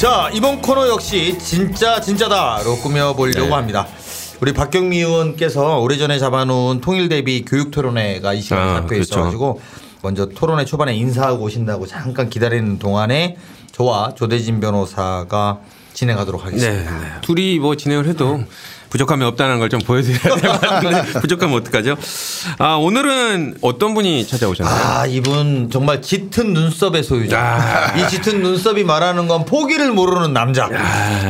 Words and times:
자 0.00 0.30
이번 0.32 0.62
코너 0.62 0.88
역시 0.88 1.38
진짜 1.38 2.00
진짜다로 2.00 2.76
꾸며보려고 2.76 3.48
네. 3.48 3.52
합니다. 3.52 3.86
우리 4.40 4.54
박경미 4.54 4.96
의원께서 4.96 5.78
오래전에 5.80 6.18
잡아놓은 6.18 6.80
통일 6.80 7.10
대비 7.10 7.44
교육 7.44 7.70
토론회가 7.70 8.32
이 8.32 8.40
시간에 8.40 8.62
아, 8.62 8.74
잡혀 8.76 8.86
그렇죠. 8.94 9.02
있어가지고 9.02 9.60
먼저 10.00 10.24
토론회 10.30 10.64
초반에 10.64 10.94
인사하고 10.94 11.44
오신다고 11.44 11.86
잠깐 11.86 12.30
기다리는 12.30 12.78
동안에 12.78 13.36
저와 13.72 14.14
조대진 14.14 14.58
변호사가 14.60 15.60
진행하도록 15.92 16.44
네, 16.44 16.46
하겠습니다. 16.46 16.98
네. 16.98 17.06
둘이 17.20 17.58
뭐 17.58 17.76
진행을 17.76 18.08
해도 18.08 18.42
부족함이 18.90 19.24
없다는 19.24 19.58
걸 19.58 19.70
좀 19.70 19.80
보여드려야 19.80 20.36
될 20.36 20.50
것 20.50 20.60
같은데 20.60 21.02
부족하면 21.20 21.56
어떡하죠? 21.60 21.96
아 22.58 22.74
오늘은 22.74 23.58
어떤 23.62 23.94
분이 23.94 24.26
찾아오셨나요? 24.26 24.74
아 24.76 25.06
이분 25.06 25.70
정말 25.70 26.02
짙은 26.02 26.52
눈썹의 26.52 27.02
소유자. 27.04 27.38
아. 27.40 27.96
이 27.96 28.08
짙은 28.08 28.42
눈썹이 28.42 28.82
말하는 28.84 29.28
건 29.28 29.44
포기를 29.44 29.92
모르는 29.92 30.32
남자. 30.32 30.68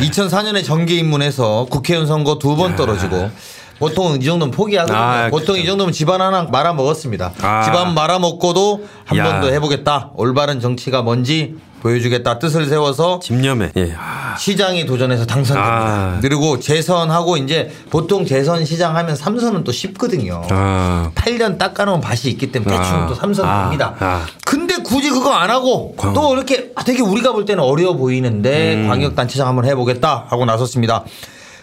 2004년에 0.00 0.64
정계 0.64 0.94
입문해서 0.94 1.66
국회의원 1.70 2.06
선거 2.06 2.38
두 2.38 2.56
번 2.56 2.76
떨어지고. 2.76 3.30
보통 3.78 4.16
이 4.20 4.24
정도면 4.24 4.50
포기하거든요. 4.52 4.98
아, 4.98 5.28
보통 5.30 5.56
이 5.56 5.64
정도면 5.64 5.92
집안 5.94 6.20
하나 6.20 6.42
말아 6.42 6.74
먹었습니다. 6.74 7.32
아. 7.40 7.62
집안 7.64 7.94
말아 7.94 8.18
먹고도 8.18 8.84
한 9.06 9.16
야. 9.16 9.24
번더 9.24 9.48
해보겠다. 9.52 10.10
올바른 10.16 10.60
정치가 10.60 11.00
뭔지 11.00 11.54
보여주겠다. 11.80 12.38
뜻을 12.38 12.66
세워서 12.66 13.20
집념에 13.20 13.70
예. 13.76 13.94
아, 13.98 14.36
시장이 14.38 14.86
도전해서 14.86 15.26
당선됩니다. 15.26 15.74
아. 15.84 16.18
그리고 16.20 16.58
재선하고 16.60 17.36
이제 17.38 17.70
보통 17.90 18.24
재선 18.26 18.64
시장 18.64 18.96
하면 18.96 19.16
삼선은 19.16 19.64
또 19.64 19.72
쉽거든요. 19.72 20.42
아. 20.50 21.10
8년 21.14 21.58
닦아놓은 21.58 22.00
밭이 22.00 22.30
있기 22.32 22.52
때문에 22.52 22.76
대충 22.76 23.02
아. 23.02 23.06
또 23.06 23.14
삼선 23.14 23.46
아. 23.48 23.62
됩니다. 23.64 23.94
아. 23.98 24.26
근데 24.44 24.76
굳이 24.76 25.10
그거 25.10 25.32
안 25.32 25.50
하고 25.50 25.94
광- 25.96 26.12
또 26.12 26.34
이렇게 26.34 26.70
되게 26.84 27.02
우리가 27.02 27.32
볼 27.32 27.44
때는 27.44 27.62
어려워 27.62 27.94
보이는데 27.94 28.74
음. 28.76 28.88
광역단체장 28.88 29.46
한번 29.48 29.64
해보겠다 29.64 30.26
하고 30.28 30.44
나섰습니다. 30.44 31.04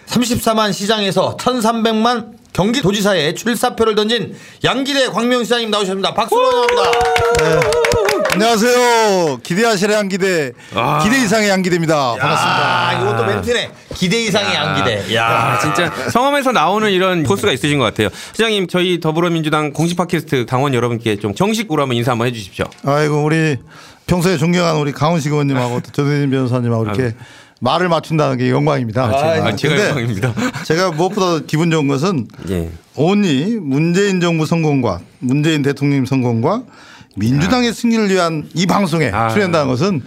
34만 0.08 0.72
시장에서 0.73 1.36
1,300만 1.38 2.38
경기도지사에 2.53 3.33
출사표를 3.36 3.94
던진 3.95 4.36
양기대 4.64 5.09
광명시장님 5.09 5.70
나오셨습니다. 5.70 6.14
박수로 6.14 6.42
환영합니다. 6.42 8.06
안녕하세요. 8.33 9.39
기대하시라 9.42 9.94
양기대 9.95 10.52
아. 10.75 11.00
기대 11.03 11.23
이상의 11.23 11.50
양기대입니다. 11.50 11.95
반갑습니다. 11.95 12.88
아, 12.88 12.94
이것도 13.02 13.25
멘트네. 13.25 13.72
기대 13.95 14.22
이상의 14.23 14.53
양기대. 14.53 15.16
야, 15.16 15.25
아, 15.25 15.59
진짜 15.59 15.92
성함에서 16.11 16.52
나오는 16.52 16.89
이런 16.92 17.23
포스가 17.23 17.52
있으신 17.52 17.80
것 17.80 17.86
같아요. 17.86 18.09
시장님 18.33 18.67
저희 18.67 19.00
더불어민주당 19.00 19.73
공식 19.73 19.98
팟캐스트 19.98 20.45
당원 20.45 20.73
여러분께 20.73 21.17
좀 21.17 21.33
정식으로 21.33 21.81
한번 21.81 21.98
인사 21.98 22.11
한번 22.11 22.28
해 22.28 22.31
주십시오. 22.31 22.66
아이고 22.86 23.23
우리 23.23 23.58
평소에 24.05 24.38
존경하는 24.38 24.80
우리 24.80 24.92
강훈식 24.92 25.31
의원님하고 25.31 25.81
또 25.81 25.92
조대진 25.92 26.30
변호사님하고 26.30 26.83
이렇게 26.86 27.16
말을 27.59 27.89
맞춘다는 27.89 28.38
게 28.38 28.52
영광입니다. 28.52 29.03
아, 29.05 29.55
제가 29.55 29.75
근데 29.75 29.88
영광입니다. 29.89 30.33
제가 30.64 30.92
무엇보다 30.92 31.39
기분 31.48 31.72
좋은 31.72 31.88
것은 31.88 32.28
예. 32.50 32.70
온리 32.95 33.58
문재인 33.59 34.22
정부 34.22 34.45
성공과 34.45 35.00
문재인 35.20 35.64
대통령 35.64 36.05
성공과 36.05 36.64
민주당의 37.18 37.73
승리를 37.73 38.10
위한 38.10 38.48
이 38.54 38.66
방송에 38.66 39.10
아. 39.12 39.30
출연한다는 39.30 39.68
것은 39.68 40.02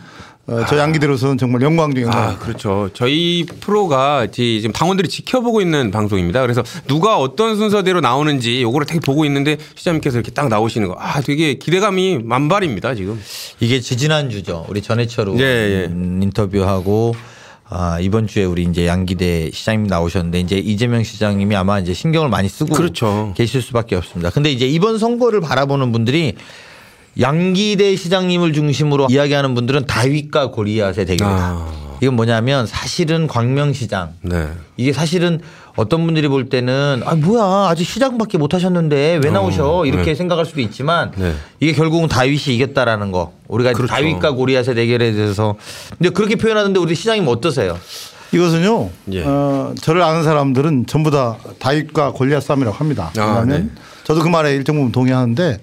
어, 0.46 0.64
저 0.68 0.78
양기대로서는 0.78 1.38
정말 1.38 1.62
영광 1.62 1.94
중에 1.94 2.04
아, 2.04 2.06
영광입니다. 2.06 2.44
그렇죠. 2.44 2.90
저희 2.92 3.46
프로가 3.60 4.28
지- 4.32 4.60
지금 4.60 4.72
당원들이 4.72 5.08
지켜보고 5.08 5.60
있는 5.60 5.90
방송입니다. 5.92 6.40
그래서 6.40 6.64
누가 6.88 7.18
어떤 7.18 7.56
순서대로 7.56 8.00
나오는지 8.00 8.60
요거를 8.62 8.86
되게 8.86 8.98
보고 9.00 9.24
있는데 9.26 9.58
시장님께서 9.76 10.16
이렇게 10.18 10.32
딱 10.32 10.48
나오시는 10.48 10.88
거. 10.88 10.96
아, 10.98 11.20
되게 11.20 11.54
기대감이 11.54 12.18
만발입니다, 12.24 12.94
지금. 12.96 13.20
이게 13.60 13.80
지지난주죠. 13.80 14.66
우리 14.68 14.82
전해철 14.82 15.38
예, 15.38 15.42
예. 15.42 15.86
음, 15.88 16.20
인터뷰하고 16.22 17.14
아, 17.68 17.98
이번 18.00 18.26
주에 18.26 18.42
우리 18.44 18.64
이제 18.64 18.88
양기대 18.88 19.50
시장님 19.52 19.86
나오셨는데 19.86 20.40
이제 20.40 20.56
이재명 20.58 21.04
시장님이 21.04 21.54
아마 21.54 21.78
이제 21.78 21.94
신경을 21.94 22.28
많이 22.28 22.48
쓰고 22.48 22.74
그렇죠. 22.74 23.32
계실 23.36 23.62
수밖에 23.62 23.94
없습니다. 23.94 24.30
근데 24.30 24.50
이제 24.50 24.66
이번 24.66 24.98
선거를 24.98 25.40
바라보는 25.40 25.92
분들이 25.92 26.34
양기대 27.18 27.96
시장님을 27.96 28.52
중심으로 28.52 29.08
이야기하는 29.10 29.54
분들은 29.54 29.86
다윗과 29.86 30.50
고리앗의 30.50 31.06
대결이다. 31.06 31.26
아. 31.26 31.80
이건 32.02 32.16
뭐냐면 32.16 32.66
사실은 32.66 33.26
광명시장 33.26 34.14
네. 34.22 34.48
이게 34.76 34.92
사실은 34.92 35.40
어떤 35.76 36.04
분들이 36.04 36.28
볼 36.28 36.48
때는 36.48 37.02
아 37.04 37.14
뭐야 37.14 37.68
아직 37.68 37.84
시작밖에 37.84 38.38
못 38.38 38.54
하셨는데 38.54 39.20
왜 39.22 39.30
나오셔 39.30 39.84
이렇게 39.84 40.04
네. 40.04 40.14
생각할 40.14 40.46
수도 40.46 40.60
있지만 40.62 41.12
네. 41.16 41.34
이게 41.60 41.72
결국은 41.72 42.08
다윗이 42.08 42.54
이겼다라는 42.56 43.12
거 43.12 43.32
우리가 43.48 43.72
그렇죠. 43.74 43.92
다윗과 43.92 44.32
고리앗의 44.32 44.74
대결에 44.74 45.12
대해서 45.12 45.56
근데 45.98 46.08
그렇게 46.10 46.36
표현하는데 46.36 46.80
우리 46.80 46.94
시장님 46.94 47.28
어떠세요? 47.28 47.78
이것은요. 48.32 48.90
예. 49.12 49.24
어, 49.24 49.74
저를 49.80 50.02
아는 50.02 50.22
사람들은 50.22 50.86
전부 50.86 51.10
다 51.10 51.36
다윗과 51.58 52.12
골리앗 52.12 52.42
싸움이라고 52.44 52.76
합니다. 52.76 53.10
아, 53.18 53.40
왜냐하면 53.40 53.72
네. 53.74 53.82
저도 54.04 54.22
그 54.22 54.28
말에 54.28 54.54
일정 54.54 54.76
부분 54.76 54.92
동의하는데 54.92 55.58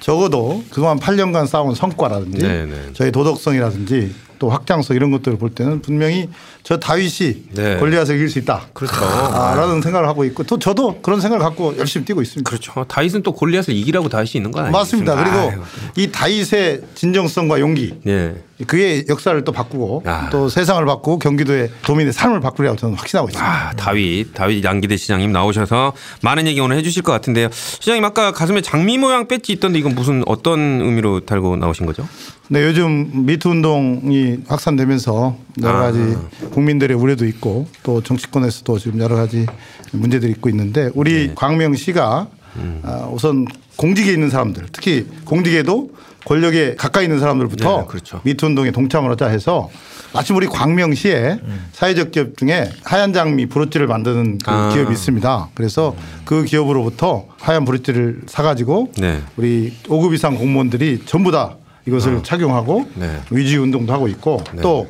적어도 0.00 0.62
그동안 0.70 0.98
8년간 0.98 1.46
쌓아온 1.46 1.74
성과라든지 1.74 2.38
네, 2.38 2.66
네. 2.66 2.90
저희 2.92 3.10
도덕성이라든지 3.10 4.14
또 4.38 4.50
확장성 4.50 4.96
이런 4.96 5.10
것들을 5.10 5.38
볼 5.38 5.50
때는 5.50 5.80
분명히 5.80 6.28
저 6.64 6.78
다윗이 6.78 7.44
네. 7.52 7.76
골리앗을 7.76 8.16
이길 8.16 8.30
수 8.30 8.38
있다. 8.38 8.62
그렇죠. 8.72 8.96
아, 9.04 9.54
라는 9.54 9.82
생각을 9.82 10.08
하고 10.08 10.24
있고 10.24 10.44
또 10.44 10.58
저도 10.58 11.02
그런 11.02 11.20
생각을 11.20 11.44
갖고 11.44 11.76
열심히 11.76 12.06
뛰고 12.06 12.22
있습니다. 12.22 12.48
그렇죠. 12.48 12.86
다윗은 12.88 13.22
또 13.22 13.32
골리앗을 13.32 13.74
이기라고 13.74 14.08
다윗이 14.08 14.30
있는 14.36 14.50
건 14.50 14.64
아니죠. 14.64 14.78
맞습니다. 14.78 15.14
그리고 15.14 15.62
이 15.96 16.10
다윗의 16.10 16.80
진정성과 16.94 17.60
용기 17.60 18.00
예. 18.06 18.36
그의 18.66 19.04
역사를 19.10 19.44
또 19.44 19.52
바꾸고 19.52 20.04
야. 20.06 20.28
또 20.30 20.48
세상을 20.48 20.82
바꾸고 20.86 21.18
경기도의 21.18 21.70
도민의 21.82 22.14
삶을 22.14 22.40
바꾸리라고 22.40 22.78
저는 22.78 22.94
확신하고 22.94 23.28
있습니다. 23.28 23.46
아, 23.46 23.72
다윗, 23.72 24.32
다윗 24.32 24.64
양기대 24.64 24.96
시장님 24.96 25.32
나오셔서 25.32 25.92
많은 26.22 26.46
얘기 26.46 26.60
오늘 26.60 26.78
해주실 26.78 27.02
것 27.02 27.12
같은데요. 27.12 27.50
시장님 27.52 28.02
아까 28.04 28.32
가슴에 28.32 28.62
장미 28.62 28.96
모양 28.96 29.28
배지 29.28 29.52
있던데 29.52 29.78
이건 29.80 29.94
무슨 29.94 30.22
어떤 30.26 30.80
의미로 30.80 31.20
달고 31.20 31.56
나오신 31.56 31.84
거죠? 31.84 32.08
네, 32.48 32.62
요즘 32.62 33.26
미투 33.26 33.48
운동이 33.48 34.38
확산되면서 34.46 35.36
여러 35.62 35.78
아. 35.78 35.80
가지 35.82 36.16
국민들의 36.54 36.96
우려도 36.96 37.26
있고 37.26 37.66
또 37.82 38.00
정치권에서도 38.00 38.78
지금 38.78 39.00
여러 39.00 39.16
가지 39.16 39.44
문제들이 39.92 40.30
있고 40.32 40.48
있는데 40.48 40.90
우리 40.94 41.28
네. 41.28 41.32
광명시가 41.34 42.28
음. 42.56 42.80
아, 42.84 43.08
우선 43.12 43.46
공직에 43.76 44.12
있는 44.12 44.30
사람들 44.30 44.66
특히 44.70 45.06
공직에도 45.24 45.90
권력에 46.24 46.76
가까이 46.76 47.04
있는 47.04 47.18
사람들부터 47.18 47.80
네, 47.80 47.86
그렇죠. 47.88 48.20
미투 48.22 48.46
운동에 48.46 48.70
동참을 48.70 49.10
하자 49.10 49.26
해서 49.26 49.68
마침 50.14 50.36
우리 50.36 50.46
광명시에 50.46 51.40
사회적 51.72 52.12
기업 52.12 52.36
중에 52.38 52.70
하얀 52.84 53.12
장미 53.12 53.46
브로치를 53.46 53.88
만드는 53.88 54.38
그 54.38 54.50
아. 54.50 54.70
기업이 54.72 54.92
있습니다. 54.92 55.48
그래서 55.54 55.96
그 56.24 56.44
기업으로부터 56.44 57.26
하얀 57.40 57.64
브로치를 57.64 58.22
사가지고 58.26 58.92
네. 58.96 59.20
우리 59.36 59.74
5급 59.82 60.14
이상 60.14 60.36
공무원들이 60.36 61.02
전부 61.04 61.32
다 61.32 61.56
이것을 61.86 62.22
착용하고 62.22 62.88
네. 62.94 63.20
위지 63.30 63.56
운동도 63.58 63.92
하고 63.92 64.08
있고 64.08 64.42
또 64.62 64.86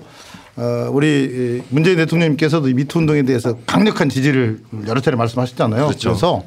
어, 0.57 0.89
우리 0.93 1.63
문재인 1.69 1.97
대통령님께서도 1.97 2.69
이 2.69 2.75
미투 2.75 2.99
운동에 3.01 3.23
대해서 3.23 3.57
강력한 3.67 4.09
지지를 4.09 4.61
여러 4.87 5.01
차례 5.01 5.17
말씀하셨잖아요. 5.17 5.87
그렇죠. 5.87 6.11
래서 6.11 6.45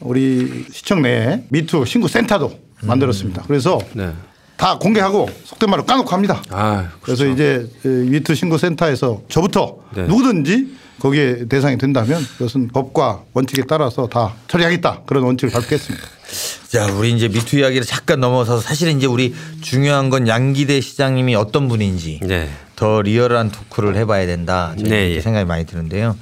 우리 0.00 0.66
시청 0.70 1.02
내에 1.02 1.44
미투 1.48 1.84
신고 1.86 2.08
센터도 2.08 2.52
만들었습니다. 2.82 3.44
그래서 3.46 3.78
네. 3.94 4.12
다 4.56 4.76
공개하고 4.78 5.28
속된 5.44 5.70
말로 5.70 5.84
까놓고 5.86 6.10
합니다. 6.10 6.42
아, 6.50 6.90
그래서 7.00 7.26
이제 7.26 7.68
미투 7.84 8.34
신고 8.34 8.58
센터에서 8.58 9.22
저부터 9.28 9.78
네. 9.94 10.02
누구든지 10.02 10.76
거기에 10.98 11.46
대상이 11.46 11.78
된다면 11.78 12.20
그것은 12.38 12.68
법과 12.68 13.22
원칙에 13.32 13.62
따라서 13.68 14.08
다 14.08 14.34
처리하겠다 14.48 15.02
그런 15.06 15.22
원칙을 15.24 15.52
밝혔습니다. 15.52 16.04
자, 16.68 16.92
우리 16.92 17.12
이제 17.12 17.28
미투 17.28 17.56
이야기를 17.56 17.86
잠깐 17.86 18.20
넘어서서 18.20 18.60
사실은 18.60 18.98
이제 18.98 19.06
우리 19.06 19.34
중요한 19.62 20.10
건 20.10 20.28
양기대 20.28 20.80
시장님이 20.80 21.34
어떤 21.36 21.68
분인지 21.68 22.20
네. 22.24 22.50
더 22.78 23.02
리얼한 23.02 23.50
토크를 23.50 23.96
해봐야 23.96 24.24
된다. 24.26 24.72
네, 24.78 25.10
예. 25.16 25.20
생각이 25.20 25.44
많이 25.44 25.66
드는데요. 25.66 26.16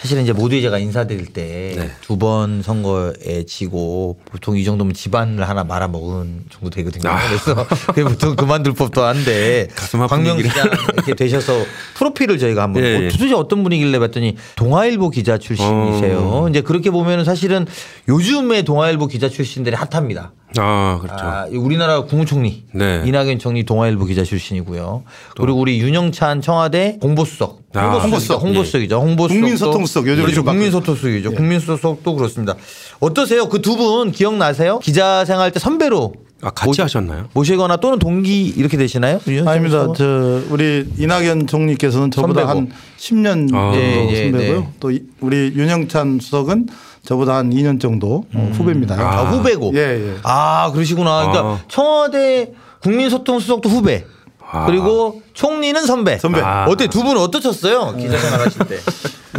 사실은 0.00 0.22
이제 0.22 0.32
모두에 0.32 0.60
제가 0.60 0.78
인사드릴 0.78 1.32
때 1.32 1.74
네. 1.76 1.90
두번 2.02 2.62
선거에 2.62 3.44
지고 3.48 4.20
보통 4.26 4.56
이 4.56 4.62
정도면 4.62 4.94
집안을 4.94 5.48
하나 5.48 5.64
말아 5.64 5.88
먹은 5.88 6.44
정도 6.48 6.70
되거든요. 6.70 7.10
아. 7.10 7.18
그래서 7.26 7.66
그게 7.88 8.04
보통 8.04 8.36
그만둘 8.36 8.74
법도 8.74 9.02
한데 9.02 9.66
아픈 9.74 10.06
광명시장 10.06 10.70
이렇게 10.92 11.14
되셔서 11.14 11.54
프로필을 11.94 12.38
저희가 12.38 12.62
한번 12.62 12.84
예, 12.84 12.96
어, 12.96 13.02
예. 13.02 13.08
도대체 13.08 13.34
어떤 13.34 13.64
분이길래 13.64 13.98
봤더니 13.98 14.36
동아일보 14.54 15.10
기자 15.10 15.38
출신이세요. 15.38 16.18
어. 16.18 16.48
이제 16.50 16.60
그렇게 16.60 16.90
보면은 16.90 17.24
사실은 17.24 17.66
요즘에 18.08 18.62
동아일보 18.62 19.08
기자 19.08 19.28
출신들이 19.28 19.74
핫합니다. 19.74 20.30
아, 20.58 20.98
그렇죠. 21.02 21.24
아, 21.24 21.46
우리나라 21.52 22.02
국무총리 22.04 22.64
네. 22.72 23.02
이낙연 23.04 23.38
총리 23.38 23.64
동아일보 23.64 24.04
기자 24.06 24.22
출신이고요. 24.24 25.02
그리고 25.36 25.58
우리 25.60 25.80
윤영찬 25.80 26.40
청와대 26.40 26.98
홍보수석. 27.02 27.60
아. 27.74 27.98
홍보수석. 27.98 28.42
홍보수석이죠. 28.42 28.96
홍보수석. 29.00 29.40
국민소통수석, 29.40 30.06
요즘 30.08 30.22
그렇죠. 30.22 30.44
국민소통수석이죠. 30.44 31.32
국민소통도 31.32 32.14
그렇습니다. 32.14 32.54
어떠세요? 33.00 33.48
그 33.48 33.60
두 33.60 33.76
분 33.76 34.12
기억나세요? 34.12 34.78
기자 34.78 35.24
생활 35.26 35.50
때 35.52 35.58
선배로 35.58 36.14
아, 36.42 36.50
같이 36.50 36.80
하셨나요? 36.80 37.28
모시거나 37.32 37.76
또는 37.78 37.98
동기 37.98 38.46
이렇게 38.56 38.76
되시나요? 38.76 39.20
아닙니다. 39.46 39.88
저 39.96 40.42
우리 40.50 40.86
이낙연 40.98 41.46
총리께서는 41.46 42.10
저보다 42.10 42.46
선배고. 42.46 42.48
한 42.60 42.72
10년 42.98 43.54
아. 43.54 43.72
정도 43.72 43.76
예, 43.78 44.08
예, 44.10 44.30
선배고요. 44.30 44.60
네. 44.60 44.68
또 44.80 44.90
이- 44.90 45.02
우리 45.20 45.52
윤영찬 45.56 46.18
수석은 46.20 46.68
저보다 47.06 47.36
한 47.36 47.50
2년 47.50 47.80
정도 47.80 48.24
어, 48.34 48.50
후배입니다. 48.52 48.96
아, 48.98 49.22
후배고. 49.30 49.72
예, 49.74 49.78
예. 49.78 50.14
아 50.24 50.70
그러시구나. 50.72 51.28
그러니까 51.28 51.40
아. 51.54 51.60
청와대 51.68 52.52
국민소통수석도 52.82 53.68
후배. 53.68 54.04
아. 54.48 54.66
그리고 54.66 55.22
총리는 55.34 55.84
선배. 55.86 56.18
선배. 56.18 56.40
아. 56.40 56.66
어때 56.68 56.86
두 56.86 57.02
분은 57.02 57.20
어떠셨어요? 57.20 57.96
기자 57.96 58.16
생활 58.18 58.40
하실 58.46 58.64
때. 58.66 58.78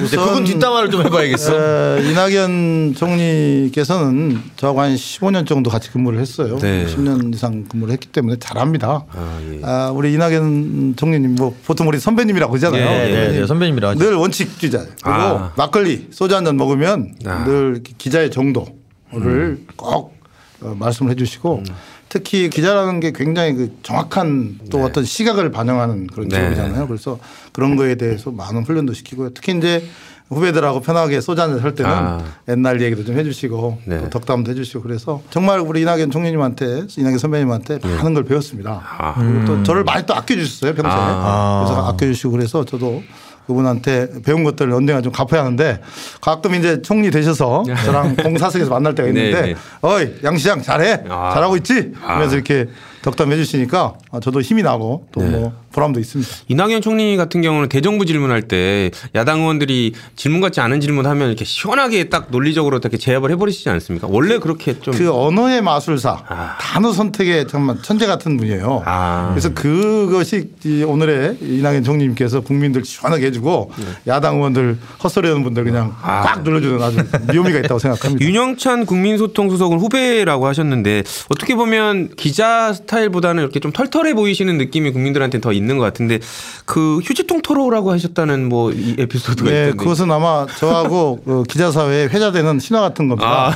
이제 0.04 0.16
그분 0.16 0.44
뒷담화를 0.44 0.92
좀 0.92 1.04
해봐야겠어. 1.06 1.98
에, 1.98 2.10
이낙연 2.12 2.94
총리께서는 2.96 4.42
저하고 4.56 4.82
한 4.82 4.96
15년 4.96 5.48
정도 5.48 5.70
같이 5.70 5.90
근무를 5.92 6.20
했어요. 6.20 6.58
네. 6.60 6.86
10년 6.86 7.34
이상 7.34 7.64
근무를 7.68 7.94
했기 7.94 8.08
때문에 8.08 8.38
잘합니다. 8.40 9.06
아, 9.12 9.40
예. 9.52 9.62
아, 9.64 9.90
우리 9.94 10.14
이낙연 10.14 10.96
총리님 10.98 11.36
뭐 11.36 11.56
보통 11.66 11.88
우리 11.88 12.00
선배님이라고 12.00 12.52
그러잖아요. 12.52 12.82
예, 13.10 13.12
네, 13.32 13.40
네, 13.40 13.48
선배님이라 13.48 13.90
하죠. 13.90 14.00
늘 14.00 14.16
원칙주의자. 14.16 14.80
그리고 15.02 15.10
아. 15.12 15.54
막걸리 15.56 16.10
소주 16.12 16.36
한 16.36 16.46
잔 16.46 16.56
먹으면 16.58 17.14
아. 17.26 17.44
늘 17.46 17.82
기자의 17.98 18.30
정도를 18.32 19.66
꼭 19.76 20.16
어, 20.62 20.76
말씀을 20.80 21.12
해주시고 21.12 21.64
특히 22.10 22.50
기자라는 22.50 23.00
게 23.00 23.12
굉장히 23.12 23.54
그 23.54 23.78
정확한 23.84 24.60
또 24.72 24.84
어떤 24.84 25.04
시각을 25.04 25.52
반영하는 25.52 26.08
그런 26.08 26.28
네. 26.30 26.38
직업이잖아요. 26.38 26.88
그래서 26.88 27.20
그런 27.52 27.76
거에 27.76 27.96
대해서 27.96 28.32
많은 28.32 28.64
훈련도 28.64 28.94
시키고요. 28.94 29.32
특히 29.34 29.58
이제 29.58 29.84
후배들하고 30.30 30.82
편하게 30.82 31.22
소주 31.22 31.42
한잔 31.42 31.60
할 31.60 31.74
때는 31.74 31.92
아. 31.92 32.24
옛날 32.50 32.82
얘기도 32.82 33.06
좀 33.06 33.18
해주시고 33.18 33.82
네. 33.86 34.00
또 34.00 34.10
덕담도 34.10 34.52
해주시고 34.52 34.82
그래서 34.82 35.22
정말 35.30 35.60
우리 35.60 35.82
이낙연 35.82 36.12
총리님한테 36.12 36.88
이낙연 36.98 37.18
선배님한테 37.18 37.80
많은 37.82 38.14
걸 38.14 38.24
배웠습니다. 38.26 38.82
아. 38.98 39.14
그리고 39.16 39.46
또 39.46 39.64
저를 39.64 39.84
많이 39.84 40.06
또 40.06 40.14
아껴주셨어요 40.16 40.74
평소에. 40.74 41.00
아. 41.00 41.64
그래서 41.66 41.88
아껴주시고 41.88 42.32
그래서 42.32 42.66
저도 42.66 43.04
그분한테 43.48 44.10
배운 44.24 44.44
것들을 44.44 44.72
언젠가 44.74 45.02
좀 45.02 45.12
갚아야 45.12 45.42
하는데 45.42 45.80
가끔 46.22 46.54
이제 46.54 46.82
총리 46.82 47.10
되셔서 47.10 47.64
저랑 47.86 48.16
공사석에서 48.18 48.70
만날 48.70 48.94
때가 48.94 49.08
있는데 49.08 49.42
네, 49.42 49.48
네. 49.54 49.56
어이 49.82 50.16
양 50.24 50.38
시장 50.38 50.62
잘해 50.62 51.06
아. 51.10 51.32
잘하고 51.34 51.56
있지 51.58 51.94
아. 52.04 52.16
하면서 52.16 52.36
이렇게 52.36 52.68
덕담해 53.02 53.36
주시니까 53.38 53.94
아, 54.12 54.20
저도 54.20 54.42
힘이 54.42 54.64
나고 54.64 55.08
또 55.12 55.22
네. 55.22 55.30
뭐 55.30 55.54
보람도 55.72 56.00
있습니다. 56.00 56.30
이낙연 56.48 56.82
총리 56.82 57.18
같은 57.18 57.42
경우는 57.42 57.70
대정부 57.70 58.06
질문할 58.06 58.44
때 58.44 58.90
야당 59.14 59.42
의원들이 59.42 59.94
질문 60.16 60.42
같지 60.42 60.60
않은 60.60 60.82
질문하면 60.82 61.28
이렇게 61.28 61.46
시원하게 61.46 62.10
딱 62.10 62.28
논리적으로 62.32 62.78
이렇게 62.78 62.98
제압을 62.98 63.30
해버리시지 63.32 63.70
않습니까? 63.70 64.08
원래 64.10 64.40
그렇게 64.40 64.80
좀 64.80 64.94
그 64.98 65.14
언어의 65.14 65.62
마술사 65.62 66.24
아. 66.28 66.58
단어 66.60 66.92
선택에 66.92 67.46
정말 67.46 67.78
천재 67.84 68.08
같은 68.08 68.36
분이에요. 68.38 68.82
아. 68.86 69.30
그래서 69.32 69.54
그것이 69.54 70.50
이 70.66 70.82
오늘의 70.84 71.38
이낙연 71.42 71.84
총리님께서 71.84 72.42
국민들 72.42 72.84
시원하게 72.84 73.28
해주고 73.28 73.72
야당 74.08 74.38
의원들 74.38 74.78
헛소리하는 75.04 75.44
분들 75.44 75.64
그냥 75.66 75.90
네. 75.90 75.94
아. 76.02 76.22
꽉 76.24 76.42
눌러주는 76.42 76.82
아주 76.82 76.98
묘미가 77.32 77.60
있다고 77.60 77.78
생각합니다. 77.78 78.24
윤영찬 78.26 78.86
국민소통수석은 78.88 79.80
후배라고 79.80 80.48
하셨는데 80.48 81.04
어떻게 81.30 81.54
보면 81.56 82.10
기자 82.16 82.74
스타 82.74 82.97
일보다는 83.00 83.44
이렇게 83.44 83.60
좀 83.60 83.72
털털해 83.72 84.14
보이시는 84.14 84.58
느낌이 84.58 84.92
국민들한테 84.92 85.42
더 85.42 85.52
있는 85.52 85.78
것 85.78 85.84
같은데 85.84 86.20
그 86.66 87.00
휴지통 87.00 87.42
토로라고 87.42 87.92
하셨다는 87.92 88.48
뭐 88.48 88.78
이 88.78 88.96
에피소드가 88.98 89.50
네, 89.50 89.64
있던데 89.66 89.78
그것은 89.78 90.12
아마 90.12 90.46
저하고 90.58 91.20
그 91.26 91.44
기자 91.48 91.72
사회에 91.72 92.06
회자되는 92.06 92.60
신화 92.60 92.82
같은 92.82 93.08
겁니다. 93.08 93.52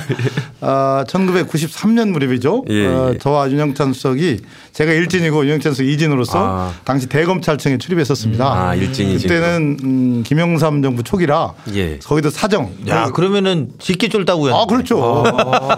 아, 0.62 1.00
아, 1.00 1.06
1993년 1.08 2.12
무렵이죠. 2.12 2.66
예, 2.70 2.88
어, 2.88 3.12
예. 3.14 3.18
저와 3.18 3.52
윤영찬 3.52 3.94
수석이 3.94 4.40
제가 4.74 4.92
일진이고 4.92 5.46
윤영찬 5.46 5.74
수석 5.74 5.86
이진으로서 5.86 6.40
아. 6.40 6.74
당시 6.84 7.08
대검찰청에 7.08 7.78
출입했었습니다. 7.78 8.46
아, 8.46 8.76
일진이지. 8.76 9.28
그때는 9.28 9.78
음, 9.84 10.24
김영삼 10.26 10.82
정부 10.82 11.04
초기라 11.04 11.54
예. 11.76 12.00
거기도 12.00 12.30
사정. 12.30 12.72
야 12.88 13.10
그러면은 13.12 13.70
짙게 13.80 14.10
쫄다고요. 14.10 14.56
아 14.56 14.66
그렇죠. 14.66 15.24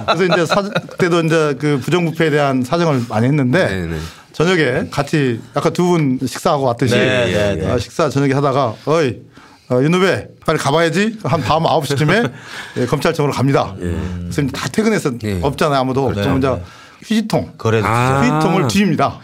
그래서 0.07 0.33
이제 0.33 0.45
사, 0.45 0.62
그때도 0.62 1.21
이제 1.21 1.56
그 1.60 1.80
부정부패에 1.83 2.30
대한 2.30 2.63
사정을 2.63 3.04
많이 3.10 3.27
했는데 3.27 3.42
네, 3.51 3.85
네. 3.85 3.97
저녁에 4.33 4.89
같이 4.89 5.39
아까 5.53 5.69
두 5.69 5.83
분 5.83 6.19
식사하고 6.25 6.63
왔듯이 6.65 6.95
네, 6.95 7.25
네, 7.31 7.55
네. 7.55 7.71
어, 7.71 7.77
식사 7.77 8.09
저녁에 8.09 8.33
하다가 8.33 8.75
어이 8.85 9.17
어, 9.69 9.81
윤 9.81 9.93
후배 9.93 10.27
빨리 10.45 10.57
가봐야지 10.57 11.19
한밤 11.23 11.63
9시쯤에 11.63 12.31
예, 12.77 12.85
검찰청으로 12.85 13.33
갑니다. 13.33 13.73
그래서 13.77 14.41
이제 14.41 14.51
다 14.51 14.67
퇴근해서 14.69 15.11
예. 15.23 15.39
없잖아요 15.41 15.79
아무도. 15.79 16.11
이제 16.11 16.21
네. 16.21 16.63
휴지통 17.05 17.53
그래도 17.57 17.88
아. 17.88 18.21
휴지통을 18.21 18.67
뒤집니다. 18.67 19.19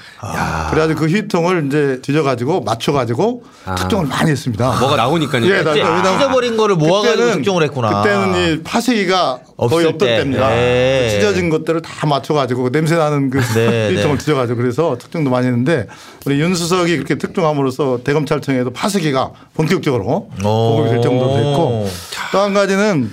그래가지고 0.70 1.00
그 1.00 1.06
휴지통을 1.08 1.68
이제 1.68 2.00
뒤져가지고 2.02 2.62
맞춰가지고 2.62 3.44
아. 3.66 3.76
특종을 3.76 4.06
많이 4.08 4.32
했습니다. 4.32 4.78
뭐가 4.80 4.96
나오니까요. 4.98 5.46
예, 5.46 5.62
나- 5.64 5.72
이제 5.72 5.82
왜냐면 5.82 6.04
찢어버린 6.20 6.58
거를 6.58 6.76
모아가지고 6.76 7.24
그때는- 7.24 7.34
특종을 7.36 7.64
했구나. 7.64 8.02
그때는 8.02 8.36
이 8.60 8.64
파쇄기가 8.64 9.40
거의 9.58 9.86
없던 9.88 9.98
때. 10.08 10.16
때입니다. 10.18 10.50
네. 10.50 11.08
그 11.12 11.16
찢어진 11.20 11.50
것들을 11.50 11.82
다 11.82 12.08
맞춰가지고 12.08 12.70
냄새 12.72 12.96
나는 12.96 13.30
그 13.30 13.40
네, 13.56 13.90
휴지통을 13.92 14.18
네. 14.18 14.20
뒤져가지고 14.20 14.58
그래서 14.58 14.98
특종도 15.00 15.30
많이 15.30 15.48
했는데 15.48 15.88
우리 16.26 16.40
윤 16.40 16.54
수석이 16.56 16.96
그렇게 16.96 17.18
특종함으로써 17.18 18.00
대검찰청에도 18.04 18.72
파쇄기가 18.72 19.32
본격적으로 19.54 20.30
보급이 20.42 20.90
될 20.90 21.02
정도로 21.02 21.36
됐고 21.36 21.90
또 22.32 22.40
한 22.40 22.54
가지는 22.54 23.12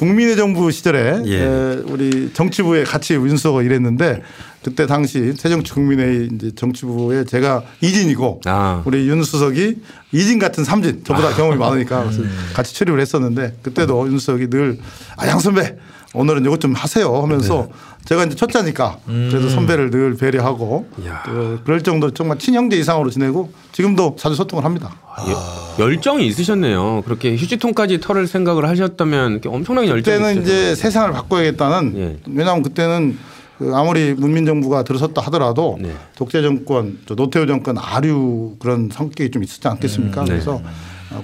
국민의 0.00 0.34
정부 0.36 0.70
시절에 0.70 1.22
예. 1.26 1.42
에, 1.42 1.74
우리 1.86 2.32
정치부에 2.32 2.84
같이 2.84 3.12
윤 3.14 3.36
수석이 3.36 3.66
일했는데 3.66 4.22
그때 4.64 4.86
당시 4.86 5.34
새정치 5.36 5.72
국민의 5.72 6.30
이제 6.34 6.50
정치부에 6.56 7.24
제가 7.24 7.62
이진이고 7.82 8.40
아. 8.46 8.82
우리 8.86 9.06
윤 9.08 9.22
수석이 9.22 9.76
이진 10.12 10.38
같은 10.38 10.64
삼진 10.64 11.04
저보다 11.04 11.34
경험이 11.34 11.58
많으니까 11.58 12.08
같이 12.54 12.74
출입을 12.74 12.98
했었는데 13.00 13.58
그때도 13.62 14.06
윤 14.08 14.18
수석이 14.18 14.48
늘 14.48 14.78
아 15.18 15.28
양 15.28 15.38
선배 15.38 15.76
오늘은 16.12 16.44
이것 16.44 16.60
좀 16.60 16.74
하세요 16.74 17.22
하면서 17.22 17.68
제가 18.04 18.24
이제 18.24 18.34
첫째니까 18.34 18.98
그래도 19.06 19.48
선배를 19.48 19.90
늘 19.90 20.16
배려하고. 20.16 20.88
또 21.26 21.58
그럴 21.64 21.82
정도 21.82 22.10
정말 22.10 22.38
친형제 22.38 22.76
이상으로 22.78 23.10
지내고 23.10 23.52
지금도 23.72 24.16
자주 24.18 24.34
소통을 24.34 24.64
합니다. 24.64 24.94
예, 25.28 25.82
열정이 25.82 26.26
있으셨네요. 26.26 27.02
그렇게 27.04 27.36
휴지통까지 27.36 28.00
털을 28.00 28.26
생각을 28.26 28.68
하셨다면 28.68 29.42
엄청나게 29.46 29.88
열정이 29.88 30.18
그때는. 30.18 30.42
이제 30.42 30.74
세상을 30.74 31.12
바꿔야겠다는 31.12 31.92
예. 31.96 32.16
왜냐하면 32.26 32.62
그때는 32.62 33.18
그 33.58 33.72
아무리 33.74 34.14
문민정부가 34.14 34.84
들어섰다 34.84 35.20
하더라도 35.26 35.78
네. 35.80 35.92
독재 36.16 36.40
정권, 36.40 36.98
저 37.06 37.14
노태우 37.14 37.46
정권 37.46 37.76
아류 37.76 38.56
그런 38.58 38.88
성격이 38.90 39.30
좀 39.30 39.44
있었지 39.44 39.68
않겠습니까? 39.68 40.24
네. 40.24 40.30
그래서 40.30 40.54
어, 40.54 40.62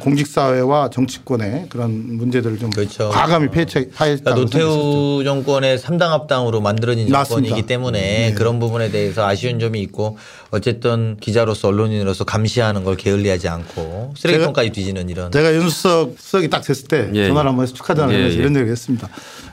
공직사회와 0.00 0.90
정치권의 0.90 1.66
그런 1.68 2.16
문제들을 2.16 2.58
좀 2.58 2.70
그렇죠. 2.70 3.08
과감히 3.10 3.48
패치 3.48 3.74
그러니까 3.74 3.96
파했다고 3.96 4.40
노태우 4.40 5.22
정권의 5.24 5.78
3당 5.78 6.08
합당으로 6.08 6.60
만들어진 6.60 7.10
맞습니다. 7.10 7.48
정권이기 7.48 7.66
때문에 7.66 8.00
네. 8.00 8.34
그런 8.34 8.58
부분에 8.58 8.90
대해서 8.90 9.26
아쉬운 9.26 9.60
점이 9.60 9.80
있고 9.82 10.18
어쨌든 10.50 11.16
기자로서 11.20 11.68
언론인으로서 11.68 12.24
감시하는 12.24 12.84
걸 12.84 12.96
게을리하지 12.96 13.48
않고 13.48 14.14
쓰레기통까지 14.16 14.70
뒤지는 14.70 15.08
이런 15.08 15.30
제가 15.30 15.54
윤수석 15.54 16.16
수석이 16.18 16.50
딱 16.50 16.62
됐을 16.62 16.88
때 16.88 17.10
예, 17.14 17.28
전화를 17.28 17.46
예. 17.46 17.48
한번 17.48 17.62
해서 17.62 17.74
축하드리는 17.74 18.14
예, 18.14 18.18
면서 18.18 18.36
예. 18.36 18.40
이런 18.40 18.52
얘기를 18.56 18.72
했습니다. 18.72 19.08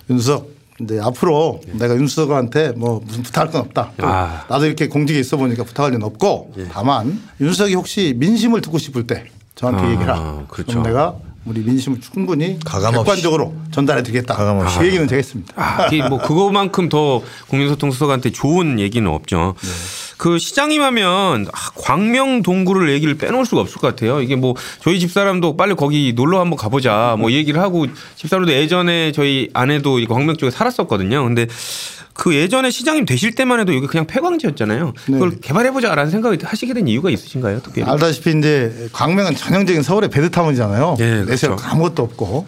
윤수석 0.10 0.50
이제 0.82 1.00
앞으로 1.00 1.62
내가 1.74 1.96
윤수석한테 1.96 2.72
뭐 2.72 3.00
무슨 3.06 3.22
부탁할 3.22 3.52
건 3.52 3.62
없다. 3.62 3.92
또 3.98 4.08
아. 4.08 4.46
나도 4.50 4.66
이렇게 4.66 4.88
공직에 4.88 5.20
있어 5.20 5.38
보니까 5.38 5.63
부탁할 5.63 5.92
일은 5.92 6.04
없고 6.04 6.54
다만 6.72 7.22
윤수석이 7.40 7.75
혹시 7.75 8.16
민심을 8.18 8.62
듣고 8.62 8.80
싶을 8.80 9.06
때 9.06 9.25
저한테 9.56 9.84
아, 9.84 9.90
얘기해라. 9.92 10.44
그렇죠. 10.48 10.72
그럼 10.72 10.84
내가 10.84 11.16
우리 11.46 11.60
민심을 11.62 12.00
충분히. 12.00 12.58
객관적으로 12.66 13.54
전달해 13.72 14.02
드리겠다. 14.02 14.34
가감없이. 14.34 14.80
그 14.80 14.86
얘기는 14.88 15.08
제가 15.08 15.18
했습니다. 15.18 15.54
아, 15.58 15.90
뭐 16.10 16.20
그거만큼 16.20 16.88
더 16.90 17.22
국민소통수석한테 17.50 18.32
좋은 18.32 18.80
얘기는 18.80 19.10
없죠. 19.10 19.56
그 20.18 20.40
시장님 20.40 20.82
하면 20.82 21.48
아, 21.52 21.70
광명 21.76 22.44
동구를 22.44 22.92
얘기를 22.92 23.16
빼놓을 23.16 23.46
수가 23.46 23.62
없을 23.62 23.80
것 23.80 23.88
같아요. 23.88 24.22
이게 24.22 24.38
뭐 24.38 24.56
저희 24.82 25.00
집사람도 25.00 25.58
빨리 25.58 25.76
거기 25.76 26.14
놀러 26.16 26.40
한번 26.40 26.58
가보자 26.58 27.18
뭐 27.20 27.32
얘기를 27.32 27.60
하고 27.62 27.88
집사람도 28.16 28.54
예전에 28.54 29.12
저희 29.12 29.50
아내도 29.54 30.00
이 30.00 30.06
광명 30.06 30.38
쪽에 30.38 30.50
살았었거든요. 30.50 31.24
근데 31.26 31.48
그 32.13 32.36
예전에 32.36 32.70
시장님 32.70 33.05
되실 33.05 33.34
때만 33.34 33.60
해도 33.60 33.75
여기 33.75 33.88
그냥 33.88 34.05
폐광지였잖아요. 34.05 34.93
그걸 35.05 35.32
네. 35.32 35.38
개발해보자라는 35.41 36.12
생각을 36.12 36.38
하시게 36.43 36.74
된 36.74 36.88
이유가 36.88 37.10
있으신가요? 37.10 37.62
특별히? 37.62 37.89
알다시피 37.89 38.38
이제 38.38 38.89
광명은 38.93 39.36
전형적인 39.36 39.82
서울의 39.82 40.10
베드타운이잖아요. 40.10 40.98
예, 41.00 41.24
내세울 41.25 41.55
그렇죠. 41.55 41.74
아무것도 41.74 42.03
없고. 42.03 42.48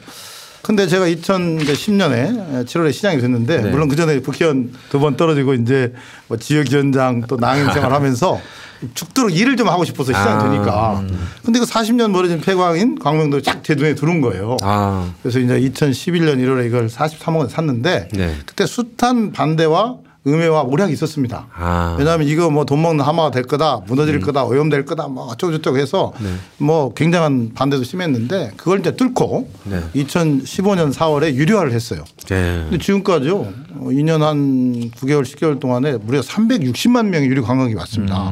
근데 0.65 0.87
제가 0.87 1.05
2010년에 1.05 2.65
7월에 2.65 2.91
시장이 2.91 3.21
됐는데 3.21 3.61
네. 3.61 3.69
물론 3.69 3.87
그 3.87 3.95
전에 3.95 4.17
국회의원 4.19 4.73
두 4.89 4.99
번 4.99 5.15
떨어지고 5.15 5.53
이제 5.53 5.93
뭐 6.27 6.37
지역위원장 6.37 7.21
또 7.27 7.37
낭인 7.37 7.71
생활하면서 7.71 8.41
죽도록 8.95 9.31
일을 9.35 9.57
좀 9.57 9.69
하고 9.69 9.85
싶어서 9.85 10.11
시장이 10.11 10.43
아, 10.43 10.43
되니까. 10.49 11.03
근데 11.43 11.59
그 11.59 11.65
40년 11.65 12.09
멀어진 12.09 12.41
폐광인 12.41 12.97
광명도 12.97 13.41
쫙 13.41 13.63
제 13.63 13.75
눈에 13.75 13.93
들어온 13.93 14.21
거예요. 14.21 14.57
아, 14.63 15.07
그래서 15.21 15.39
이제 15.39 15.59
2011년 15.59 16.37
1월에 16.37 16.65
이걸 16.65 16.87
43억 16.87 17.37
원 17.37 17.47
샀는데 17.49 18.09
네. 18.13 18.35
그때 18.47 18.65
숱한 18.65 19.33
반대와 19.33 19.97
음해와 20.27 20.63
모략이 20.63 20.91
있었습니다. 20.93 21.47
아. 21.55 21.95
왜냐하면 21.99 22.27
이거 22.27 22.49
뭐 22.49 22.65
돈 22.65 22.81
먹는 22.81 23.05
하마가 23.05 23.29
될 23.29 23.43
거다, 23.43 23.81
무너질 23.87 24.19
거다, 24.19 24.43
오염될 24.45 24.85
거다, 24.85 25.07
뭐 25.07 25.25
어쩌고저쩌고 25.25 25.77
해서 25.77 26.13
뭐 26.57 26.91
굉장한 26.95 27.51
반대도 27.53 27.83
심했는데 27.83 28.53
그걸 28.57 28.79
이제 28.79 28.95
뚫고 28.95 29.47
네. 29.65 29.81
2015년 29.95 30.91
4월에 30.91 31.33
유료화를 31.35 31.71
했어요. 31.71 32.03
네. 32.27 32.61
근데 32.69 32.79
지금까지요, 32.79 33.35
어, 33.37 33.87
2년 33.91 34.21
한 34.21 34.89
9개월, 34.97 35.21
10개월 35.23 35.59
동안에 35.59 35.97
무려 35.97 36.21
360만 36.21 37.05
명의 37.07 37.29
유료 37.29 37.43
관광객이 37.43 37.77
왔습니다. 37.77 38.31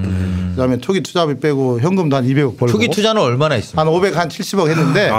그다음에 0.51 0.79
초기 0.79 1.01
투자비 1.01 1.39
빼고 1.39 1.79
현금도 1.79 2.15
한 2.15 2.25
200억 2.25 2.57
벌고 2.57 2.67
초기 2.71 2.87
투자는 2.87 3.21
얼마나 3.21 3.55
있습니까? 3.57 3.81
한 3.81 3.87
500, 3.87 4.17
한 4.17 4.29
70억 4.29 4.67
했는데 4.69 5.11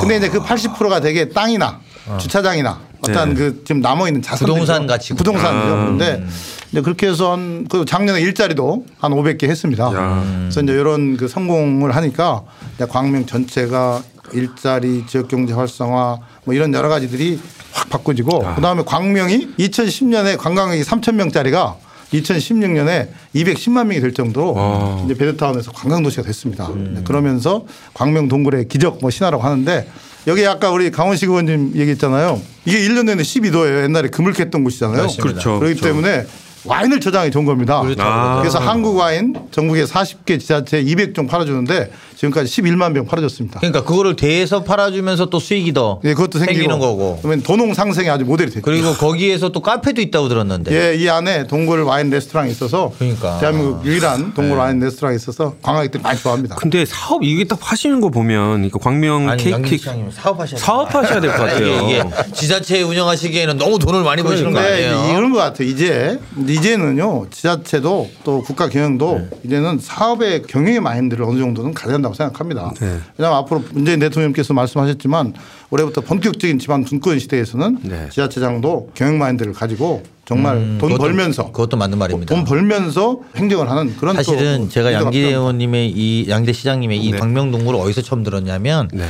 근데 0.00 0.16
이제 0.16 0.28
그 0.30 0.40
80%가 0.40 1.00
되게 1.00 1.28
땅이나 1.28 1.80
주차장이나 2.18 2.80
어떤 3.00 3.30
네. 3.30 3.34
그 3.34 3.62
지금 3.64 3.80
남아 3.80 4.08
있는 4.08 4.22
자산 4.22 4.46
부동산 4.46 4.86
가치구나. 4.86 5.18
부동산이죠. 5.18 5.68
그런데 5.68 6.24
이제 6.70 6.80
그렇게 6.80 7.08
해서 7.08 7.32
한그 7.32 7.84
작년에 7.86 8.20
일자리도 8.20 8.86
한 8.98 9.12
500개 9.12 9.44
했습니다. 9.44 9.90
그래서 9.90 10.60
이제 10.62 10.72
이런 10.72 11.16
그 11.16 11.28
성공을 11.28 11.94
하니까 11.96 12.42
광명 12.88 13.26
전체가 13.26 14.02
일자리 14.32 15.04
지역 15.06 15.28
경제 15.28 15.52
활성화 15.52 16.18
뭐 16.44 16.54
이런 16.54 16.72
여러 16.72 16.88
가지들이 16.88 17.38
확 17.72 17.90
바꿔지고 17.90 18.54
그다음에 18.54 18.82
광명이 18.84 19.56
2010년에 19.58 20.38
관광객이 20.38 20.82
3천 20.82 21.14
명짜리가 21.14 21.76
2016년에 22.12 23.08
210만 23.34 23.86
명이 23.86 24.00
될 24.00 24.14
정도로 24.14 25.02
이제 25.04 25.14
베드타운에서 25.14 25.72
관광 25.72 26.02
도시가 26.02 26.22
됐습니다. 26.22 26.70
네, 26.74 27.02
그러면서 27.04 27.66
광명 27.92 28.28
동굴의 28.28 28.68
기적 28.68 28.98
뭐 29.00 29.10
신화라고 29.10 29.42
하는데 29.42 29.88
여기 30.26 30.46
아까 30.46 30.70
우리 30.70 30.90
강원식 30.90 31.28
의원님 31.28 31.72
얘기했잖아요. 31.74 32.40
이게 32.64 32.78
1년 32.88 33.04
내내 33.04 33.22
12도예요. 33.22 33.84
옛날에 33.84 34.08
그물 34.08 34.32
캤던 34.32 34.64
곳이잖아요. 34.64 35.02
맞습니다. 35.02 35.22
그렇죠. 35.22 35.58
그렇기 35.58 35.80
때문에 35.80 36.26
와인을 36.64 37.00
저장해 37.00 37.30
좋은 37.30 37.44
겁니다. 37.44 37.80
그렇죠. 37.82 38.02
아. 38.02 38.40
그래서 38.40 38.58
한국 38.58 38.96
와인 38.96 39.34
전국에 39.50 39.84
40개 39.84 40.40
지자체 40.40 40.82
200종 40.82 41.28
팔아주는데 41.28 41.90
지금까지 42.24 42.62
11만 42.62 42.94
병 42.94 43.04
팔아줬습니다. 43.06 43.60
그러니까 43.60 43.84
그거를 43.84 44.16
대에서 44.16 44.64
팔아주면서 44.64 45.26
또 45.26 45.38
수익이 45.38 45.72
더 45.72 46.00
예, 46.04 46.14
그것도 46.14 46.38
생기고 46.38 46.54
생기는 46.58 46.78
거고. 46.78 47.18
그러면 47.22 47.42
도농 47.42 47.74
상생이 47.74 48.08
아주 48.08 48.24
모델이 48.24 48.50
됐죠. 48.50 48.62
그리고 48.62 48.92
거기에서 48.94 49.50
또 49.50 49.60
카페도 49.60 50.00
있다고 50.00 50.28
들었는데. 50.28 50.72
예, 50.74 50.94
이 50.96 51.08
안에 51.08 51.46
동굴 51.46 51.82
와인 51.82 52.10
레스토랑이 52.10 52.50
있어서 52.50 52.92
그러니까. 52.98 53.38
대한민국 53.38 53.84
유일한 53.84 54.32
동굴 54.34 54.58
와인 54.58 54.80
레스토랑이 54.80 55.16
있어서 55.16 55.54
관광객들이 55.62 56.02
많이 56.02 56.18
좋아합니다. 56.18 56.56
근데 56.56 56.84
사업 56.84 57.22
이게 57.22 57.44
딱 57.44 57.58
하시는 57.60 58.00
거 58.00 58.08
보면 58.10 58.64
이거 58.64 58.78
광명 58.78 59.28
아니 59.28 59.42
시장님 59.42 60.10
사업하셔야. 60.10 60.58
사업하셔야 60.58 61.20
될 61.20 61.30
것 61.32 61.38
같아요. 61.38 61.66
이게, 61.88 61.96
이게 61.98 62.04
지자체 62.32 62.82
운영하시기에는 62.82 63.58
너무 63.58 63.78
돈을 63.78 64.02
많이 64.02 64.22
버시는 64.22 64.52
거 64.52 64.58
아니에요? 64.60 65.08
이런 65.10 65.32
것 65.32 65.38
같아요. 65.38 65.68
이제 65.68 66.18
이제는요 66.48 67.26
지자체도 67.30 68.10
또 68.24 68.42
국가 68.42 68.68
경영도 68.68 69.18
네. 69.30 69.36
이제는 69.44 69.78
사업의 69.80 70.42
경영의 70.42 70.80
마인드를 70.80 71.24
어느 71.24 71.38
정도는 71.38 71.74
가져야 71.74 71.98
한다고 72.14 72.38
생각합니다. 72.38 72.72
네. 72.80 73.00
왜냐하면 73.18 73.38
앞으로 73.40 73.64
문재인 73.72 73.98
대통령께서 74.00 74.54
말씀하셨지만 74.54 75.34
올해부터 75.70 76.00
본격적인 76.00 76.58
지방 76.58 76.84
분권 76.84 77.18
시대에서는 77.18 77.78
네. 77.82 78.08
지자체장도 78.10 78.90
경영 78.94 79.18
마인드를 79.18 79.52
가지고 79.52 80.02
정말 80.24 80.54
돈 80.56 80.62
음, 80.62 80.78
그것도- 80.96 80.98
벌면서 80.98 81.46
그것도 81.52 81.76
맞는 81.76 81.98
말입니다. 81.98 82.34
돈 82.34 82.44
벌면서 82.44 83.18
행정을 83.36 83.68
하는 83.70 83.94
그런 83.96 84.16
사실은 84.16 84.62
또 84.64 84.68
제가 84.70 84.88
리더가 84.90 85.04
양기 85.06 85.18
필요합니다. 85.18 85.38
의원님의 85.38 85.90
이 85.90 86.26
양대 86.30 86.52
시장님의 86.52 86.98
이 87.04 87.10
네. 87.12 87.18
광명동굴을 87.18 87.78
어디서 87.80 88.00
처음 88.02 88.22
들었냐면 88.22 88.88
네. 88.92 89.04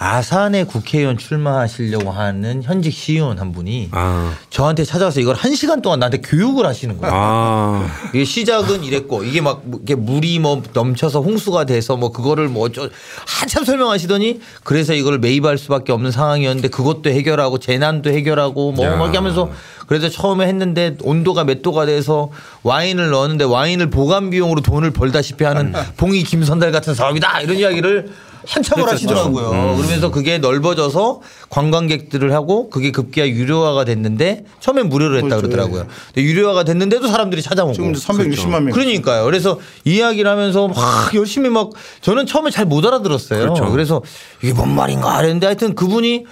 아산에 0.00 0.62
국회의원 0.62 1.18
출마하시려고 1.18 2.12
하는 2.12 2.62
현직 2.62 2.92
시의원 2.92 3.40
한 3.40 3.50
분이 3.50 3.88
아. 3.90 4.32
저한테 4.48 4.84
찾아와서 4.84 5.18
이걸 5.18 5.34
한 5.34 5.56
시간 5.56 5.82
동안 5.82 5.98
나한테 5.98 6.18
교육을 6.18 6.64
하시는 6.66 6.96
거예요. 6.98 7.12
아. 7.16 7.86
이게 8.14 8.24
시작은 8.24 8.84
이랬고 8.84 9.24
이게 9.24 9.40
막 9.40 9.64
이게 9.82 9.96
물이 9.96 10.38
뭐 10.38 10.62
넘쳐서 10.72 11.20
홍수가 11.20 11.64
돼서 11.64 11.96
뭐 11.96 12.12
그거를 12.12 12.48
뭐 12.48 12.66
어쩌 12.66 12.88
한참 13.26 13.64
설명하시더니 13.64 14.40
그래서 14.62 14.94
이걸 14.94 15.18
매입할 15.18 15.58
수밖에 15.58 15.90
없는 15.90 16.12
상황이었는데 16.12 16.68
그것도 16.68 17.10
해결하고 17.10 17.58
재난도 17.58 18.10
해결하고 18.10 18.70
뭐 18.72 18.84
야. 18.84 18.94
막 18.94 19.12
하면서 19.16 19.50
그래서 19.88 20.08
처음에 20.08 20.46
했는데 20.46 20.96
온도가 21.02 21.42
몇 21.42 21.62
도가 21.62 21.86
돼서 21.86 22.30
와인을 22.62 23.10
넣었는데 23.10 23.44
와인을 23.44 23.90
보관 23.90 24.30
비용으로 24.30 24.60
돈을 24.60 24.92
벌다시피 24.92 25.42
하는 25.42 25.72
봉이 25.96 26.22
김선달 26.22 26.70
같은 26.70 26.94
사업이다 26.94 27.40
이런 27.40 27.56
이야기를 27.56 28.12
한참을 28.46 28.88
하시더라고요. 28.88 29.76
그러면서 29.76 30.10
그게 30.10 30.38
넓어져서 30.38 31.20
관광객들을 31.50 32.32
하고 32.32 32.70
그게 32.70 32.90
급기야 32.92 33.26
유료화가 33.28 33.84
됐는데 33.84 34.44
처음엔 34.60 34.88
무료로 34.88 35.16
했다 35.16 35.36
그렇죠. 35.36 35.48
그러더라고요. 35.48 35.86
유료화가 36.16 36.64
됐는데도 36.64 37.08
사람들이 37.08 37.42
찾아오고. 37.42 37.72
지금 37.72 37.92
360만 37.92 38.62
명. 38.62 38.70
그러니까요. 38.70 39.24
그래서 39.24 39.58
이야기를 39.84 40.30
하면서 40.30 40.68
막 40.68 41.14
열심히 41.14 41.48
막 41.48 41.70
저는 42.00 42.26
처음에 42.26 42.50
잘 42.50 42.68
못 42.68 42.84
알아들었어요. 42.84 43.40
그렇죠. 43.40 43.70
그래서 43.70 44.02
이게 44.42 44.52
뭔 44.52 44.74
말인가 44.74 45.18
했는데 45.20 45.46
하여튼 45.46 45.74
그분이 45.74 46.26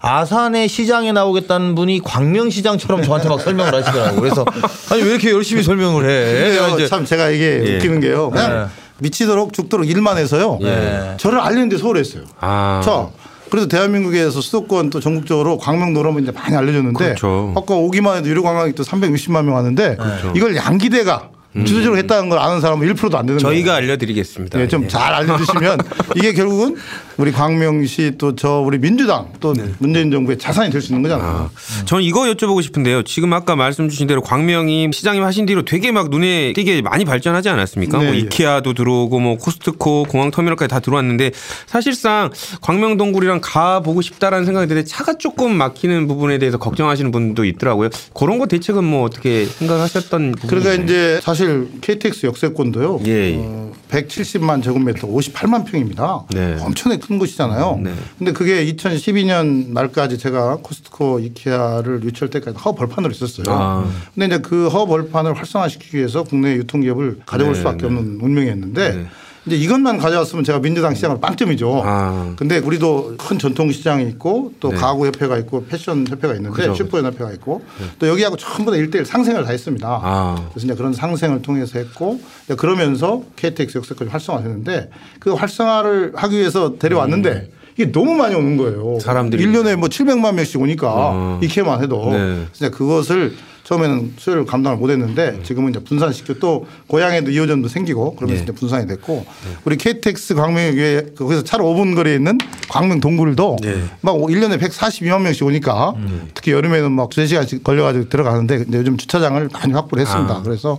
아산의 0.00 0.68
시장에 0.68 1.12
나오겠다는 1.12 1.74
분이 1.74 2.00
광명시장처럼 2.02 3.02
저한테 3.02 3.28
막 3.28 3.40
설명을 3.40 3.72
하시더라고요. 3.74 4.20
그래서 4.20 4.44
아니 4.90 5.02
왜 5.02 5.10
이렇게 5.10 5.30
열심히 5.30 5.62
설명을 5.62 6.08
해? 6.08 6.74
이제 6.74 6.88
참 6.88 7.04
제가 7.04 7.30
이게 7.30 7.62
예. 7.64 7.76
웃기는 7.76 8.00
게요. 8.00 8.30
그냥 8.30 8.70
미치도록 9.02 9.52
죽도록 9.52 9.88
일만 9.88 10.16
해서요. 10.16 10.58
예. 10.62 11.14
저를 11.18 11.40
알리는데 11.40 11.76
소홀했어요. 11.76 12.22
아. 12.40 12.80
자, 12.84 13.08
그래서 13.50 13.68
대한민국에서 13.68 14.40
수도권 14.40 14.88
또 14.90 15.00
전국적으로 15.00 15.58
광명 15.58 15.92
노름은 15.92 16.22
이제 16.22 16.32
많이 16.32 16.56
알려졌는데 16.56 17.04
그렇죠. 17.04 17.52
아까 17.54 17.74
오기만 17.74 18.16
해도 18.16 18.28
유료 18.28 18.42
관광객도 18.42 18.82
360만 18.82 19.44
명 19.44 19.54
왔는데 19.56 19.98
이걸 20.34 20.56
양기대가 20.56 21.28
주도적으로 21.54 21.98
했다는 21.98 22.28
걸 22.28 22.38
아는 22.38 22.60
사람은 22.60 22.86
1%도 22.94 23.18
안 23.18 23.26
되는 23.26 23.40
거예요. 23.40 23.54
저희가 23.54 23.74
알려드리겠습니다. 23.74 24.60
예, 24.60 24.68
좀잘 24.68 25.12
알려주시면 25.14 25.78
이게 26.16 26.32
결국은 26.32 26.76
우리 27.18 27.30
광명시 27.30 28.12
또저 28.18 28.60
우리 28.60 28.78
민주당 28.78 29.28
또 29.40 29.54
문재인 29.78 30.10
정부의 30.10 30.38
자산이 30.38 30.70
될 30.70 30.80
수 30.80 30.92
있는 30.92 31.02
거잖아요. 31.02 31.50
저는 31.84 32.02
이거 32.04 32.22
여쭤보고 32.22 32.62
싶은데요. 32.62 33.02
지금 33.04 33.32
아까 33.32 33.54
말씀 33.54 33.88
주신 33.88 34.06
대로 34.06 34.20
광명이 34.22 34.90
시장님 34.92 35.22
하신 35.22 35.46
뒤로 35.46 35.64
되게 35.64 35.92
막 35.92 36.08
눈에 36.10 36.52
띄게 36.54 36.82
많이 36.82 37.04
발전하지 37.04 37.48
않았습니까? 37.50 37.98
네, 37.98 38.04
뭐 38.06 38.14
예. 38.14 38.18
이케아도 38.18 38.72
들어오고 38.74 39.20
뭐 39.20 39.36
코스트코 39.36 40.04
공항터미널까지 40.04 40.68
다 40.68 40.80
들어왔는데 40.80 41.32
사실상 41.66 42.30
광명 42.60 42.96
동굴이랑 42.96 43.40
가 43.42 43.80
보고 43.80 44.00
싶다라는 44.02 44.44
생각이 44.46 44.66
드는데 44.68 44.86
차가 44.88 45.18
조금 45.18 45.54
막히는 45.56 46.08
부분에 46.08 46.38
대해서 46.38 46.58
걱정하시는 46.58 47.10
분도 47.12 47.44
있더라고요. 47.44 47.90
그런 48.14 48.38
거 48.38 48.46
대책은 48.46 48.82
뭐 48.82 49.04
어떻게 49.04 49.44
생각하셨던 49.44 50.32
부분이 50.32 50.62
그러니까? 50.62 50.82
이제 50.84 51.20
사실 51.22 51.41
KTX 51.80 52.26
역세권도요. 52.26 53.00
예, 53.06 53.10
예. 53.32 53.36
어, 53.38 53.72
170만 53.90 54.62
제곱미터 54.62 55.06
58만 55.06 55.64
평입니다. 55.64 56.24
네. 56.32 56.56
엄청나게 56.60 57.06
큰 57.06 57.18
곳이잖아요. 57.18 57.80
네. 57.82 57.92
근데 58.18 58.32
그게 58.32 58.64
2012년 58.72 59.68
말까지 59.68 60.18
제가 60.18 60.58
코스트코 60.62 61.18
이케아를 61.20 62.02
유치할 62.04 62.30
때까지 62.30 62.58
허 62.58 62.72
벌판으로 62.72 63.12
있었어요. 63.12 63.44
아. 63.48 63.84
근데 64.14 64.26
이제 64.26 64.38
그 64.38 64.68
허 64.72 64.86
벌판을 64.86 65.34
활성화시키기 65.34 65.98
위해서 65.98 66.22
국내 66.24 66.54
유통기업을 66.54 67.20
가져올 67.26 67.52
네, 67.52 67.58
수밖에 67.58 67.78
네. 67.82 67.86
없는 67.86 68.20
운명이었는데 68.22 68.94
네. 68.94 69.06
이제 69.46 69.56
이것만 69.56 69.98
가져왔으면 69.98 70.44
제가 70.44 70.60
민주당 70.60 70.94
시장을 70.94 71.20
빵점이죠. 71.20 71.82
아. 71.84 72.32
근데 72.36 72.58
우리도 72.58 73.16
큰 73.18 73.38
전통 73.38 73.72
시장이 73.72 74.08
있고 74.10 74.52
또 74.60 74.70
네. 74.70 74.76
가구 74.76 75.06
협회가 75.06 75.36
있고 75.38 75.64
패션 75.66 76.06
협회가 76.06 76.34
있는데 76.34 76.54
그죠, 76.54 76.74
슈퍼 76.74 76.98
연합회가 76.98 77.32
있고 77.32 77.62
또 77.98 78.08
여기하고 78.08 78.36
전부 78.36 78.70
다 78.70 78.76
1대1 78.76 79.04
상생을 79.04 79.44
다 79.44 79.50
했습니다. 79.50 80.00
아. 80.02 80.36
그래서 80.52 80.66
이제 80.66 80.74
그런 80.74 80.92
상생을 80.92 81.42
통해서 81.42 81.78
했고 81.78 82.20
그러면서 82.56 83.22
KTX 83.36 83.78
역세권이 83.78 84.10
활성화됐는데 84.10 84.90
그 85.18 85.32
활성화를 85.32 86.12
하기 86.14 86.38
위해서 86.38 86.78
데려왔는데 86.78 87.50
이게 87.76 87.90
너무 87.90 88.14
많이 88.14 88.34
오는 88.34 88.56
거예요. 88.56 88.94
음. 88.94 89.00
사람들이. 89.00 89.44
1년에 89.44 89.76
뭐 89.76 89.88
700만 89.88 90.34
명씩 90.34 90.60
오니까 90.60 90.92
어. 90.94 91.40
이케만 91.42 91.82
해도 91.82 92.10
네. 92.12 92.46
그래서 92.52 92.76
그것을 92.76 93.34
처음에는 93.72 94.14
수요를 94.18 94.44
감당을 94.44 94.76
못 94.76 94.90
했는데 94.90 95.40
지금은 95.42 95.70
이제 95.70 95.80
분산시키고 95.80 96.38
또 96.38 96.66
고향에도 96.86 97.30
2호점도 97.30 97.68
생기고 97.68 98.16
그러면서 98.16 98.40
네. 98.40 98.44
이제 98.44 98.52
분산이 98.52 98.86
됐고 98.86 99.24
우리 99.64 99.76
KTX 99.76 100.34
광명에 100.34 101.02
거기서 101.16 101.42
차로 101.44 101.64
5분 101.64 101.94
거리에 101.94 102.16
있는 102.16 102.38
광명 102.68 103.00
동굴도 103.00 103.58
네. 103.62 103.82
막 104.02 104.16
1년에 104.16 104.60
142만 104.60 105.22
명씩 105.22 105.46
오니까 105.46 105.94
특히 106.34 106.52
여름에는 106.52 106.92
막 106.92 107.10
3시간씩 107.10 107.62
걸려가지고 107.64 108.08
들어가는데 108.08 108.66
요즘 108.72 108.96
주차장을 108.96 109.48
많이 109.52 109.72
확보를 109.72 110.04
했습니다. 110.04 110.34
아. 110.34 110.42
그래서 110.42 110.78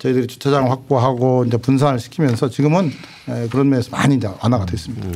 저희들이 0.00 0.26
주차장 0.26 0.70
확보하고 0.70 1.44
이제 1.46 1.56
분산을 1.56 1.98
시키면서 1.98 2.50
지금은 2.50 2.92
에, 3.28 3.48
그런 3.48 3.68
면에서 3.70 3.90
많이 3.90 4.16
이제 4.16 4.28
완화가 4.42 4.66
됐습니다. 4.66 5.08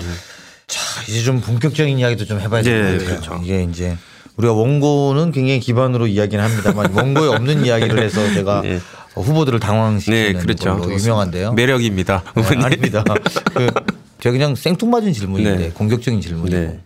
자, 0.67 0.81
이제 1.09 1.23
좀 1.23 1.41
본격적인 1.41 1.99
이야기도 1.99 2.25
좀 2.25 2.41
해봐야 2.41 2.63
될 2.63 2.83
네, 2.83 2.99
것 2.99 3.05
같아요. 3.05 3.21
그렇죠. 3.21 3.43
이게 3.45 3.65
이제 3.65 3.97
우리가 4.41 4.53
원고는 4.55 5.33
굉장히 5.33 5.61
기반으로 5.61 6.07
이야기는 6.07 6.43
합니다만 6.43 6.93
원고에 6.97 7.29
없는 7.29 7.65
이야기를 7.65 8.03
해서 8.03 8.33
제가 8.33 8.63
네. 8.63 8.81
후보들을 9.15 9.61
당황시키는 9.61 10.33
네, 10.33 10.39
그렇죠. 10.39 10.81
유명한데요. 10.89 11.53
매력입니다. 11.53 12.23
네. 12.35 12.43
아닙니다. 12.65 13.05
그 13.55 13.71
제가 14.21 14.33
그냥 14.33 14.55
생뚱맞은 14.55 15.13
질문인데 15.13 15.57
네. 15.57 15.71
공격적인 15.71 16.21
질문이고 16.21 16.57
네. 16.57 16.81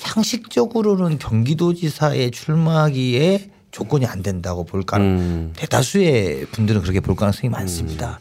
상식적으로는 0.00 1.18
경기도지사에 1.18 2.30
출마하기에 2.30 3.50
조건이 3.70 4.06
안 4.06 4.22
된다고 4.22 4.64
볼 4.64 4.82
가능. 4.82 5.06
음. 5.06 5.52
대다수의 5.56 6.46
분들은 6.52 6.82
그렇게 6.82 7.00
볼 7.00 7.14
가능성이 7.14 7.50
많습니다. 7.50 8.20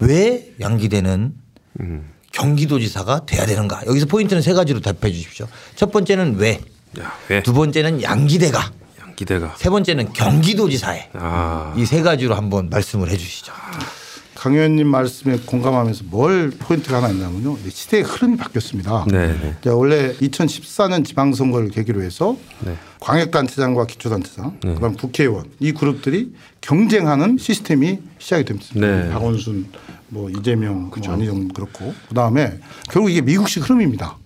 왜 0.00 0.52
양기대는 0.60 1.34
음. 1.80 2.10
경기도지사가 2.32 3.24
돼야 3.26 3.46
되는가? 3.46 3.82
여기서 3.86 4.06
포인트는 4.06 4.42
세 4.42 4.52
가지로 4.52 4.80
답해 4.80 5.12
주십시오. 5.12 5.46
첫 5.74 5.90
번째는 5.92 6.36
왜, 6.38 6.60
야, 7.00 7.12
왜? 7.28 7.42
두 7.42 7.52
번째는 7.52 8.02
양기대가, 8.02 8.70
양기대가. 9.00 9.54
세 9.56 9.70
번째는 9.70 10.12
경기도지사에 10.12 11.10
아. 11.14 11.74
이세 11.76 12.02
가지로 12.02 12.34
한번 12.34 12.68
말씀을 12.70 13.10
해 13.10 13.16
주시죠. 13.16 13.52
강 14.34 14.52
의원님 14.54 14.86
말씀에 14.86 15.38
공감하면서 15.46 16.04
뭘 16.08 16.50
포인트가 16.50 16.98
하나 16.98 17.08
있냐면요. 17.08 17.56
이 17.66 17.70
시대의 17.70 18.02
흐름이 18.04 18.36
바뀌었습니다. 18.36 19.06
네, 19.10 19.28
네. 19.28 19.56
자, 19.62 19.74
원래 19.74 20.12
2014년 20.14 21.04
지방선거를 21.04 21.70
계기로 21.70 22.02
해서 22.02 22.36
네. 22.60 22.76
광역단체장과 23.00 23.86
기초단체장, 23.86 24.60
그다음 24.60 24.94
국회의원 24.94 25.46
이 25.58 25.72
그룹들이 25.72 26.32
경쟁하는 26.60 27.38
시스템이 27.38 27.98
시작이 28.18 28.44
됩니다. 28.44 28.68
네. 28.74 29.08
박원순, 29.10 29.66
뭐 30.08 30.28
이재명, 30.30 30.90
뭐 30.94 31.12
안희정 31.12 31.48
그렇고 31.48 31.94
그다음에 32.08 32.58
결국 32.90 33.10
이게 33.10 33.22
미국식 33.22 33.64
흐름입니다. 33.64 34.16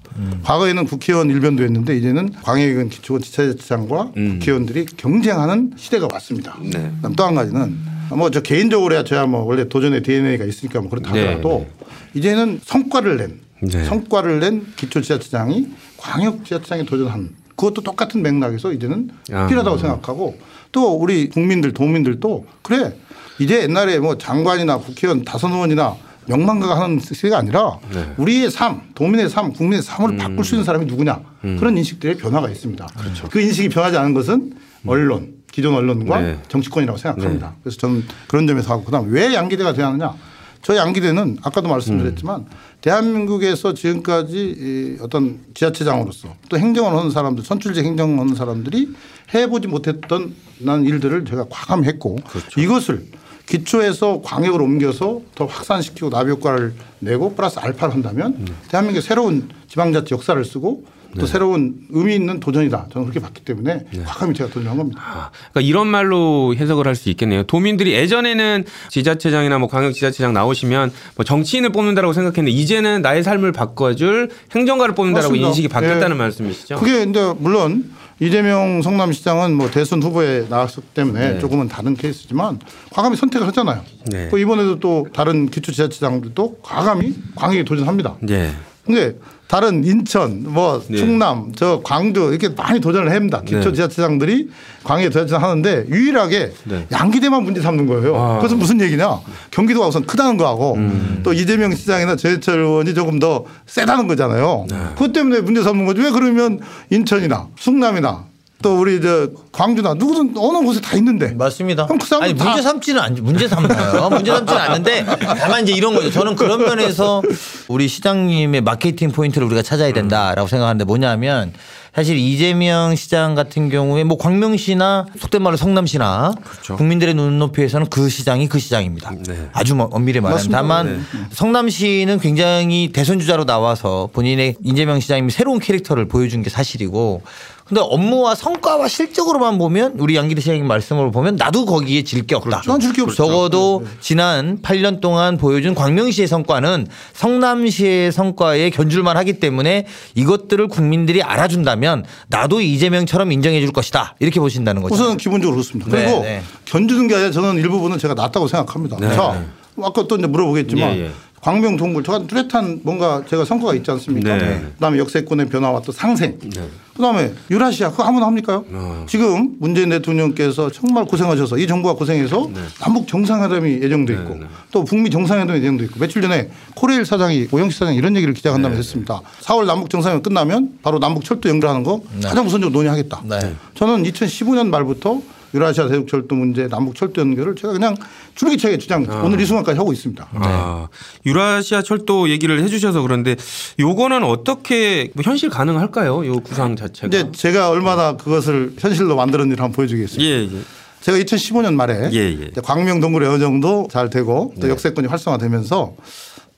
과거에는 0.43 0.85
국회의원 0.87 1.31
일변도 1.31 1.63
했는데 1.63 1.97
이제는 1.97 2.33
광역의원 2.43 2.89
기초원 2.89 3.23
지자체장과 3.23 4.13
국회의원들이 4.13 4.87
경쟁하는 4.97 5.73
시대가 5.77 6.09
왔습니다. 6.13 6.57
네. 6.63 6.93
그다음 6.97 7.15
또한 7.15 7.35
가지는 7.35 7.77
뭐 8.11 8.31
저 8.31 8.41
개인적으로야 8.41 9.05
저야 9.05 9.27
뭐 9.27 9.43
원래 9.43 9.69
도전의 9.69 10.03
DNA가 10.03 10.45
있으니까 10.45 10.81
뭐 10.81 10.91
그렇다 10.91 11.13
네. 11.13 11.21
하더라도 11.27 11.67
이제는 12.15 12.61
성과를 12.65 13.17
낸 13.17 13.41
네. 13.61 13.85
성과를 13.85 14.41
낸 14.41 14.67
기초지자체장이 14.77 15.69
광역지자체장에 15.97 16.85
도전한 16.85 17.31
그것도 17.51 17.83
똑같은 17.83 18.23
맥락에서 18.23 18.73
이제는 18.73 19.11
아. 19.33 19.47
필요하다고 19.47 19.79
생각하고 19.79 20.39
또 20.73 20.95
우리 20.95 21.29
국민들 21.29 21.73
도민들도 21.73 22.47
그래 22.63 22.95
이제 23.39 23.63
옛날에 23.63 23.99
뭐 23.99 24.19
장관이나 24.19 24.79
국회의원 24.79 25.25
다선 25.25 25.53
의원이나 25.53 25.97
명망가가 26.31 26.81
하는 26.81 27.01
시대가 27.01 27.39
아니라 27.39 27.79
네. 27.93 27.99
음. 27.99 28.15
우리의 28.19 28.51
삶, 28.51 28.83
도민의 28.95 29.29
삶, 29.29 29.53
국민의 29.53 29.83
삶을 29.83 30.17
바꿀 30.17 30.45
수 30.45 30.55
있는 30.55 30.65
사람이 30.65 30.87
누구냐 30.87 31.21
그런 31.59 31.77
인식들의 31.77 32.17
변화가 32.19 32.49
있습니다. 32.49 32.87
그 33.31 33.41
인식이 33.41 33.69
변하지 33.69 33.97
않은 33.99 34.15
것은 34.15 34.53
언론, 34.87 35.35
기존 35.51 35.75
언론과 35.75 36.19
그렇죠. 36.19 36.27
음. 36.27 36.37
네. 36.37 36.49
정치권이라고 36.49 36.99
생각합니다. 36.99 37.55
그래서 37.63 37.79
저는 37.79 38.05
그런 38.29 38.47
점에서 38.47 38.73
하고 38.73 38.85
그다음 38.85 39.13
왜 39.13 39.35
양기대가 39.35 39.73
돼야 39.73 39.89
하느냐? 39.89 40.15
저 40.63 40.77
양기대는 40.77 41.39
아까도 41.43 41.69
말씀드렸지만 41.69 42.45
대한민국에서 42.83 43.73
지금까지 43.75 44.37
이 44.37 45.03
어떤 45.03 45.41
지자체장으로서 45.55 46.35
또 46.49 46.59
행정을 46.59 46.97
하는 46.97 47.11
사람들 47.11 47.45
선출직 47.45 47.85
행정을 47.85 48.19
하는 48.19 48.35
사람들이 48.35 48.91
해보지 49.35 49.69
못했던 49.69 50.35
난 50.59 50.85
일들을 50.85 51.25
제가 51.25 51.47
과감했고 51.49 52.19
이것을 52.59 53.07
기초에서 53.51 54.21
광역으로 54.23 54.65
옮겨서 54.65 55.21
더 55.35 55.45
확산시키고 55.47 56.09
나비 56.09 56.31
효과를 56.31 56.73
내고 57.01 57.35
플러스 57.35 57.59
알파를 57.59 57.93
한다면 57.95 58.47
대한민국의 58.69 59.03
새로운 59.03 59.49
지방자치 59.67 60.15
역사를 60.15 60.43
쓰고 60.45 60.85
또 61.19 61.27
새로운 61.27 61.75
의미 61.91 62.15
있는 62.15 62.39
도전이다. 62.39 62.87
저는 62.93 63.09
그렇게 63.09 63.19
봤기 63.19 63.45
때문에 63.45 63.87
과감히 64.07 64.33
제가 64.33 64.49
도전한 64.51 64.77
겁니다. 64.77 65.01
아, 65.05 65.31
그러니까 65.51 65.69
이런 65.69 65.89
말로 65.89 66.55
해석을 66.55 66.87
할 66.87 66.95
수 66.95 67.09
있겠네요. 67.11 67.43
도민들이 67.43 67.93
예전에는 67.95 68.65
지자체장이나 68.91 69.59
뭐 69.59 69.67
광역지자체장 69.69 70.33
나오시면 70.33 70.93
뭐 71.17 71.25
정치인을 71.25 71.71
뽑는다라고 71.73 72.13
생각했는데 72.13 72.53
이제는 72.53 73.03
나의 73.03 73.25
삶을 73.25 73.51
바꿔줄 73.51 74.31
행정가를 74.55 74.95
뽑는다라고 74.95 75.31
맞습니다. 75.33 75.49
인식이 75.49 75.67
바뀌었다는 75.67 76.15
예. 76.15 76.19
말씀이시죠? 76.19 76.77
그게 76.77 77.03
이제 77.03 77.35
물론 77.39 77.91
이재명 78.21 78.83
성남시장은 78.83 79.55
뭐 79.55 79.71
대선 79.71 80.03
후보에 80.03 80.47
나왔기 80.51 80.83
때문에 80.95 81.39
조금은 81.39 81.69
다른 81.69 81.97
케이스지만 81.97 82.59
과감히 82.91 83.17
선택을 83.17 83.47
하잖아요. 83.49 83.83
네. 84.11 84.29
그 84.31 84.39
이번에도 84.39 84.79
또 84.79 85.07
다른 85.13 85.49
기초지자체장들도 85.49 86.59
과감히 86.63 87.15
광역에 87.35 87.65
도전합니다. 87.65 88.17
네. 88.21 88.53
근데 88.85 89.17
다른 89.51 89.83
인천, 89.85 90.45
뭐 90.45 90.81
네. 90.87 90.97
충남, 90.97 91.51
저 91.57 91.81
광주 91.83 92.29
이렇게 92.31 92.51
많이 92.51 92.79
도전을 92.79 93.11
합니다. 93.13 93.43
기초 93.45 93.73
지자체장들이 93.73 94.49
광역에 94.85 95.11
도전 95.11 95.43
하는데 95.43 95.87
유일하게 95.89 96.53
네. 96.67 96.87
양기대만 96.93 97.43
문제 97.43 97.61
삼는 97.61 97.87
거예요. 97.87 98.17
아. 98.17 98.35
음. 98.35 98.37
그것은 98.37 98.61
무슨 98.61 98.81
얘기냐? 98.81 99.19
경기도가 99.51 99.89
우선 99.89 100.07
크다는 100.07 100.37
거하고 100.37 100.79
또 101.25 101.33
이재명 101.33 101.75
시장이나 101.75 102.15
전해철 102.15 102.61
의원이 102.61 102.95
조금 102.95 103.19
더 103.19 103.45
세다는 103.67 104.07
거잖아요. 104.07 104.67
네. 104.71 104.77
그것 104.95 105.13
때문에 105.13 105.41
문제 105.41 105.65
삼는 105.65 105.85
거죠. 105.85 106.01
왜 106.01 106.11
그러면 106.11 106.61
인천이나 106.91 107.49
충남이나 107.57 108.30
또 108.63 108.79
우리 108.79 109.01
저 109.01 109.29
광주나 109.53 109.95
누구든 109.95 110.35
어느 110.37 110.59
곳에 110.65 110.81
다 110.81 110.97
있는데 110.97 111.33
맞습니다. 111.35 111.87
그럼 111.87 111.99
그 111.99 112.17
아니 112.17 112.35
다- 112.35 112.45
문제 112.45 112.63
삼지는 112.63 113.01
않 113.01 113.15
문제 113.21 113.49
삼나요? 113.49 114.11
문제 114.11 114.31
삼지는 114.33 114.61
않는데 114.61 115.05
다만 115.39 115.63
이제 115.63 115.73
이런 115.73 115.95
거죠. 115.95 116.11
저는 116.11 116.37
그런 116.37 116.61
면에서 116.61 117.23
우리 117.69 117.89
시장님의 117.89 118.61
마케팅 118.61 119.13
포인트를 119.13 119.47
우리가 119.47 119.63
찾아야 119.63 119.93
된다라고 119.93 120.47
생각하는데 120.49 120.85
뭐냐면 120.85 121.53
사실 121.95 122.17
이재명 122.19 122.95
시장 122.95 123.35
같은 123.35 123.69
경우에 123.69 124.05
뭐 124.05 124.17
광명시나 124.17 125.07
속된 125.19 125.43
말로 125.43 125.57
성남시나 125.57 126.33
국민들의 126.77 127.15
눈높이에서는 127.15 127.89
그 127.91 128.09
시장이 128.09 128.49
그 128.49 128.61
시장입니다. 128.61 129.11
네. 129.27 129.49
아주 129.53 129.75
뭐 129.75 129.89
엄밀히 129.91 130.21
말하면. 130.21 130.49
다만 130.53 131.05
성남시는 131.33 132.21
굉장히 132.21 132.91
대선 132.93 133.19
주자로 133.19 133.45
나와서 133.45 134.09
본인의 134.13 134.57
이재명 134.63 135.01
시장님이 135.01 135.33
새로운 135.33 135.59
캐릭터를 135.59 136.07
보여준 136.07 136.43
게 136.43 136.51
사실이고 136.51 137.23
근데 137.71 137.81
업무와 137.83 138.35
성과와 138.35 138.89
실적으로만 138.89 139.57
보면 139.57 139.95
우리 139.99 140.17
양기대 140.17 140.41
시장님 140.41 140.67
말씀으로 140.67 141.13
보면 141.13 141.37
나도 141.37 141.67
거기에 141.67 142.03
질게 142.03 142.35
없다. 142.35 142.63
난질게 142.67 143.03
없죠. 143.03 143.15
적어도 143.15 143.87
지난 144.01 144.61
8년 144.61 145.01
동안 145.01 145.39
보여준 145.39 145.77
광명시의 145.77 146.27
성과는 146.27 146.89
성남시의 147.13 148.11
성과에 148.11 148.71
견줄만 148.71 149.17
하기 149.19 149.35
때문에 149.35 149.87
이것들을 150.17 150.67
국민들이 150.67 151.23
알아준다면 151.23 152.05
나도 152.27 152.61
이재명처럼 152.61 153.31
인정해 153.31 153.61
줄 153.61 153.71
것이다. 153.71 154.17
이렇게 154.19 154.41
보신다는 154.41 154.83
거죠. 154.83 154.95
우선은 154.97 155.17
기본적으로 155.17 155.55
그렇습니다. 155.55 155.93
네, 155.93 156.05
그리고 156.05 156.23
네. 156.23 156.43
견주는 156.65 157.07
게 157.07 157.15
아니라 157.15 157.31
저는 157.31 157.57
일부분은 157.59 157.99
제가 157.99 158.15
낫다고 158.15 158.49
생각합니다. 158.49 158.97
네, 158.99 159.15
자, 159.15 159.33
네. 159.33 159.47
아까 159.85 160.09
또 160.09 160.17
이제 160.17 160.27
물어보겠지만 160.27 160.97
예, 160.97 161.05
예. 161.05 161.11
광명 161.41 161.77
동굴 161.77 162.05
저가 162.05 162.27
뚜렷한 162.27 162.81
뭔가 162.83 163.23
제가 163.27 163.45
성과가 163.47 163.75
있지 163.77 163.91
않습니까? 163.91 164.37
네. 164.37 164.63
그다음에 164.75 164.99
역세권의 164.99 165.49
변화와 165.49 165.81
또 165.81 165.91
상생. 165.91 166.39
네. 166.39 166.69
그다음에 166.95 167.33
유라시아 167.51 167.91
그거 167.91 168.03
아무나 168.03 168.27
합니까요? 168.27 168.65
어. 168.71 169.07
지금 169.09 169.57
문재인 169.59 169.89
대통령께서 169.89 170.71
정말 170.71 171.07
고생하셔서 171.07 171.57
이 171.57 171.67
정부가 171.67 171.95
고생해서 171.95 172.51
네. 172.53 172.61
남북 172.81 173.09
정상회담이 173.09 173.81
예정돼 173.83 174.13
있고 174.13 174.39
또 174.71 174.85
북미 174.85 175.09
정상회담이 175.09 175.61
예정돼 175.61 175.85
있고 175.85 175.99
며칠 175.99 176.21
전에 176.21 176.51
코레일 176.75 177.07
사장이 177.07 177.49
오영식 177.51 177.79
사장이 177.79 177.97
이런 177.97 178.15
얘기를 178.17 178.35
기자간담회 178.35 178.75
네. 178.75 178.79
했습니다. 178.79 179.23
4월 179.41 179.65
남북 179.65 179.89
정상회담 179.89 180.23
끝나면 180.23 180.79
바로 180.83 180.99
남북 180.99 181.25
철도 181.25 181.49
연결하는 181.49 181.85
거 181.85 182.03
가장 182.23 182.45
우선적으로 182.45 182.71
논의하겠다. 182.71 183.23
네. 183.25 183.55
저는 183.77 184.03
2015년 184.03 184.69
말부터 184.69 185.23
유라시아 185.55 185.89
대륙철도 185.89 186.35
문제, 186.35 186.69
남북 186.69 186.95
철도 186.95 187.21
연결을 187.21 187.57
제가 187.57 187.73
그냥 187.73 187.97
줄기차게 188.35 188.79
주장 188.79 189.07
오늘 189.25 189.41
이 189.41 189.47
순간까지 189.47 189.79
하고 189.79 189.93
있습니다. 189.93 190.29
아, 190.33 190.89
유라시아 191.27 191.83
철도 191.83 192.29
얘기를 192.29 192.63
해주셔서 192.63 193.03
그런데 193.03 193.37
요거는 193.79 194.23
어떻게 194.25 195.11
뭐 195.15 195.23
현실 195.23 195.51
가능할까요? 195.51 196.27
요 196.27 196.41
구상 196.41 196.77
자체가. 196.77 197.09
근데 197.09 197.33
제가 197.33 197.71
얼마나 197.71 198.17
그것을 198.17 198.75
현실로 198.79 199.17
만들었는지 199.17 199.61
한번 199.61 199.75
보여주겠습니다. 199.75 200.25
예, 200.25 200.45
예. 200.45 200.63
제가 201.01 201.19
2015년 201.19 201.75
말에 201.75 202.11
예, 202.13 202.19
예. 202.19 202.49
이제 202.51 202.61
광명 202.63 203.01
동굴이 203.01 203.27
어느 203.27 203.39
정도 203.39 203.89
잘 203.91 204.11
되고 204.11 204.55
또 204.61 204.69
역세권이 204.69 205.09
활성화되면서 205.09 205.95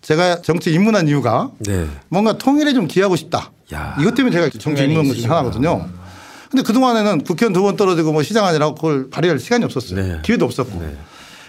제가 0.02 0.42
정치 0.42 0.72
입문한 0.72 1.06
이유가 1.08 1.50
네. 1.60 1.86
뭔가 2.08 2.36
통일에 2.36 2.74
좀 2.74 2.88
기하고 2.88 3.14
싶다. 3.14 3.52
야. 3.72 3.96
이것 4.00 4.14
때문에 4.14 4.34
제가 4.34 4.50
정치 4.58 4.82
입문한 4.82 5.08
것 5.08 5.14
중에 5.14 5.26
하나거든요. 5.26 5.88
근데 6.52 6.62
그동안에는 6.62 7.24
국회의원 7.24 7.52
두 7.52 7.62
번 7.62 7.76
떨어지고 7.76 8.12
뭐 8.12 8.22
시장 8.22 8.44
아니라고 8.44 8.74
그걸 8.74 9.08
발휘할 9.10 9.38
시간이 9.38 9.64
없었어요. 9.64 10.00
네. 10.00 10.18
기회도 10.22 10.44
없었고. 10.44 10.82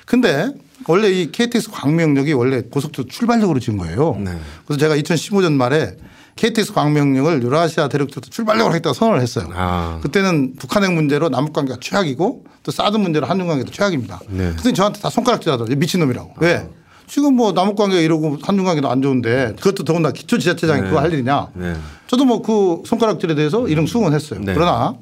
근데 0.06 0.50
원래 0.88 1.10
이 1.10 1.32
KTX 1.32 1.72
광명역이 1.72 2.34
원래 2.34 2.62
고속도로 2.62 3.08
출발역으로 3.08 3.60
지은 3.60 3.78
거예요. 3.78 4.18
네. 4.20 4.32
그래서 4.66 4.80
제가 4.80 4.96
2015년 4.98 5.54
말에 5.54 5.96
KTX 6.36 6.74
광명역을 6.74 7.44
유라시아 7.44 7.90
대륙철도 7.90 8.30
출발역으로 8.30 8.72
하겠다고 8.74 8.94
선언을 8.94 9.22
했어요. 9.22 9.48
아. 9.54 10.00
그때는 10.02 10.56
북한핵 10.58 10.92
문제로 10.94 11.30
남북 11.30 11.54
관계가 11.54 11.78
최악이고 11.82 12.46
또 12.64 12.72
사드 12.72 12.98
문제로 12.98 13.28
한중 13.28 13.48
관계도 13.48 13.72
최악입니다. 13.72 14.20
네. 14.30 14.54
그때 14.58 14.74
저한테 14.74 15.00
다 15.00 15.10
손가락질 15.10 15.52
하더라고요. 15.52 15.78
미친놈이라고. 15.78 16.36
왜? 16.40 16.68
지금 17.14 17.36
뭐 17.36 17.54
남북 17.54 17.76
관계가 17.76 18.02
이러고 18.02 18.40
한중 18.42 18.66
관계도 18.66 18.90
안 18.90 19.04
좋은데 19.04 19.54
그것도 19.58 19.84
더군다나 19.84 20.12
기초지자체장이 20.14 20.82
그거 20.82 21.00
할 21.00 21.14
일이냐. 21.14 21.50
네. 21.54 21.76
저도 22.08 22.26
뭐 22.26 22.42
그 22.42 22.82
손가락질에 22.88 23.36
대해서 23.36 23.68
이름 23.68 23.86
수긍했어요. 23.86 24.40
네. 24.40 24.56
그러나 24.56 24.96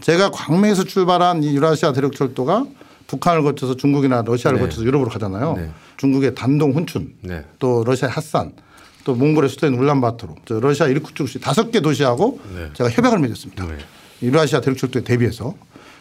제가 0.00 0.30
광명에서 0.30 0.84
출발한 0.84 1.42
이 1.42 1.52
유라시아 1.56 1.92
대륙철도가 1.94 2.66
북한을 3.08 3.42
거쳐서 3.42 3.76
중국이나 3.76 4.22
러시아를 4.24 4.60
네. 4.60 4.66
거쳐서 4.66 4.84
유럽으로 4.84 5.10
가잖아요. 5.10 5.54
네. 5.56 5.70
중국의 5.96 6.36
단동 6.36 6.76
훈춘 6.76 7.12
네. 7.22 7.44
또 7.58 7.82
러시아 7.84 8.08
핫산 8.08 8.52
또 9.02 9.16
몽골의 9.16 9.50
수도인 9.50 9.74
울란바토르 9.74 10.34
저 10.44 10.60
러시아 10.60 10.86
이르쿠츠크 10.86 11.40
다섯 11.40 11.72
개 11.72 11.80
도시하고 11.80 12.38
네. 12.54 12.68
제가 12.74 12.88
협약을 12.88 13.18
맺었습니다. 13.18 13.66
네. 13.66 13.78
유라시아 14.22 14.60
대륙철도에 14.60 15.02
대비해서 15.02 15.56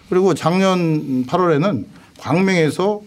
그리고 0.08 0.36
작년 0.36 1.26
8월에는 1.26 1.86
광명에서 2.20 3.02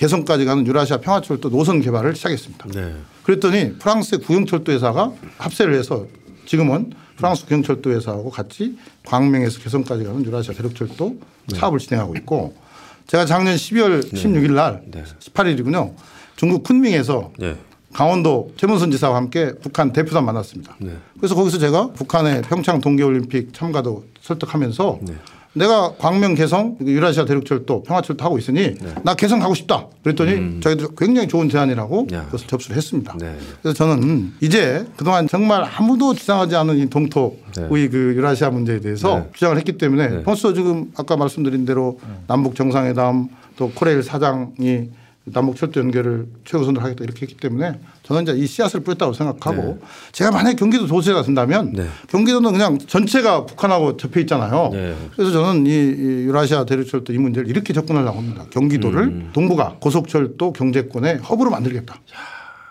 개성까지 0.00 0.46
가는 0.46 0.66
유라시아 0.66 0.96
평화철도 0.96 1.50
노선 1.50 1.82
개발을 1.82 2.16
시작했습니다. 2.16 2.68
네. 2.74 2.94
그랬더니 3.22 3.74
프랑스의 3.78 4.22
구형철도 4.22 4.72
회사가 4.72 5.12
합세를 5.36 5.74
해서 5.74 6.06
지금은 6.46 6.92
프랑스 7.16 7.44
구형철도 7.44 7.90
회사하고 7.90 8.30
같이 8.30 8.78
광명에서 9.04 9.60
개성까지 9.60 10.04
가는 10.04 10.24
유라시아 10.24 10.54
대륙철도 10.54 11.18
사업을 11.54 11.78
진행하고 11.78 12.16
있고 12.16 12.54
제가 13.08 13.26
작년 13.26 13.54
12월 13.56 14.10
16일 14.10 14.52
날 14.54 14.82
네. 14.86 15.04
18일이군요. 15.20 15.92
중국 16.34 16.62
쿤밍에서 16.62 17.32
네. 17.38 17.58
강원도 17.92 18.54
최문순 18.56 18.90
지사와 18.92 19.16
함께 19.16 19.52
북한 19.60 19.92
대표단 19.92 20.24
만났습니다. 20.24 20.76
네. 20.78 20.96
그래서 21.18 21.34
거기서 21.34 21.58
제가 21.58 21.88
북한의 21.88 22.40
평창 22.42 22.80
동계올림픽 22.80 23.52
참가도 23.52 24.06
설득하면서 24.22 25.00
네. 25.02 25.14
내가 25.52 25.94
광명 25.98 26.34
개성 26.34 26.76
유라시아 26.80 27.24
대륙철도 27.24 27.82
평화철도 27.82 28.24
하고 28.24 28.38
있으니 28.38 28.74
네. 28.74 28.94
나 29.02 29.14
개성 29.14 29.40
가고 29.40 29.54
싶다. 29.54 29.86
그랬더니 30.02 30.60
저희들 30.60 30.88
굉장히 30.96 31.26
좋은 31.26 31.48
제안이라고 31.48 32.02
음. 32.02 32.14
야. 32.14 32.24
그것을 32.26 32.46
접수를 32.46 32.76
했습니다. 32.76 33.16
네. 33.18 33.34
그래서 33.60 33.74
저는 33.74 34.32
이제 34.40 34.86
그동안 34.96 35.26
정말 35.26 35.64
아무도 35.76 36.14
주장하지 36.14 36.54
않은 36.54 36.78
이 36.78 36.88
동토의 36.88 37.32
네. 37.56 37.88
그 37.88 38.14
유라시아 38.16 38.50
문제에 38.50 38.80
대해서 38.80 39.18
네. 39.18 39.30
주장을 39.34 39.56
했기 39.56 39.76
때문에 39.76 40.08
네. 40.08 40.22
벌써 40.22 40.52
지금 40.54 40.92
아까 40.96 41.16
말씀드린 41.16 41.64
대로 41.64 41.98
남북 42.28 42.54
정상회담 42.54 43.28
또 43.56 43.70
코레일 43.70 44.02
사장이 44.04 44.88
남북 45.32 45.56
철도 45.56 45.80
연결을 45.80 46.26
최우선으로 46.44 46.82
하겠다 46.82 47.04
이렇게 47.04 47.22
했기 47.22 47.36
때문에 47.36 47.78
저는 48.02 48.22
이제 48.22 48.32
이 48.32 48.46
씨앗을 48.46 48.80
뿌렸다고 48.80 49.12
생각하고 49.12 49.78
제가 50.12 50.30
만약 50.30 50.56
경기도 50.56 50.86
도시가 50.86 51.22
된다면 51.22 51.72
네. 51.72 51.86
경기도는 52.08 52.52
그냥 52.52 52.78
전체가 52.78 53.46
북한하고 53.46 53.96
접해 53.96 54.20
있잖아요. 54.22 54.70
네. 54.72 54.94
그래서 55.14 55.32
저는 55.32 55.66
이, 55.66 55.70
이 55.70 56.26
유라시아 56.26 56.64
대륙철도 56.64 57.12
이 57.12 57.18
문제를 57.18 57.48
이렇게 57.48 57.72
접근하려고 57.72 58.18
합니다. 58.18 58.44
경기도를 58.50 59.02
음. 59.02 59.30
동부가 59.32 59.76
고속철도 59.80 60.52
경제권의 60.52 61.18
허브로 61.18 61.50
만들겠다. 61.50 61.94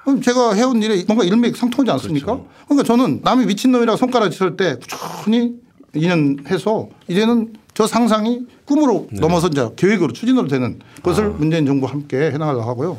그럼 0.04 0.22
제가 0.22 0.54
해온 0.54 0.82
일에 0.82 1.04
뭔가 1.08 1.24
일맥상통하지 1.24 1.92
않습니까? 1.92 2.34
그렇죠. 2.34 2.50
그러니까 2.68 2.84
저는 2.84 3.20
남이 3.24 3.46
미친놈이라고 3.46 3.98
손가락 3.98 4.30
쳤을 4.30 4.58
때 4.58 4.78
꾸준히 5.18 5.54
2년 5.96 6.48
해서 6.48 6.90
이제는 7.08 7.54
저 7.80 7.88
상상이 7.88 8.42
꿈으로 8.66 9.08
네. 9.10 9.22
넘어서 9.22 9.48
이제 9.48 9.66
계획으로 9.78 10.12
추진으로 10.12 10.50
되는 10.50 10.80
것을 11.02 11.24
아. 11.24 11.30
문재인 11.30 11.66
정부와 11.66 11.94
함께 11.94 12.30
해나가려고 12.30 12.64
하고요. 12.70 12.98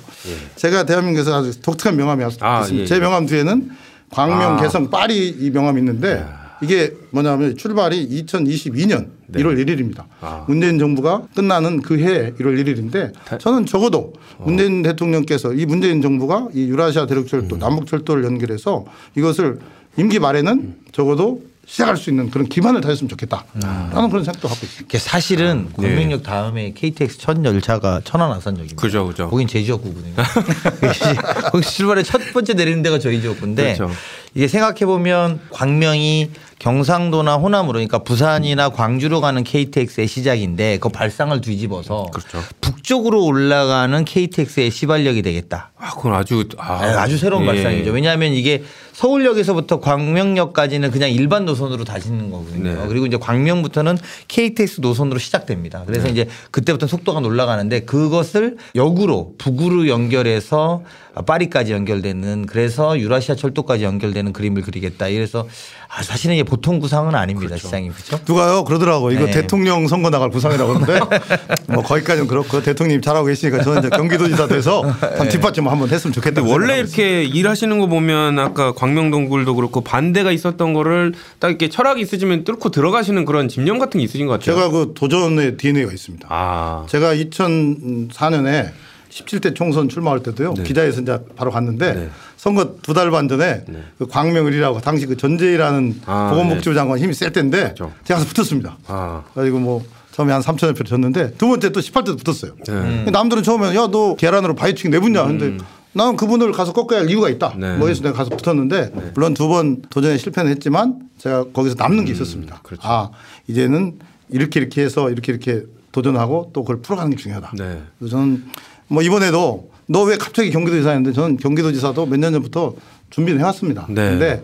제가 0.57 0.87
대한민국에서 0.87 1.35
아주 1.35 1.61
독특한 1.61 1.99
명함이 1.99 2.25
있습니다. 2.25 2.47
아, 2.47 2.67
예, 2.73 2.87
제 2.87 2.95
예. 2.95 2.99
명함 2.99 3.27
뒤에는 3.27 3.71
광명, 4.09 4.57
아. 4.57 4.63
개성, 4.63 4.89
파리 4.89 5.29
이 5.29 5.51
명함이 5.51 5.81
있는데 5.81 6.25
이게 6.63 6.95
뭐냐면 7.11 7.59
출발이 7.59 8.09
2022년 8.25 9.09
네. 9.27 9.43
1월 9.43 9.63
1일입니다. 9.63 10.05
아. 10.23 10.47
문재인 10.49 10.79
정부가 10.79 11.25
끝나는 11.35 11.83
그 11.83 11.99
해 11.99 12.33
1월 12.33 12.59
1일인데 12.65 13.13
저는 13.39 13.67
적어도 13.67 14.15
어. 14.39 14.45
문재인 14.47 14.81
대통령께서 14.81 15.53
이 15.53 15.67
문재인 15.67 16.01
정부가 16.01 16.49
이 16.55 16.63
유라시아 16.69 17.05
대륙철도 17.05 17.57
음. 17.57 17.59
남북철도를 17.59 18.25
연결해서 18.25 18.87
이것을 19.15 19.59
임기 19.99 20.21
말에는 20.21 20.77
적어도 20.93 21.43
시작할 21.71 21.97
수 21.97 22.11
있는 22.11 22.31
그런 22.31 22.49
기반을 22.49 22.81
다졌으면 22.81 23.09
좋겠다라는 23.11 24.11
그런 24.11 24.25
생각도 24.25 24.49
갖고 24.49 24.67
있습니다. 24.67 24.87
이게 24.89 24.99
사실은 24.99 25.69
네. 25.79 25.87
광명역 25.87 26.25
다음에 26.25 26.73
KTX 26.73 27.19
첫 27.19 27.45
열차가 27.45 28.01
천안 28.03 28.33
아산역입니다. 28.33 28.75
그죠, 28.75 29.07
그죠. 29.07 29.31
거긴 29.31 29.47
제 29.47 29.63
지역구거든요. 29.63 30.15
거기 31.53 31.65
출발에 31.65 32.03
첫 32.03 32.21
번째 32.33 32.55
내리는 32.55 32.83
데가 32.83 32.99
저희 32.99 33.21
지역구인데 33.21 33.77
그렇죠. 33.77 33.95
이게 34.35 34.49
생각해 34.49 34.85
보면 34.85 35.41
광명이 35.51 36.31
경상도나 36.59 37.37
호남으로 37.37 37.75
그러니까 37.75 37.99
부산이나 38.01 38.71
광주로 38.71 39.21
가는 39.21 39.43
KTX의 39.45 40.09
시작인데 40.09 40.79
그 40.79 40.89
발상을 40.89 41.41
뒤집어서 41.41 42.07
그렇죠. 42.13 42.43
북쪽으로 42.61 43.25
올라가는 43.25 44.05
KTX의 44.05 44.73
시발력이 44.73 45.23
되겠다. 45.23 45.71
아, 45.79 45.95
그건 45.95 46.15
아주 46.15 46.47
아, 46.59 46.83
아, 46.83 47.07
주 47.07 47.17
새로운 47.17 47.45
예. 47.45 47.47
발상이죠. 47.47 47.93
왜냐하면 47.93 48.33
이게 48.33 48.63
서울역에서부터 49.01 49.81
광명역까지는 49.81 50.91
그냥 50.91 51.11
일반 51.11 51.47
노선으로 51.47 51.85
다시는 51.85 52.31
거거든요. 52.31 52.83
네. 52.83 52.87
그리고 52.87 53.07
이제 53.07 53.17
광명부터는 53.17 53.97
KTX 54.29 54.83
노선으로 54.83 55.19
시작됩니다. 55.19 55.85
그래서 55.87 56.05
네. 56.05 56.11
이제 56.11 56.29
그때부터 56.51 56.87
속도가 56.87 57.21
올라가는데 57.21 57.81
그것을 57.81 58.59
역으로 58.75 59.37
북으로 59.39 59.89
연결해서 59.89 60.83
파리까지 61.27 61.73
연결되는 61.73 62.47
그래서 62.47 62.99
유라시아 62.99 63.37
철도까지 63.37 63.85
연결되는 63.85 64.35
그림을 64.35 64.63
그리겠다. 64.63 65.09
이래서 65.09 65.49
아, 65.89 66.03
사실은 66.03 66.35
이게 66.35 66.45
보통 66.45 66.79
구상은 66.79 67.15
아닙니다. 67.15 67.57
시장님 67.57 67.93
그렇죠? 67.93 68.21
누가요 68.29 68.65
그러더라고 68.65 69.11
이거 69.11 69.25
네. 69.27 69.33
대통령 69.33 69.89
선거 69.89 70.11
나갈 70.11 70.31
구상이라고 70.31 70.75
하는데 70.75 71.01
뭐 71.73 71.83
거기까지는 71.83 72.29
그렇고 72.29 72.63
대통령님 72.63 73.01
잘하고 73.01 73.27
계시니까 73.27 73.63
저는 73.63 73.81
이제 73.81 73.89
경기도지사 73.89 74.47
돼서 74.47 74.83
한 74.83 75.29
뒷받침 75.29 75.67
한번 75.67 75.89
했으면 75.89 76.13
좋겠다. 76.13 76.43
원래 76.43 76.79
이렇게 76.79 77.25
일하시는 77.25 77.79
거 77.81 77.87
보면 77.87 78.39
아까 78.39 78.73
광 78.73 78.90
명동굴도 78.95 79.55
그렇고 79.55 79.81
반대가 79.83 80.31
있었던 80.33 80.73
거를 80.75 81.13
딱 81.39 81.49
이렇게 81.49 81.69
철학이 81.69 82.01
있으시면 82.03 82.45
뚫고 82.45 82.71
들어가시는 82.71 83.25
그런 83.25 83.49
집념 83.49 83.79
같은 83.79 83.99
게 83.99 84.05
있으신 84.05 84.27
것 84.27 84.39
같아요. 84.41 84.55
제가 84.57 84.69
그 84.71 84.93
도전의 84.95 85.57
DNA가 85.57 85.93
있습니다. 85.93 86.27
아, 86.31 86.87
제가 86.89 87.15
2004년에 87.15 88.71
17대 89.11 89.55
총선 89.57 89.89
출마할 89.89 90.23
때도요 90.23 90.55
기자에서 90.55 91.01
이제 91.01 91.19
바로 91.35 91.51
갔는데 91.51 91.93
네. 91.95 92.09
선거 92.37 92.77
두 92.81 92.95
달 92.95 93.11
반 93.11 93.27
전에 93.29 93.65
그 93.99 94.07
광명을이라고 94.07 94.81
당시 94.81 95.07
그 95.07 95.17
전재희라는 95.17 96.03
아, 96.07 96.31
보건복지부 96.31 96.75
장관 96.75 96.99
힘이 96.99 97.13
셀 97.15 97.33
때인데 97.33 97.75
그렇죠. 97.75 97.93
제가 98.05 98.21
가서 98.21 98.33
붙었습니다. 98.33 98.79
아, 98.87 99.23
그리고 99.35 99.59
뭐 99.59 99.85
처음에 100.13 100.33
한 100.33 100.43
3천여 100.43 100.77
표 100.77 100.85
졌는데 100.85 101.33
두 101.39 101.49
번째 101.49 101.71
또 101.71 101.81
18대도 101.81 102.23
붙었어요. 102.25 102.53
네. 102.67 103.11
남들은 103.11 103.43
처음에 103.43 103.75
야 103.75 103.89
너 103.91 104.15
계란으로 104.15 104.55
바이킹 104.55 104.91
내붙냐 104.93 105.25
근데 105.27 105.57
나는 105.93 106.17
그분을 106.17 106.53
가서 106.53 106.73
꺾어야 106.73 107.01
할 107.01 107.11
이유가 107.11 107.29
있다. 107.29 107.55
네. 107.59 107.77
뭐 107.77 107.89
해서 107.89 108.03
내가 108.03 108.15
가서 108.17 108.31
붙었는데 108.37 108.93
물론 109.15 109.35
두 109.35 109.49
번 109.49 109.83
도전에 109.91 110.17
실패는 110.19 110.51
했지만 110.53 111.01
제가 111.19 111.47
거기서 111.53 111.75
남는 111.79 112.05
게 112.05 112.13
있었습니다. 112.13 112.61
그렇죠. 112.63 112.83
아 112.87 113.11
이제는 113.49 113.99
이렇게 114.31 114.61
이렇게 114.61 114.83
해서 114.83 115.11
이렇게 115.11 115.33
이렇게 115.33 115.65
도전하고 115.93 116.51
또 116.53 116.63
그걸 116.63 116.81
풀어가는 116.83 117.11
게 117.11 117.17
중요하다. 117.17 117.53
네. 117.57 117.83
그래서 117.99 118.17
저는 118.17 118.45
뭐 118.89 119.03
이번에도 119.03 119.69
너 119.87 120.05
왜 120.05 120.17
갑자기 120.17 120.51
경기도지사였는데 120.53 121.13
저는 121.13 121.37
경기도지사도 121.39 122.07
몇 122.07 122.17
년 122.21 122.33
전부터 122.33 122.75
준비를 123.11 123.41
해왔습니다. 123.41 123.87
네. 123.89 124.11
근데 124.11 124.43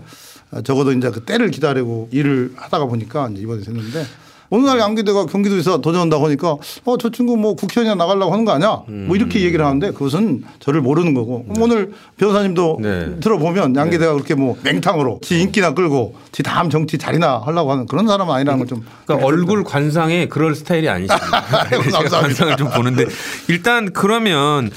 적어도 0.64 0.90
이제 0.90 1.08
그 1.10 1.20
때를 1.24 1.52
기다리고 1.52 2.08
일을 2.10 2.52
하다가 2.56 2.86
보니까 2.86 3.28
이제 3.30 3.42
이번에 3.42 3.62
됐는데 3.62 4.04
어느 4.50 4.64
날 4.64 4.78
양기대가 4.78 5.26
경기도지사 5.26 5.78
도전한다고 5.78 6.26
하니까 6.26 6.56
어 6.84 6.96
저 6.98 7.10
친구 7.10 7.36
뭐 7.36 7.54
국회의원 7.54 7.98
나가려고 7.98 8.32
하는 8.32 8.44
거 8.44 8.52
아니야? 8.52 8.82
뭐 8.86 9.16
이렇게 9.16 9.40
얘기를 9.42 9.64
하는데 9.64 9.90
그것은 9.90 10.44
저를 10.60 10.80
모르는 10.80 11.14
거고. 11.14 11.44
그럼 11.44 11.62
오늘 11.62 11.92
변호사님도 12.16 12.78
네. 12.80 13.20
들어보면 13.20 13.76
양기대가 13.76 14.12
그렇게 14.14 14.34
뭐 14.34 14.56
맹탕으로 14.62 15.20
지 15.22 15.40
인기나 15.40 15.74
끌고 15.74 16.14
지 16.32 16.42
다음 16.42 16.70
정치 16.70 16.96
자리나 16.98 17.42
하려고 17.44 17.72
하는 17.72 17.86
그런 17.86 18.06
사람은 18.06 18.34
아니라는 18.34 18.58
걸좀 18.60 18.82
그러니까 19.04 19.26
얼굴 19.26 19.64
관상에 19.64 20.26
그럴 20.28 20.54
스타일이 20.54 20.86
감사합니다. 21.06 22.20
관상을 22.20 22.56
좀 22.56 22.70
보는데. 22.70 23.04
일단 23.48 23.92
그러면 23.92 24.70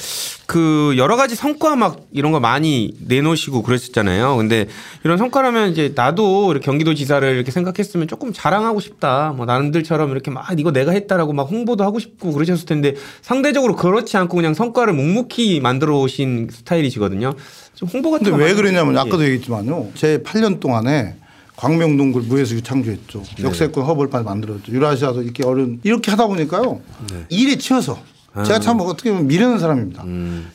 그 0.50 0.96
여러 0.98 1.16
가지 1.16 1.36
성과 1.36 1.76
막 1.76 2.08
이런 2.12 2.32
거 2.32 2.40
많이 2.40 2.96
내놓으시고 3.06 3.62
그랬었잖아요. 3.62 4.36
근데 4.36 4.66
이런 5.04 5.20
성과라면 5.20 5.70
이제 5.70 5.94
나도 5.94 6.50
이렇게 6.50 6.66
경기도지사를 6.66 7.36
이렇게 7.36 7.52
생각했으면 7.52 8.08
조금 8.08 8.34
자랑하고 8.34 8.80
싶다. 8.80 9.32
뭐 9.38 9.46
남들처럼 9.46 10.10
이렇게 10.10 10.32
막 10.32 10.48
이거 10.58 10.72
내가 10.72 10.92
했다라고 10.92 11.34
막 11.34 11.44
홍보도 11.44 11.84
하고 11.84 12.00
싶고 12.00 12.34
그러셨을 12.34 12.66
텐데 12.66 12.96
상대적으로 13.22 13.76
그렇지 13.76 14.18
않고 14.18 14.38
그냥 14.38 14.56
성과를 14.56 14.94
묵묵히 14.94 15.60
만들어 15.60 16.00
오신 16.00 16.50
스타일이시거든요. 16.52 17.36
좀 17.76 17.88
홍보 17.88 18.10
같은 18.10 18.32
근데 18.32 18.40
거왜 18.40 18.56
그러냐면 18.56 18.96
예. 18.96 19.00
아까도 19.02 19.24
얘기했지만요. 19.26 19.90
제 19.94 20.18
8년 20.24 20.60
동안에 20.60 21.14
광명동굴 21.58 22.24
무에서 22.24 22.56
유창조했죠. 22.56 23.24
네. 23.38 23.44
역세권 23.44 24.10
빨리 24.10 24.24
만들었죠. 24.24 24.72
유라시아도 24.72 25.22
이렇게 25.22 25.46
어려운 25.46 25.80
이렇게 25.84 26.10
하다 26.10 26.26
보니까요. 26.26 26.82
네. 27.12 27.26
일에 27.30 27.56
치여서 27.56 28.00
아. 28.02 28.19
제가 28.46 28.60
참 28.60 28.80
어떻게 28.82 29.10
보면 29.12 29.28
미련한 29.28 29.60
사람입니다. 29.60 30.04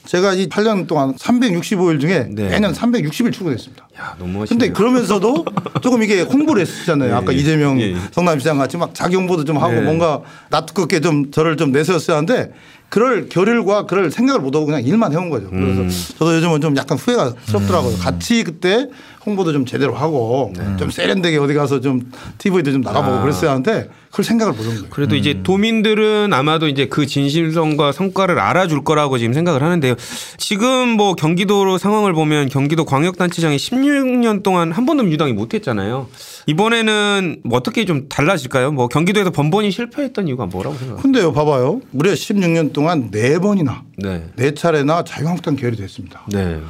제가 0.07 0.35
이 0.35 0.49
8년 0.49 0.87
동안 0.87 1.15
365일 1.17 2.01
중에 2.01 2.19
음. 2.29 2.35
네. 2.35 2.49
매년 2.49 2.73
360일 2.73 3.33
출근했습니다. 3.33 3.89
야, 3.99 4.17
너무 4.19 4.33
근데 4.33 4.39
멋있네요. 4.69 4.73
그러면서도 4.73 5.45
조금 5.83 6.03
이게 6.03 6.23
홍보를 6.23 6.63
했었잖아요. 6.63 7.11
예, 7.11 7.15
아까 7.15 7.33
예. 7.33 7.37
이재명 7.37 7.81
예, 7.81 7.93
예. 7.93 7.97
성남시장 8.13 8.59
같이 8.59 8.77
막 8.77 8.95
자기 8.95 9.17
홍보도 9.17 9.45
좀 9.45 9.59
하고 9.59 9.77
예. 9.77 9.81
뭔가 9.81 10.21
낯뜨겁게 10.51 11.01
좀 11.01 11.31
저를 11.31 11.57
좀 11.57 11.73
내세웠어야 11.73 12.19
하는데 12.19 12.53
그럴 12.89 13.29
결을과 13.29 13.87
그럴 13.87 14.11
생각을 14.11 14.41
못 14.41 14.55
하고 14.55 14.67
그냥 14.67 14.83
일만 14.83 15.13
해온 15.13 15.29
거죠. 15.29 15.51
그래서 15.51 15.81
음. 15.83 15.91
저도 16.19 16.37
요즘은 16.37 16.61
좀 16.61 16.77
약간 16.77 16.97
후회가 16.97 17.35
스럽더라고요. 17.47 17.97
같이 17.99 18.45
그때 18.45 18.89
홍보도 19.27 19.53
좀 19.53 19.67
제대로 19.67 19.95
하고 19.95 20.53
좀 20.79 20.91
세련되게 20.91 21.39
어디 21.39 21.55
가서 21.55 21.81
좀 21.81 22.13
TV도 22.39 22.71
좀 22.73 22.81
나가보고 22.83 23.17
아. 23.17 23.23
그랬어야 23.23 23.51
하는데 23.51 23.89
그걸 24.15 24.25
생각을 24.25 24.53
못한 24.53 24.75
거예요. 24.75 24.87
그래도 24.91 25.17
이제 25.17 25.41
도민들은 25.43 26.33
아마도 26.33 26.69
이제 26.69 26.87
그 26.87 27.05
진실성과 27.05 27.91
성과를 27.91 28.39
알아줄 28.39 28.85
거라고 28.85 29.19
지금 29.19 29.33
생각을 29.33 29.61
하는데요. 29.61 29.97
지금 30.39 30.91
뭐 30.91 31.17
경기도 31.17 31.79
상황을 31.79 32.13
보면 32.13 32.49
경기도 32.49 32.85
광역단체장이 32.85 33.57
16년 33.57 34.45
동안 34.45 34.71
한 34.71 34.87
번도 34.87 35.03
민주당이 35.03 35.33
못했잖아요. 35.33 36.07
이번에는 36.47 37.41
뭐 37.43 37.59
어떻게 37.59 37.85
좀 37.87 38.09
달라질까요? 38.09 38.71
뭐 38.71 38.87
경기도에서 38.87 39.31
번번이 39.31 39.73
실패했던 39.73 40.29
이유가 40.29 40.47
뭐라고 40.47 40.77
생각하세요? 40.77 41.03
근데요, 41.03 41.33
봐봐요. 41.33 41.81
무려 41.91 42.13
16년 42.13 42.73
동안 42.73 43.11
네 43.11 43.41
번이나 43.41 43.83
네. 43.99 44.27
네 44.37 44.55
차례나 44.55 45.03
자유한국당 45.03 45.57
계열이 45.57 45.77
됐습니다. 45.77 46.25
네. 46.33 46.61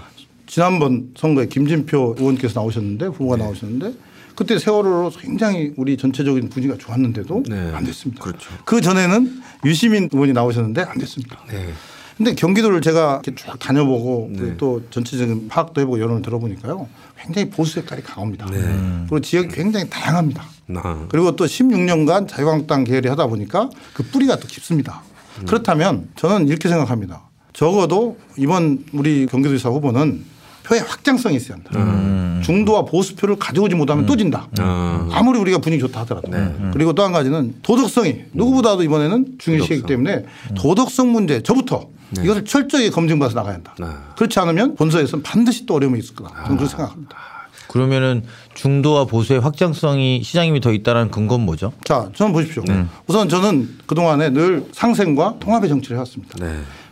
지난번 0.46 1.10
선거에 1.14 1.46
김진표 1.46 2.16
의원께서 2.18 2.58
나오셨는데 2.60 3.06
후보가 3.06 3.36
네. 3.36 3.44
나오셨는데 3.44 3.92
그때 4.34 4.58
세월호로 4.58 5.10
굉장히 5.18 5.72
우리 5.76 5.96
전체적인 5.96 6.48
분위기가 6.48 6.76
좋았는데도 6.78 7.44
네. 7.48 7.72
안 7.72 7.84
됐습니다. 7.84 8.22
그렇죠. 8.22 8.50
그 8.64 8.80
전에는 8.80 9.42
유시민 9.64 10.08
의원이 10.12 10.32
나오셨는데 10.32 10.82
안 10.82 10.98
됐습니다. 10.98 11.38
네. 11.48 11.72
근데 12.16 12.34
경기도를 12.34 12.80
제가 12.80 13.20
이렇게 13.24 13.34
쭉 13.34 13.58
다녀보고 13.58 14.30
네. 14.32 14.56
또 14.56 14.82
전체적인 14.90 15.48
파악도 15.48 15.80
해보고 15.80 16.00
여론을 16.00 16.22
들어보니까요 16.22 16.88
굉장히 17.18 17.50
보수 17.50 17.74
색깔이 17.74 18.02
강합니다. 18.02 18.46
네. 18.46 18.60
그리고 19.08 19.20
지역이 19.20 19.48
굉장히 19.48 19.88
다양합니다. 19.90 20.44
나. 20.66 21.06
그리고 21.08 21.34
또 21.34 21.44
16년간 21.44 22.28
자유한국당 22.28 22.84
계열이 22.84 23.08
하다 23.08 23.26
보니까 23.26 23.68
그 23.92 24.02
뿌리가 24.04 24.36
또 24.36 24.46
깊습니다. 24.46 25.02
음. 25.40 25.46
그렇다면 25.46 26.08
저는 26.16 26.48
이렇게 26.48 26.68
생각합니다. 26.68 27.22
적어도 27.52 28.18
이번 28.36 28.84
우리 28.92 29.26
경기도지사 29.26 29.70
후보는 29.70 30.24
표의 30.64 30.80
확장성이 30.82 31.36
있어야 31.36 31.58
한다. 31.58 32.40
중도와 32.42 32.84
보수표를 32.84 33.36
가져오지 33.36 33.74
못하면 33.74 34.06
또 34.06 34.16
진다. 34.16 34.48
음. 34.58 34.62
아. 34.64 35.08
아무리 35.12 35.38
우리가 35.38 35.58
분위기 35.58 35.80
좋다 35.82 36.00
하더라도. 36.00 36.30
네. 36.30 36.54
그리고 36.72 36.92
또 36.92 37.02
한 37.04 37.12
가지는 37.12 37.54
도덕성이 37.62 38.24
누구보다도 38.32 38.82
이번에는 38.82 39.36
중요시하기 39.38 39.82
도덕성. 39.82 39.86
때문에 39.86 40.24
도덕성 40.56 41.12
문제 41.12 41.42
저부터 41.42 41.88
이것을 42.22 42.44
철저히 42.44 42.90
검증받아서 42.90 43.36
나가야 43.36 43.54
한다. 43.54 43.74
네. 43.78 43.86
그렇지 44.16 44.38
않으면 44.40 44.74
본서에서는 44.76 45.22
반드시 45.22 45.66
또 45.66 45.74
어려움이 45.74 45.98
있을 45.98 46.14
거다. 46.14 46.30
저는 46.44 46.56
그렇게 46.56 46.66
생각합니다. 46.70 47.16
그러면은 47.68 48.22
중도와 48.54 49.04
보수의 49.04 49.40
확장성이 49.40 50.22
시장님이 50.22 50.60
더 50.60 50.72
있다는 50.72 51.10
근거는 51.10 51.44
뭐죠? 51.44 51.72
자, 51.84 52.08
저는 52.14 52.32
보십시오. 52.32 52.62
네. 52.66 52.86
우선 53.06 53.28
저는 53.28 53.68
그동안에 53.86 54.30
늘 54.30 54.64
상생과 54.72 55.36
통합의 55.40 55.68
정치를 55.68 55.96
해왔습니다. 55.96 56.38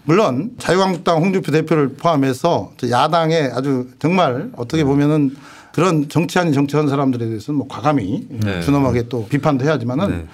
네. 0.03 0.15
물론 0.15 0.51
자유한국당 0.59 1.23
홍준표 1.23 1.53
대표를 1.53 1.95
포함해서 1.95 2.73
저 2.77 2.91
야당의 2.91 3.53
아주 3.55 3.89
정말 3.99 4.51
어떻게 4.57 4.85
보면은 4.85 5.35
그런 5.73 6.09
정치 6.09 6.39
아닌 6.39 6.53
정치하는 6.53 6.91
사람들에 6.91 7.27
대해서는 7.27 7.59
뭐 7.59 7.69
과감히 7.69 8.27
네. 8.29 8.61
준엄하게 8.61 9.09
또 9.09 9.27
비판도 9.27 9.65
해야지만은 9.65 10.09
네. 10.09 10.27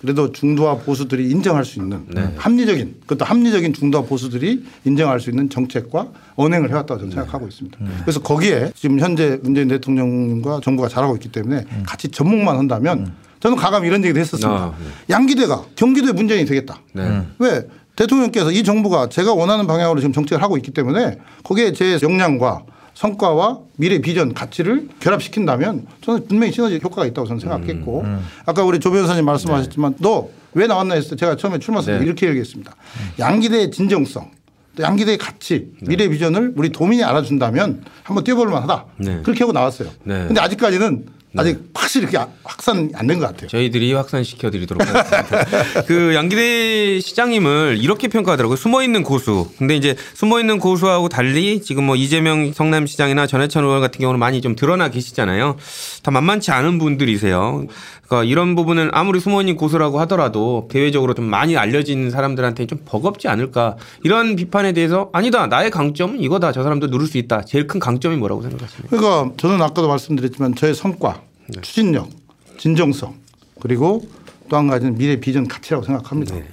그래도 0.00 0.30
중도와 0.30 0.76
보수들이 0.76 1.30
인정할 1.30 1.64
수 1.64 1.78
있는 1.78 2.04
네. 2.08 2.32
합리적인 2.36 3.00
그것도 3.00 3.24
합리적인 3.24 3.72
중도와 3.72 4.04
보수들이 4.04 4.64
인정할 4.84 5.20
수 5.20 5.30
있는 5.30 5.50
정책과 5.50 6.08
언행을 6.36 6.70
해왔다고 6.70 6.94
네. 6.94 7.00
저는 7.00 7.14
생각하고 7.14 7.48
있습니다. 7.48 7.78
그래서 8.02 8.20
거기에 8.20 8.72
지금 8.74 9.00
현재 9.00 9.38
문재인 9.42 9.68
대통령과 9.68 10.60
정부가 10.62 10.88
잘하고 10.88 11.14
있기 11.16 11.30
때문에 11.30 11.64
같이 11.84 12.08
접목만 12.08 12.56
한다면 12.56 13.12
저는 13.40 13.56
가감히 13.56 13.88
이런 13.88 14.02
얘기도 14.02 14.18
했었습니다. 14.20 14.50
아, 14.50 14.74
네. 14.78 14.86
양기대가 15.14 15.64
경기도의 15.76 16.14
문재인이 16.14 16.46
되겠다. 16.46 16.80
네. 16.92 17.22
왜 17.38 17.66
대통령께서 17.96 18.52
이 18.52 18.62
정부가 18.62 19.08
제가 19.08 19.34
원하는 19.34 19.66
방향으로 19.66 20.00
지금 20.00 20.12
정책을 20.12 20.42
하고 20.42 20.56
있기 20.56 20.70
때문에 20.70 21.18
거기에 21.42 21.72
제 21.72 21.98
역량과 22.02 22.62
성과와 22.94 23.60
미래 23.76 23.98
비전 24.00 24.32
가치를 24.32 24.88
결합시킨다면 25.00 25.86
저는 26.02 26.28
분명히 26.28 26.52
시너지 26.52 26.80
효과가 26.82 27.06
있다고 27.06 27.26
저는 27.26 27.40
생각했고 27.40 28.06
아까 28.46 28.64
우리 28.64 28.80
조 28.80 28.90
변호사님 28.90 29.24
말씀하셨지만 29.24 29.96
너왜 29.98 30.66
나왔나 30.66 30.94
했을 30.94 31.10
때 31.10 31.16
제가 31.16 31.36
처음에 31.36 31.58
출마했을 31.58 31.94
때 31.94 31.98
네. 31.98 32.06
이렇게 32.06 32.28
얘기했습니다. 32.28 32.74
양기대의 33.18 33.70
진정성 33.70 34.30
또 34.76 34.82
양기대의 34.82 35.18
가치 35.18 35.72
미래 35.82 36.08
비전을 36.08 36.54
우리 36.56 36.70
도민이 36.70 37.02
알아준다면 37.04 37.82
한번 38.02 38.24
뛰어볼 38.24 38.48
만하다. 38.48 38.84
네. 38.98 39.20
그렇게 39.22 39.40
하고 39.40 39.52
나왔어요. 39.52 39.88
네. 40.04 40.26
근데 40.26 40.40
아직까지는 40.40 41.06
아직 41.36 41.70
확실히 41.74 42.08
이렇게 42.08 42.30
확산이 42.44 42.88
안된 42.94 43.18
것 43.18 43.26
같아요. 43.26 43.48
저희들이 43.48 43.92
확산시켜 43.92 44.50
드리도록 44.50 44.86
하겠습니다. 44.86 45.82
그 45.86 46.14
양기대 46.14 47.00
시장님을 47.00 47.78
이렇게 47.80 48.08
평가하더라고요. 48.08 48.56
숨어 48.56 48.82
있는 48.82 49.02
고수. 49.02 49.50
근데 49.58 49.76
이제 49.76 49.96
숨어 50.14 50.40
있는 50.40 50.58
고수하고 50.58 51.08
달리 51.08 51.60
지금 51.62 51.84
뭐 51.84 51.96
이재명 51.96 52.52
성남시장이나 52.52 53.26
전해찬 53.26 53.64
의원 53.64 53.80
같은 53.80 54.00
경우는 54.00 54.18
많이 54.18 54.40
좀 54.40 54.56
드러나 54.56 54.88
계시잖아요. 54.88 55.56
다 56.02 56.10
만만치 56.10 56.50
않은 56.52 56.78
분들이세요. 56.78 57.66
그러니까 58.06 58.24
이런 58.24 58.54
부분은 58.54 58.90
아무리 58.92 59.20
숨어 59.20 59.40
있는 59.42 59.56
고수라고 59.56 60.00
하더라도 60.00 60.68
대외적으로 60.70 61.12
좀 61.14 61.24
많이 61.26 61.56
알려진 61.56 62.10
사람들한테 62.10 62.66
좀 62.66 62.78
버겁지 62.84 63.28
않을까. 63.28 63.76
이런 64.04 64.36
비판에 64.36 64.72
대해서 64.72 65.10
아니다. 65.12 65.46
나의 65.48 65.70
강점은 65.70 66.20
이거다. 66.20 66.52
저 66.52 66.62
사람도 66.62 66.86
누를 66.86 67.06
수 67.06 67.18
있다. 67.18 67.42
제일 67.44 67.66
큰 67.66 67.80
강점이 67.80 68.16
뭐라고 68.16 68.42
생각하십니까? 68.42 68.96
그러니까 68.96 69.32
저는 69.36 69.60
아까도 69.60 69.88
말씀드렸지만 69.88 70.54
저의 70.54 70.74
성과, 70.74 71.20
네. 71.48 71.60
추진력, 71.60 72.10
진정성 72.58 73.14
그리고 73.60 74.06
또 74.48 74.56
한 74.56 74.68
가지는 74.68 74.96
미래 74.96 75.18
비전 75.18 75.48
가치라고 75.48 75.84
생각합니다. 75.84 76.34
네. 76.34 76.44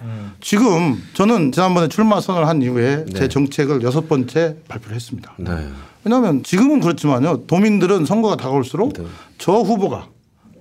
지금 0.41 1.01
저는 1.13 1.51
지난번에 1.51 1.87
출마 1.87 2.19
선언을 2.19 2.47
한 2.47 2.61
이후에 2.61 3.05
네. 3.05 3.13
제 3.13 3.27
정책을 3.27 3.83
여섯 3.83 4.07
번째 4.07 4.57
발표를 4.67 4.95
했습니다. 4.95 5.33
네. 5.37 5.67
왜냐하면 6.03 6.43
지금은 6.43 6.79
그렇지만요. 6.79 7.45
도민들은 7.45 8.05
선거가 8.05 8.35
다가올수록 8.35 8.93
네. 8.93 9.05
저 9.37 9.53
후보가 9.53 10.07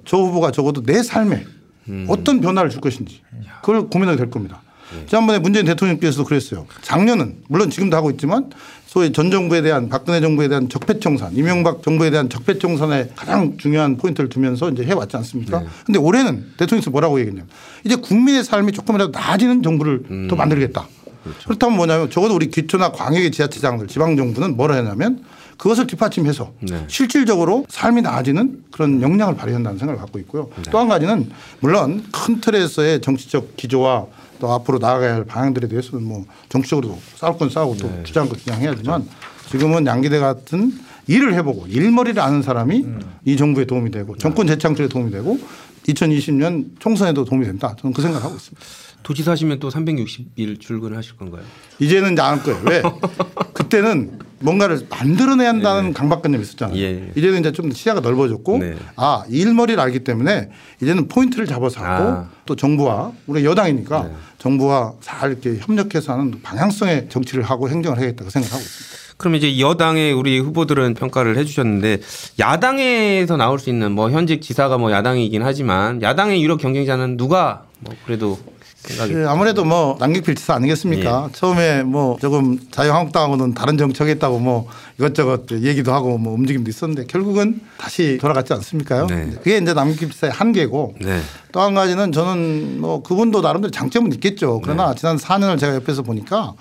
저 0.05 0.19
후보가 0.19 0.51
적어도 0.51 0.83
내 0.83 1.03
삶에 1.03 1.45
음. 1.89 2.07
어떤 2.09 2.41
변화를 2.41 2.71
줄 2.71 2.81
것인지 2.81 3.23
그걸 3.61 3.89
고민하게 3.89 4.19
될 4.19 4.31
겁니다. 4.31 4.63
네. 4.95 5.07
지난번에 5.07 5.39
문재인 5.39 5.65
대통령께서도 5.65 6.25
그랬어요. 6.25 6.67
작년은 6.83 7.45
물론 7.49 7.71
지금도 7.71 7.97
하고 7.97 8.11
있지만 8.11 8.51
소위 8.93 9.11
전 9.11 9.31
정부에 9.31 9.63
대한 9.63 9.89
박근혜 9.89 10.21
정부에 10.21 10.49
대한 10.49 10.69
적폐청산, 10.69 11.35
이명박 11.35 11.83
정부에 11.83 12.11
대한 12.11 12.29
적폐청산에 12.29 13.13
가장 13.17 13.57
중요한 13.57 13.97
포인트를 13.97 14.29
두면서 14.29 14.69
이제 14.69 14.85
해왔지 14.85 15.17
않습니까? 15.17 15.61
네. 15.61 15.67
근데 15.87 15.99
올해는 15.99 16.49
대통령께서 16.59 16.91
뭐라고 16.91 17.19
얘기했냐면 17.19 17.49
이제 17.85 17.97
국민의 17.97 18.45
삶이 18.45 18.73
조금이라도 18.73 19.11
나아지는 19.19 19.63
정부를 19.63 20.03
음. 20.11 20.29
더 20.29 20.37
만들겠다. 20.37 20.87
그렇죠. 21.23 21.41
그렇다면 21.47 21.79
뭐냐면 21.79 22.11
적어도 22.11 22.35
우리 22.35 22.51
기초나 22.51 22.93
광역의 22.93 23.31
지자체장들 23.31 23.87
지방 23.87 24.15
정부는 24.15 24.59
뭐라 24.59 24.75
했냐면 24.75 25.25
그것을 25.57 25.87
뒷받침해서 25.87 26.53
네. 26.61 26.85
실질적으로 26.89 27.65
삶이 27.71 28.03
나아지는 28.03 28.63
그런 28.73 29.01
역량을 29.01 29.37
발휘한다는 29.37 29.79
생각을 29.79 29.99
갖고 29.99 30.19
있고요. 30.19 30.51
네. 30.57 30.71
또한 30.71 30.89
가지는 30.89 31.31
물론 31.61 32.05
큰 32.13 32.43
틀에서의 32.43 33.01
정치적 33.01 33.57
기조와 33.57 34.05
또 34.43 34.51
앞으로 34.51 34.79
나아가야 34.79 35.15
할 35.15 35.25
방향들에 35.25 35.69
대해서는 35.69 36.05
뭐 36.05 36.27
정치적으로 36.49 36.99
싸울 37.15 37.39
건 37.39 37.49
싸우고 37.49 37.77
또 37.77 37.87
네. 37.87 38.03
주장할 38.03 38.29
건 38.29 38.39
주장해야지만 38.41 39.09
지금은 39.49 39.87
양기대 39.87 40.19
같은 40.19 40.73
일을 41.07 41.35
해보고 41.35 41.69
일머리를 41.69 42.21
아는 42.21 42.43
사람이 42.43 42.83
음. 42.83 43.01
이 43.25 43.37
정부에 43.37 43.67
도움이 43.67 43.93
되고 43.93 44.17
정권 44.17 44.49
재창출에 44.49 44.89
도움이 44.89 45.13
되고 45.13 45.39
2020년 45.87 46.71
총선에도 46.81 47.25
도움이 47.25 47.47
된다. 47.47 47.77
저는 47.81 47.95
그 47.95 48.03
생각을 48.03 48.25
하고 48.25 48.35
있습니다. 48.35 48.67
도지사 49.05 49.31
하시면 49.31 49.61
또 49.61 49.69
360일 49.69 50.61
출근하실 50.61 51.17
건가요? 51.17 51.45
이제는 51.79 52.15
이제 52.15 52.23
안할 52.23 52.43
거예요. 52.43 52.61
왜? 52.65 52.83
그때는 53.55 54.19
뭔가를 54.43 54.87
만들어내야 54.89 55.49
한다는 55.49 55.93
강박관념이 55.93 56.43
있었잖아요. 56.43 56.79
예. 56.79 57.11
이제는 57.15 57.41
이제 57.41 57.53
좀 57.53 57.71
시야가 57.71 58.01
넓어졌고 58.01 58.59
네. 58.59 58.77
아, 58.97 59.25
이 59.29 59.41
일머리를 59.41 59.81
알기 59.81 60.01
때문에 60.01 60.51
이제는 60.81 61.09
포인트를 61.09 61.47
잡아서 61.47 61.81
하고 61.83 62.05
아. 62.11 62.29
또 62.45 62.57
정부와 62.57 63.13
우리 63.27 63.45
여당이니까 63.45 64.03
네. 64.05 64.11
정부와 64.39 64.95
잘 65.01 65.31
이렇게 65.31 65.57
협력해서 65.61 66.13
하는 66.13 66.43
방향성의 66.43 67.09
정치를 67.09 67.45
하고 67.45 67.69
행정을 67.69 67.99
해야겠다고 67.99 68.31
생각하고 68.31 68.61
있습니다. 68.61 69.03
그럼 69.17 69.37
이제 69.37 69.61
여당의 69.61 70.13
우리 70.13 70.39
후보들은 70.41 70.95
평가를 70.95 71.37
해주셨는데 71.39 72.01
야당에서 72.41 73.37
나올 73.37 73.61
수 73.61 73.71
있는 73.71 73.93
뭐 73.93 74.11
현직 74.11 74.43
지사가 74.43 74.79
뭐 74.79 74.91
야당이긴 74.91 75.43
하지만 75.43 76.03
야당의 76.03 76.43
유력 76.43 76.59
경쟁자는 76.59 77.17
누가 77.17 77.63
뭐 77.79 77.95
그래도 78.05 78.39
생각이 78.85 79.13
그 79.13 79.29
아무래도 79.29 79.65
뭐 79.65 79.97
남경필 80.01 80.35
지사 80.35 80.55
아니겠습니까? 80.55 81.29
예. 81.29 81.33
처음에 81.33 81.83
뭐 81.83 82.17
조금 82.21 82.59
자유한국당하고는 82.71 83.55
다른 83.55 83.79
정책했다고 83.79 84.39
뭐 84.39 84.67
이것저것 84.99 85.51
얘기도 85.51 85.93
하고 85.93 86.19
뭐 86.19 86.35
움직임도 86.35 86.69
있었는데 86.69 87.07
결국은 87.07 87.61
다시 87.79 88.19
돌아갔지 88.21 88.53
않습니까요? 88.55 89.07
네. 89.07 89.31
그게 89.37 89.59
이제 89.59 89.73
남경필 89.73 90.11
지사의 90.11 90.33
한계고 90.33 90.95
네. 91.01 91.21
또한 91.53 91.75
가지는 91.75 92.13
저는 92.13 92.81
뭐 92.81 93.03
그분도 93.03 93.41
나름대로 93.41 93.71
장점은 93.71 94.13
있겠죠. 94.15 94.61
그러나 94.63 94.91
네. 94.91 94.99
지난 94.99 95.17
4년을 95.17 95.59
제가 95.59 95.75
옆에서 95.77 96.03
보니까 96.03 96.55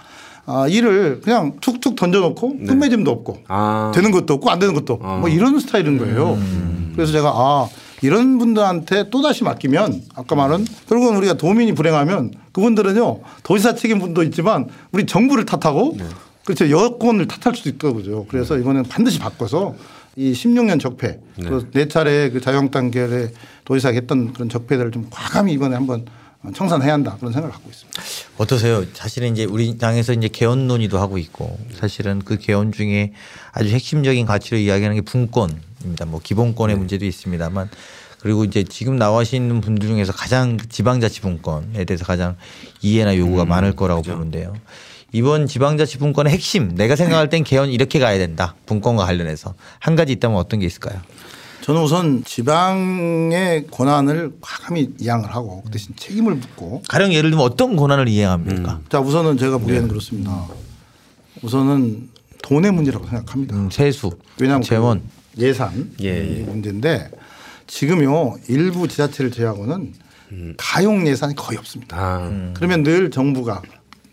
아, 0.45 0.67
일을 0.67 1.21
그냥 1.23 1.53
툭툭 1.62 1.95
던져놓고 1.95 2.55
네. 2.60 2.65
끝맺음도 2.65 3.12
없고 3.12 3.39
아. 3.47 3.91
되는 3.93 4.12
것도 4.12 4.36
없고 4.36 4.49
안 4.49 4.60
되는 4.60 4.73
것도 4.73 4.93
없고 4.93 5.07
어. 5.07 5.17
뭐 5.19 5.29
이런 5.29 5.60
스타일인 5.60 5.97
거예요. 5.97 6.38
그래서 6.95 7.12
제가 7.12 7.29
아 7.29 7.69
이런 8.01 8.37
분들한테 8.37 9.09
또 9.09 9.21
다시 9.21 9.43
맡기면 9.43 10.01
아까 10.15 10.35
말한 10.35 10.65
결국은 10.89 11.15
우리가 11.17 11.33
도민이 11.35 11.73
불행하면 11.73 12.33
그분들은요 12.51 13.19
도지사 13.43 13.75
책임 13.75 13.99
분도 13.99 14.23
있지만 14.23 14.67
우리 14.91 15.05
정부를 15.05 15.45
탓하고 15.45 15.97
그렇죠 16.43 16.69
여권을 16.69 17.27
탓할 17.27 17.55
수도 17.55 17.69
있다고죠. 17.69 18.25
그래서 18.29 18.57
이거는 18.57 18.83
반드시 18.83 19.19
바꿔서 19.19 19.75
이 20.15 20.33
16년 20.33 20.79
적폐 20.79 21.19
그네 21.71 21.87
차례 21.87 22.29
그 22.31 22.41
자유한국당 22.41 22.91
계열의 22.91 23.31
도지사가 23.65 23.93
했던 23.93 24.33
그런 24.33 24.49
적폐들을 24.49 24.91
좀 24.91 25.07
과감히 25.09 25.53
이번에 25.53 25.75
한번 25.75 26.05
청산해야 26.56 26.93
한다 26.93 27.15
그런 27.19 27.32
생각을 27.32 27.54
갖고 27.54 27.69
있습니다. 27.69 28.01
어떠세요? 28.38 28.84
사실은 28.93 29.32
이제 29.34 29.45
우리 29.45 29.77
당에서 29.77 30.13
이제 30.13 30.27
개헌 30.27 30.67
논의도 30.67 30.99
하고 30.99 31.17
있고 31.19 31.60
사실은 31.80 32.19
그 32.19 32.38
개헌 32.38 32.71
중에 32.71 33.13
아주 33.51 33.69
핵심적인 33.69 34.25
가치로 34.25 34.58
이야기하는 34.58 34.95
게 34.95 35.01
분권입니다. 35.01 36.06
뭐 36.08 36.19
기본권의 36.21 36.77
문제도 36.77 37.06
있습니다만 37.06 37.69
그리고 38.19 38.43
이제 38.43 38.63
지금 38.63 38.97
나와있는 38.97 39.62
분들 39.62 39.88
중에서 39.88 40.13
가장 40.13 40.58
지방자치분권에 40.58 41.86
대해서 41.86 42.06
가장 42.06 42.36
이해나 42.82 43.15
요구가 43.17 43.45
많을 43.45 43.75
거라고 43.75 44.01
보는데요. 44.01 44.56
이번 45.12 45.45
지방자치분권의 45.45 46.32
핵심 46.34 46.73
내가 46.75 46.95
생각할 46.95 47.30
땐 47.30 47.43
개헌 47.43 47.69
이렇게 47.69 47.99
가야 47.99 48.17
된다. 48.17 48.56
분권과 48.65 49.06
관련해서 49.06 49.54
한 49.80 49.95
가지 49.95 50.13
있다면 50.13 50.38
어떤 50.38 50.60
게 50.60 50.65
있을까요? 50.65 51.01
저는 51.62 51.82
우선 51.82 52.24
지방의 52.24 53.67
권한을 53.67 54.34
과감히 54.41 54.89
이양을 55.00 55.34
하고 55.34 55.62
그 55.63 55.71
대신 55.71 55.95
책임을 55.95 56.36
묻고 56.36 56.82
가령 56.88 57.13
예를 57.13 57.30
들면 57.30 57.45
어떤 57.45 57.76
권한을 57.76 58.08
이행합니까? 58.08 58.82
자 58.89 59.00
우선은 59.00 59.38
제가 59.38 59.58
보기에는 59.60 59.88
그렇습니다. 59.88 60.47
우선은 61.43 62.10
돈의 62.41 62.71
문제라고 62.71 63.06
생각합니다. 63.08 63.56
음, 63.56 63.69
세수, 63.69 64.12
왜냐하면 64.39 64.63
재원. 64.63 65.02
그 65.36 65.41
예산 65.43 65.91
예, 66.02 66.39
예. 66.39 66.43
문제인데 66.43 67.12
지금요 67.67 68.38
일부 68.50 68.88
지자체를 68.88 69.32
제외하고는 69.32 69.93
가용 70.58 71.08
예산이 71.08 71.36
거의 71.36 71.58
없습니다. 71.60 71.97
아, 71.97 72.52
그러면 72.56 72.84
늘 72.84 73.12
정부가 73.12 73.62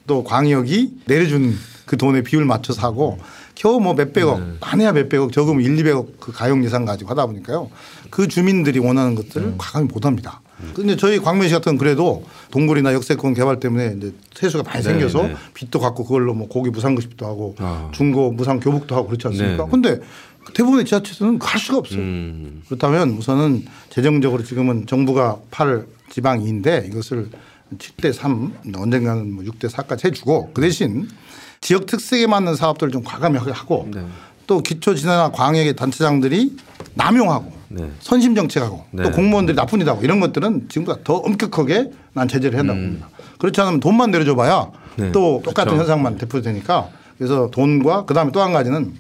또 0.07 0.23
광역이 0.23 1.03
내려주는 1.07 1.57
그 1.87 1.97
돈의 1.97 2.25
비율 2.25 2.45
맞춰서 2.45 2.83
하고 2.83 3.19
겨우 3.59 3.81
뭐 3.81 3.93
몇백억 3.95 4.41
많아야 4.61 4.93
몇백억 4.93 5.33
적으면 5.33 5.63
1, 5.65 5.83
200억 5.83 6.21
그 6.21 6.31
가용 6.31 6.65
예산 6.65 6.85
가지고 6.85 7.11
하다 7.11 7.27
보니까요 7.27 7.69
그 8.09 8.29
주민들이 8.29 8.79
원하는 8.79 9.17
것들을 9.17 9.57
과감히 9.59 9.89
못 9.93 10.07
합니다. 10.07 10.41
근데 10.75 10.97
저희 10.97 11.19
광명시 11.19 11.55
같은 11.55 11.73
건 11.73 11.79
그래도 11.79 12.25
동굴이나 12.51 12.93
역세권 12.93 13.35
개발 13.35 13.61
때문에 13.61 13.95
이제 13.97 14.13
세수가 14.35 14.65
많이 14.65 14.79
네, 14.79 14.83
생겨서 14.83 15.23
네. 15.23 15.37
빚도 15.55 15.79
갖고 15.79 16.05
그걸로 16.05 16.35
뭐 16.35 16.49
고기 16.49 16.71
무상급식도 16.71 17.27
하고 17.27 17.55
아. 17.59 17.91
중고 17.93 18.33
무상 18.33 18.59
교복도 18.59 18.97
하고 18.97 19.07
그렇지 19.07 19.29
않습니까? 19.29 19.65
네. 19.65 19.71
근데 19.71 20.01
대부분의 20.55 20.85
지자체에서는 20.85 21.39
할 21.41 21.61
수가 21.61 21.79
없어요. 21.79 22.01
음, 22.01 22.63
그렇다면 22.67 23.11
우선은 23.11 23.67
재정적으로 23.91 24.43
지금은 24.43 24.87
정부가 24.87 25.37
팔 25.51 25.87
지방인데 26.11 26.89
이것을 26.91 27.29
7대 27.77 28.13
3 28.13 28.53
언젠가는 28.75 29.33
뭐 29.33 29.45
6대 29.45 29.71
4까지 29.71 30.07
해주고 30.07 30.53
그 30.55 30.63
대신 30.63 31.09
지역 31.61 31.87
특색에 31.87 32.27
맞는 32.27 32.57
사업들을 32.57 32.93
좀 32.93 33.03
과감히 33.03 33.39
하고 33.39 33.89
네. 33.93 34.01
또 34.47 34.61
기초지대나 34.61 35.31
광역의 35.33 35.77
단체장들이 35.77 36.57
남용하고 36.95 37.53
네. 37.69 37.91
선심 38.01 38.35
정책하고 38.35 38.85
네. 38.93 39.03
또 39.03 39.11
공무원들이 39.11 39.55
나쁜 39.57 39.81
짓하고 39.81 40.03
이런 40.03 40.21
것들은 40.21 40.69
지금보다 40.69 41.01
더 41.05 41.17
엄격하게 41.17 41.91
난 42.15 42.29
제재를 42.29 42.59
한다고 42.59 42.79
봅니다. 42.81 43.09
그렇지 43.39 43.61
않으면 43.61 43.81
돈만 43.81 44.11
내려줘봐야 44.11 44.71
음. 44.99 45.03
네. 45.05 45.13
또 45.13 45.43
똑같은 45.45 45.73
그렇죠. 45.73 45.81
현상만 45.81 46.17
대표되니까 46.19 46.89
그래서 47.19 47.51
돈과 47.51 48.05
그다음에 48.07 48.33
또 48.33 48.41
한 48.41 48.53
가지는 48.53 48.95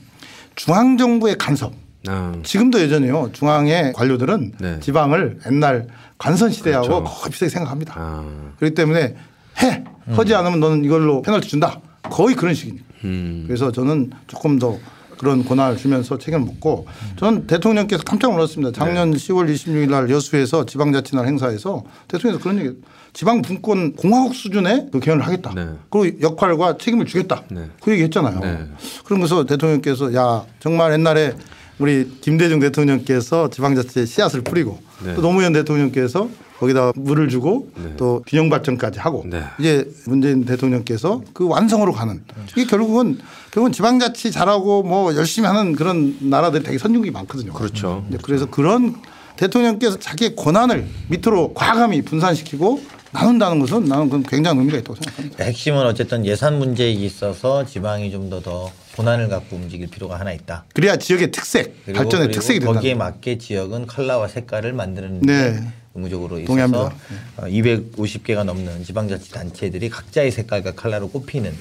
중앙정부의 0.56 1.36
간섭 1.38 1.72
아, 2.08 2.32
지금도 2.42 2.80
여전히요 2.82 3.30
중앙의 3.32 3.92
관료들은 3.92 4.52
네. 4.58 4.80
지방을 4.80 5.38
옛날 5.50 5.86
관선 6.18 6.50
시대하고 6.50 6.86
그렇죠. 6.86 7.04
거의 7.04 7.30
비슷하게 7.30 7.50
생각합니다. 7.50 7.94
아, 7.96 8.24
그렇기 8.58 8.74
때문에 8.74 9.16
해 9.62 9.84
하지 10.14 10.34
않으면 10.34 10.60
너는 10.60 10.84
이걸로 10.84 11.22
페널티 11.22 11.48
준다. 11.48 11.80
거의 12.02 12.34
그런 12.34 12.54
식입니다. 12.54 12.86
음, 13.04 13.44
그래서 13.46 13.70
저는 13.72 14.10
조금 14.26 14.58
더 14.58 14.78
그런 15.18 15.44
권한을 15.44 15.76
주면서 15.76 16.16
책임을 16.16 16.46
묻고 16.46 16.86
저는 17.16 17.46
대통령께서 17.46 18.02
깜짝 18.04 18.30
놀랐습니다. 18.32 18.72
작년 18.72 19.12
10월 19.12 19.52
26일 19.52 19.90
날 19.90 20.08
여수에서 20.08 20.64
지방자치날 20.64 21.26
행사에서 21.26 21.84
대통령께서 22.06 22.42
그런 22.42 22.64
얘기 22.64 22.76
지방 23.12 23.42
분권 23.42 23.94
공화국 23.94 24.34
수준의 24.34 24.88
그 24.92 25.00
개헌을 25.00 25.26
하겠다. 25.26 25.52
네. 25.54 25.68
그리고 25.90 26.20
역할과 26.22 26.78
책임을 26.78 27.04
주겠다. 27.04 27.42
네. 27.50 27.68
그 27.82 27.90
얘기 27.90 28.04
했잖아요. 28.04 28.40
네. 28.40 28.66
그러면서 29.04 29.44
대통령께서 29.44 30.14
야 30.14 30.44
정말 30.60 30.92
옛날에 30.92 31.34
우리 31.78 32.08
김대중 32.20 32.60
대통령께서 32.60 33.50
지방자치에 33.50 34.06
씨앗을 34.06 34.42
뿌리고 34.42 34.80
네. 35.04 35.14
또 35.14 35.22
노무현 35.22 35.52
대통령께서 35.52 36.28
거기다 36.58 36.92
물을 36.96 37.28
주고 37.28 37.70
또 37.96 38.22
균형 38.26 38.50
발전까지 38.50 38.98
하고 38.98 39.24
네. 39.26 39.42
이제 39.58 39.88
문재인 40.06 40.44
대통령께서 40.44 41.22
그 41.32 41.46
완성으로 41.46 41.92
가는 41.92 42.22
이게 42.50 42.66
결국은 42.66 43.18
결국은 43.52 43.72
지방자치 43.72 44.30
잘하고 44.30 44.82
뭐 44.82 45.14
열심히 45.14 45.46
하는 45.46 45.72
그런 45.74 46.16
나라들이 46.20 46.64
되게 46.64 46.78
선진국이 46.78 47.10
많거든요. 47.10 47.52
그렇죠. 47.52 48.04
이제 48.08 48.18
그래서 48.22 48.46
그런 48.46 48.96
대통령께서 49.36 49.98
자기의 49.98 50.34
권한을 50.34 50.86
밑으로 51.08 51.54
과감히 51.54 52.02
분산시키고 52.02 52.80
나눈다는 53.12 53.60
것은 53.60 53.84
나는 53.84 54.06
그건 54.06 54.22
굉장한 54.24 54.58
의미가 54.58 54.78
있다고 54.78 54.96
생각합니다. 54.96 55.44
핵심은 55.44 55.86
어쨌든 55.86 56.26
예산 56.26 56.58
문제에 56.58 56.90
있어서 56.90 57.64
지방이 57.64 58.10
좀 58.10 58.28
더더 58.28 58.70
권한을 58.96 59.28
갖고 59.28 59.56
움직일 59.56 59.86
필요가 59.88 60.18
하나 60.18 60.32
있다. 60.32 60.64
그래야 60.74 60.96
지역의 60.96 61.30
특색, 61.30 61.84
발전의 61.86 62.26
그리고 62.26 62.32
특색이 62.32 62.58
된다. 62.60 62.74
거기에 62.74 62.94
맞게 62.94 63.38
지역은 63.38 63.86
컬러와 63.86 64.28
색깔을 64.28 64.72
만드는 64.72 65.20
네. 65.22 65.60
데 65.98 66.08
의무적으로 66.08 66.38
있어서 66.38 66.46
동의합니다. 66.46 66.94
250개가 67.38 68.44
넘는 68.44 68.84
지방자치 68.84 69.30
단체들이 69.30 69.88
각자의 69.90 70.30
색깔과 70.30 70.72
컬러로 70.72 71.08
꼽히는 71.10 71.54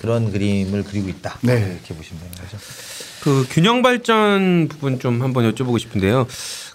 그런 0.00 0.32
그림을 0.32 0.84
그리고 0.84 1.08
있다. 1.08 1.38
네. 1.42 1.54
이렇게 1.54 1.94
보시면 1.94 2.22
되는 2.22 2.34
거죠. 2.36 2.58
그 3.22 3.46
균형 3.48 3.80
발전 3.80 4.68
부분 4.68 4.98
좀 4.98 5.22
한번 5.22 5.50
여쭤보고 5.50 5.78
싶은데요. 5.78 6.26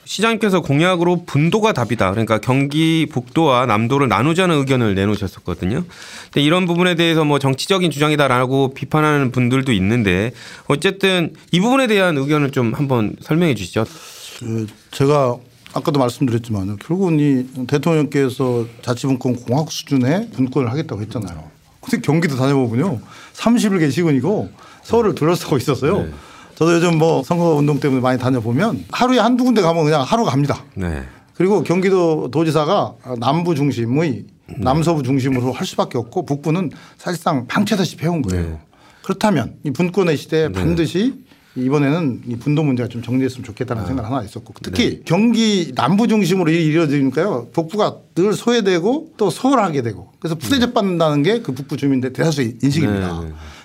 시장님께서 0.06 0.62
공약으로 0.62 1.26
분도가 1.26 1.74
답이다. 1.74 2.10
그러니까 2.10 2.40
경기 2.40 3.06
북도와 3.12 3.68
남도를 3.68 4.08
나누자는 4.08 4.58
의견을 4.58 4.96
내놓으셨었거든요. 4.96 5.84
근데 6.24 6.42
이런 6.42 6.66
부분에 6.66 6.96
대해서 6.96 7.24
뭐 7.24 7.38
정치적인 7.38 7.92
주장이다라고 7.92 8.74
비판하는 8.74 9.32
분들도 9.32 9.72
있는데 9.74 10.32
어쨌든 10.66 11.36
이 11.52 11.60
부분에 11.60 11.86
대한 11.86 12.18
의견을 12.18 12.50
좀 12.50 12.74
한번 12.74 13.16
설명해 13.22 13.54
주시죠. 13.54 13.86
그 14.40 14.66
제가 14.90 15.38
아까도 15.74 16.00
말씀드렸지만 16.00 16.78
결국은 16.78 17.20
이 17.20 17.66
대통령께서 17.68 18.66
자치분권 18.82 19.36
공학 19.36 19.72
수준의 19.72 20.32
분권을 20.32 20.72
하겠다고 20.72 21.02
했잖아요. 21.02 21.44
근데 21.82 22.02
경기도 22.02 22.36
다녀보면요. 22.36 23.00
30일 23.34 23.80
계시군이고 23.80 24.50
서울을 24.84 25.16
둘러싸고 25.16 25.58
있었어요. 25.58 26.04
네. 26.04 26.12
저도 26.56 26.74
요즘 26.74 26.98
뭐 26.98 27.24
선거 27.24 27.54
운동 27.56 27.80
때문에 27.80 28.02
많이 28.02 28.20
다녀보면 28.20 28.86
하루에 28.92 29.20
한두 29.20 29.46
군데 29.46 29.62
가면 29.62 29.86
그냥 29.86 30.02
하루 30.02 30.26
갑니다. 30.26 30.64
네. 30.76 31.04
그리고 31.36 31.64
경기도 31.64 32.30
도지사가 32.32 32.96
남부 33.20 33.56
중심의 33.56 34.26
남서부 34.58 35.04
중심으로 35.04 35.54
할 35.54 35.66
수밖에 35.66 35.98
없고 35.98 36.26
북부는 36.26 36.72
사실상 36.98 37.48
방치하다시피 37.48 38.04
해온 38.04 38.22
거예요. 38.24 38.44
네. 38.44 38.60
그렇다면 39.04 39.56
이 39.64 39.72
분권의 39.72 40.18
시대에 40.18 40.52
반드시 40.52 41.14
이번에는 41.56 42.22
이 42.28 42.36
분도 42.38 42.64
문제가 42.64 42.88
좀 42.88 43.02
정리됐으면 43.02 43.44
좋겠다는 43.44 43.86
생각 43.86 44.06
하나 44.06 44.24
있었고 44.24 44.54
특히 44.62 45.02
경기 45.04 45.72
남부 45.76 46.08
중심으로 46.08 46.52
이루어지니까요 46.52 47.48
북부가 47.52 47.98
늘 48.16 48.34
소외되고 48.34 49.14
또 49.18 49.30
소홀하게 49.30 49.82
되고 49.82 50.12
그래서 50.20 50.36
푸대접 50.36 50.74
받는다는 50.74 51.24
게 51.24 51.40
그 51.42 51.52
북부 51.54 51.76
주민들 51.78 52.14
대다수 52.14 52.42
인식입니다. 52.62 53.22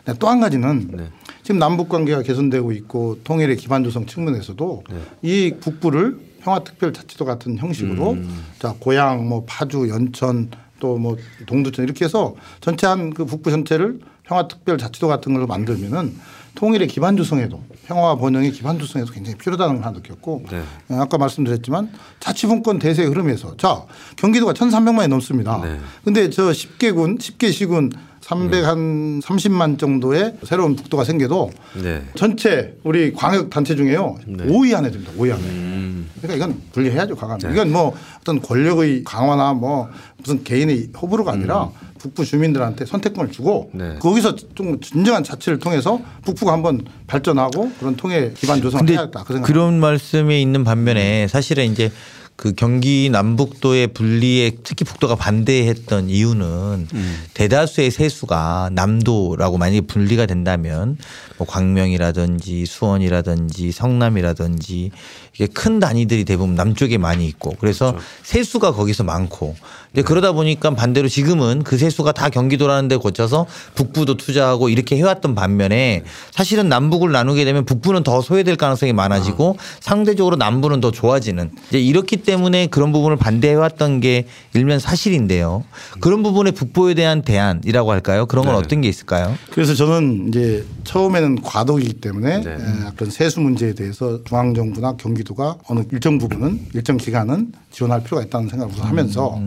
네, 0.06 0.14
또한 0.18 0.40
가지는 0.40 0.88
네. 0.92 1.08
지금 1.42 1.58
남북 1.58 1.88
관계가 1.88 2.22
개선되고 2.22 2.72
있고 2.72 3.18
통일의 3.24 3.56
기반 3.56 3.84
조성 3.84 4.06
측면에서도 4.06 4.84
네. 4.90 4.96
이 5.22 5.54
북부를 5.60 6.18
평화특별자치도 6.42 7.24
같은 7.24 7.58
형식으로 7.58 8.12
음. 8.12 8.44
자 8.58 8.74
고향 8.78 9.28
뭐 9.28 9.44
파주 9.46 9.88
연천 9.88 10.50
또 10.80 10.96
뭐 10.98 11.16
동두천 11.46 11.84
이렇게 11.84 12.04
해서 12.04 12.34
전체 12.60 12.86
한 12.86 13.12
그 13.14 13.24
북부 13.24 13.50
전체를 13.50 14.00
평화특별자치도 14.24 15.06
같은 15.08 15.32
걸로 15.34 15.46
만들면은 15.46 16.14
통일의 16.54 16.88
기반 16.88 17.16
조성에도 17.16 17.62
평화와 17.86 18.16
번영의 18.16 18.52
기반 18.52 18.78
조성에도 18.78 19.12
굉장히 19.12 19.36
필요하다는 19.38 19.76
걸 19.76 19.84
하나 19.84 19.96
느꼈고 19.96 20.44
네. 20.50 20.62
아까 20.96 21.18
말씀드렸지만 21.18 21.90
자치분권 22.20 22.78
대세 22.78 23.04
흐름에서 23.04 23.56
자 23.56 23.82
경기도가 24.16 24.52
1,300만이 24.52 25.08
넘습니다. 25.08 25.60
네. 25.62 25.78
근데 26.04 26.30
저 26.30 26.44
10개 26.50 26.94
군 26.94 27.18
10개 27.18 27.52
시군 27.52 27.90
300한 28.20 29.22
30만 29.22 29.78
정도의 29.78 30.36
새로운 30.44 30.76
북도가 30.76 31.04
생겨도 31.04 31.50
네. 31.82 32.02
전체 32.14 32.76
우리 32.82 33.12
광역 33.12 33.50
단체 33.50 33.76
중에요 33.76 34.16
네. 34.26 34.46
5위 34.46 34.74
안에 34.74 34.90
듭니다. 34.90 35.12
5위 35.18 35.32
안에. 35.32 35.42
음. 35.42 36.10
그러니까 36.22 36.46
이건 36.46 36.62
분리해야죠. 36.72 37.16
과감히. 37.16 37.42
네. 37.42 37.52
이건 37.52 37.72
뭐 37.72 37.94
어떤 38.20 38.40
권력의 38.40 39.04
강화나 39.04 39.52
뭐 39.52 39.88
무슨 40.18 40.42
개인의 40.42 40.90
호불호가 41.00 41.32
아니라 41.32 41.64
음. 41.64 41.70
북부 42.04 42.22
주민들한테 42.22 42.84
선택권을 42.84 43.32
주고 43.32 43.70
네. 43.72 43.94
거기서 43.98 44.36
좀 44.54 44.78
진정한 44.82 45.24
자치를 45.24 45.58
통해서 45.58 45.98
북부가 46.22 46.52
한번 46.52 46.84
발전하고 47.06 47.72
그런 47.80 47.96
통일 47.96 48.34
기반 48.34 48.60
조성을 48.60 48.84
근데 48.84 48.92
해야 48.92 49.06
겠다. 49.06 49.24
그. 49.24 49.40
그런 49.40 49.80
말씀이 49.80 50.42
있는 50.42 50.64
반면에 50.64 51.28
사실은 51.28 51.72
이제 51.72 51.90
그 52.36 52.52
경기 52.52 53.08
남북도의 53.10 53.88
분리에 53.88 54.58
특히 54.64 54.84
북도가 54.84 55.14
반대했던 55.14 56.10
이유는 56.10 56.88
대다수의 57.32 57.92
세수가 57.92 58.70
남도라고 58.72 59.56
만약에 59.56 59.82
분리가 59.82 60.26
된다면 60.26 60.98
뭐 61.38 61.46
광명이라든지 61.46 62.66
수원이라든지 62.66 63.70
성남이라든지 63.70 64.90
이게 65.34 65.46
큰 65.46 65.78
단위들이 65.78 66.24
대부분 66.24 66.56
남쪽에 66.56 66.98
많이 66.98 67.26
있고 67.28 67.54
그래서 67.60 67.96
세수가 68.24 68.72
거기서 68.72 69.04
많고 69.04 69.54
근데 69.94 70.02
그러다 70.02 70.32
보니까 70.32 70.74
반대로 70.74 71.06
지금은 71.06 71.62
그 71.62 71.78
세수가 71.78 72.10
다 72.12 72.28
경기도라는 72.28 72.88
데 72.88 72.96
거쳐서 72.96 73.46
북부도 73.76 74.16
투자하고 74.16 74.68
이렇게 74.68 74.96
해왔던 74.96 75.36
반면에 75.36 76.02
사실은 76.32 76.68
남북을 76.68 77.12
나누게 77.12 77.44
되면 77.44 77.64
북부는 77.64 78.02
더 78.02 78.20
소외될 78.20 78.56
가능성이 78.56 78.92
많아지고 78.92 79.56
상대적으로 79.78 80.34
남부는 80.34 80.80
더 80.80 80.90
좋아지는 80.90 81.52
이제 81.68 81.78
이렇기 81.80 82.18
때문에 82.18 82.66
그런 82.66 82.90
부분을 82.90 83.16
반대해왔던 83.16 84.00
게 84.00 84.26
일면 84.54 84.80
사실인데요. 84.80 85.62
그런 86.00 86.24
부분에 86.24 86.50
북부에 86.50 86.94
대한 86.94 87.22
대안이라고 87.22 87.92
할까요? 87.92 88.26
그런 88.26 88.46
건 88.46 88.56
어떤 88.56 88.80
게 88.80 88.88
있을까요? 88.88 89.36
그래서 89.50 89.74
저는 89.74 90.26
이제 90.28 90.64
처음에는 90.82 91.42
과도기이기 91.42 92.00
때문에 92.00 92.40
네. 92.40 92.50
에, 92.50 92.56
그런 92.96 93.12
세수 93.12 93.40
문제에 93.40 93.74
대해서 93.74 94.24
중앙정부나 94.24 94.96
경기도가 94.96 95.58
어느 95.68 95.84
일정 95.92 96.18
부분은 96.18 96.66
일정 96.74 96.96
기간은 96.96 97.52
지원할 97.74 98.02
필요가 98.04 98.22
있다는 98.24 98.48
생각을 98.48 98.72
우선 98.72 98.86
하면서 98.86 99.38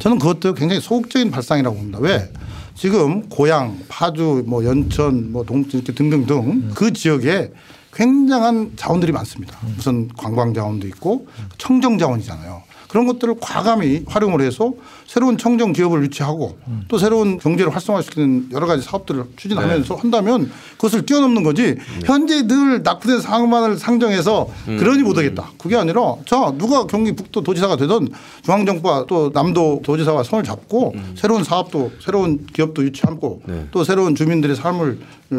저는 0.00 0.18
그것도 0.18 0.54
굉장히 0.54 0.80
소극적인 0.80 1.30
발상이라고 1.30 1.76
봅니다. 1.76 1.98
왜? 2.00 2.30
지금 2.74 3.28
고양, 3.28 3.78
파주, 3.88 4.44
뭐 4.46 4.64
연천, 4.64 5.32
뭐 5.32 5.44
동천 5.44 5.80
이렇게 5.80 5.94
등등등 5.94 6.72
그 6.74 6.92
지역에 6.92 7.52
굉장한 7.94 8.72
자원들이 8.76 9.12
많습니다. 9.12 9.56
무슨 9.76 10.08
관광 10.08 10.52
자원도 10.52 10.86
있고 10.88 11.26
청정 11.56 11.96
자원이잖아요. 11.98 12.62
그런 12.88 13.06
것들을 13.06 13.36
과감히 13.40 14.02
활용을 14.06 14.40
해서 14.40 14.72
새로운 15.06 15.36
청정 15.38 15.72
기업을 15.72 16.02
유치하고 16.04 16.58
또 16.88 16.98
새로운 16.98 17.38
경제를 17.38 17.74
활성화시키는 17.74 18.48
여러 18.52 18.66
가지 18.66 18.82
사업들을 18.82 19.24
추진하면서 19.36 19.94
한다면 19.96 20.50
그것을 20.72 21.04
뛰어넘는 21.06 21.42
거지 21.42 21.76
현재 22.04 22.46
늘 22.46 22.82
낙후된 22.82 23.20
상황만을 23.20 23.76
상정해서 23.78 24.48
그러니 24.64 25.02
못하겠다. 25.02 25.50
그게 25.58 25.76
아니라 25.76 26.14
자 26.26 26.52
누가 26.58 26.86
경기 26.86 27.12
북도 27.12 27.42
도지사가 27.42 27.76
되든 27.76 28.08
중앙정부와 28.44 29.06
또 29.08 29.30
남도 29.34 29.82
도지사와 29.84 30.22
손을 30.22 30.44
잡고 30.44 30.94
새로운 31.16 31.44
사업도 31.44 31.92
새로운 32.00 32.46
기업도 32.52 32.84
유치하고 32.84 33.42
또 33.70 33.84
새로운 33.84 34.14
주민들의 34.14 34.56
삶을 34.56 34.98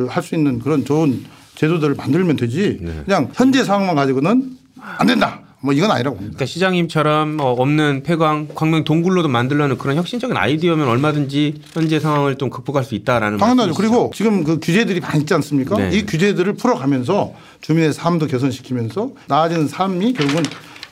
할 0.10 0.24
수 0.24 0.36
있는 0.36 0.60
그런 0.60 0.84
좋은 0.84 1.24
제도들을 1.56 1.95
만들면 1.95 2.36
되지. 2.36 2.80
그냥 3.06 3.30
현재 3.34 3.64
상황만 3.64 3.95
가지고는 3.95 4.58
안 4.80 5.08
된다. 5.08 5.39
뭐 5.68 5.74
이건 5.74 5.91
아니라고 5.91 6.15
봅니다. 6.15 6.38
그러니까 6.38 6.45
시장님처럼 6.45 7.41
어, 7.41 7.51
없는 7.51 8.03
폐광, 8.03 8.47
광명 8.55 8.86
동굴로도 8.86 9.28
만들려는 9.28 9.78
그런 9.78 9.97
혁신적인 9.97 10.38
아이디어면 10.38 10.88
얼마든지 10.88 11.55
현재 11.74 11.99
상황을 11.99 12.38
좀 12.38 12.49
극복할 12.49 12.86
수 12.86 12.95
있다라는 12.95 13.38
당연하죠. 13.38 13.68
말씀이시죠? 13.68 13.78
그리고 13.78 14.11
지금 14.15 14.45
그 14.45 14.59
규제들이 14.61 15.01
많이 15.01 15.20
있지 15.20 15.34
않습니까? 15.34 15.76
네. 15.78 15.89
이 15.93 16.05
규제들을 16.05 16.53
풀어가면서 16.53 17.34
주민의 17.59 17.91
삶도 17.91 18.28
개선시키면서 18.28 19.11
나아지는 19.28 19.68
삶이 19.68 20.13
결국은 20.13 20.43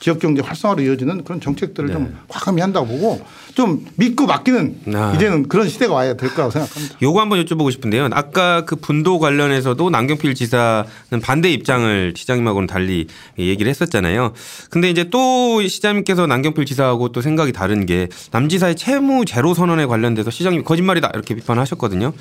지역 0.02 0.20
경제 0.20 0.42
활성화로 0.42 0.84
이어지는 0.84 1.24
그런 1.24 1.40
정책들을 1.40 1.92
좀 1.92 2.18
과감히 2.28 2.62
한다고 2.62 2.86
보고 2.86 3.22
좀 3.56 3.86
믿고 3.96 4.26
맡기는 4.26 4.82
네. 4.84 4.98
아. 4.98 5.14
이제는 5.16 5.48
그런 5.48 5.70
시대가 5.70 5.94
와야 5.94 6.16
될 6.16 6.30
거라고 6.34 6.52
생각합니다. 6.52 6.98
요거 7.02 7.22
한번 7.22 7.44
여쭤보고 7.44 7.72
싶은데요. 7.72 8.10
아까 8.12 8.66
그 8.66 8.76
분도 8.76 9.18
관련해서도 9.18 9.90
남경필 9.90 10.36
지사는 10.36 10.86
반대 11.24 11.50
입장을 11.50 12.14
시장님하고는 12.16 12.68
달리 12.68 13.08
얘기를 13.40 13.70
했었잖아요. 13.70 14.34
근데 14.70 14.90
이제 14.90 15.10
또 15.10 15.66
시장님께서 15.66 16.28
남경필 16.28 16.66
지사하고 16.66 17.14
또 17.14 17.22
생각이 17.22 17.54
다른 17.54 17.86
게 17.86 18.10
남지사의 18.32 18.76
채무 18.76 19.24
제로 19.24 19.54
선언에 19.54 19.86
관련돼서 19.86 20.32
시장님이 20.32 20.64
거짓말이다 20.66 21.12
이렇게 21.14 21.34
비판하셨거든요. 21.34 22.12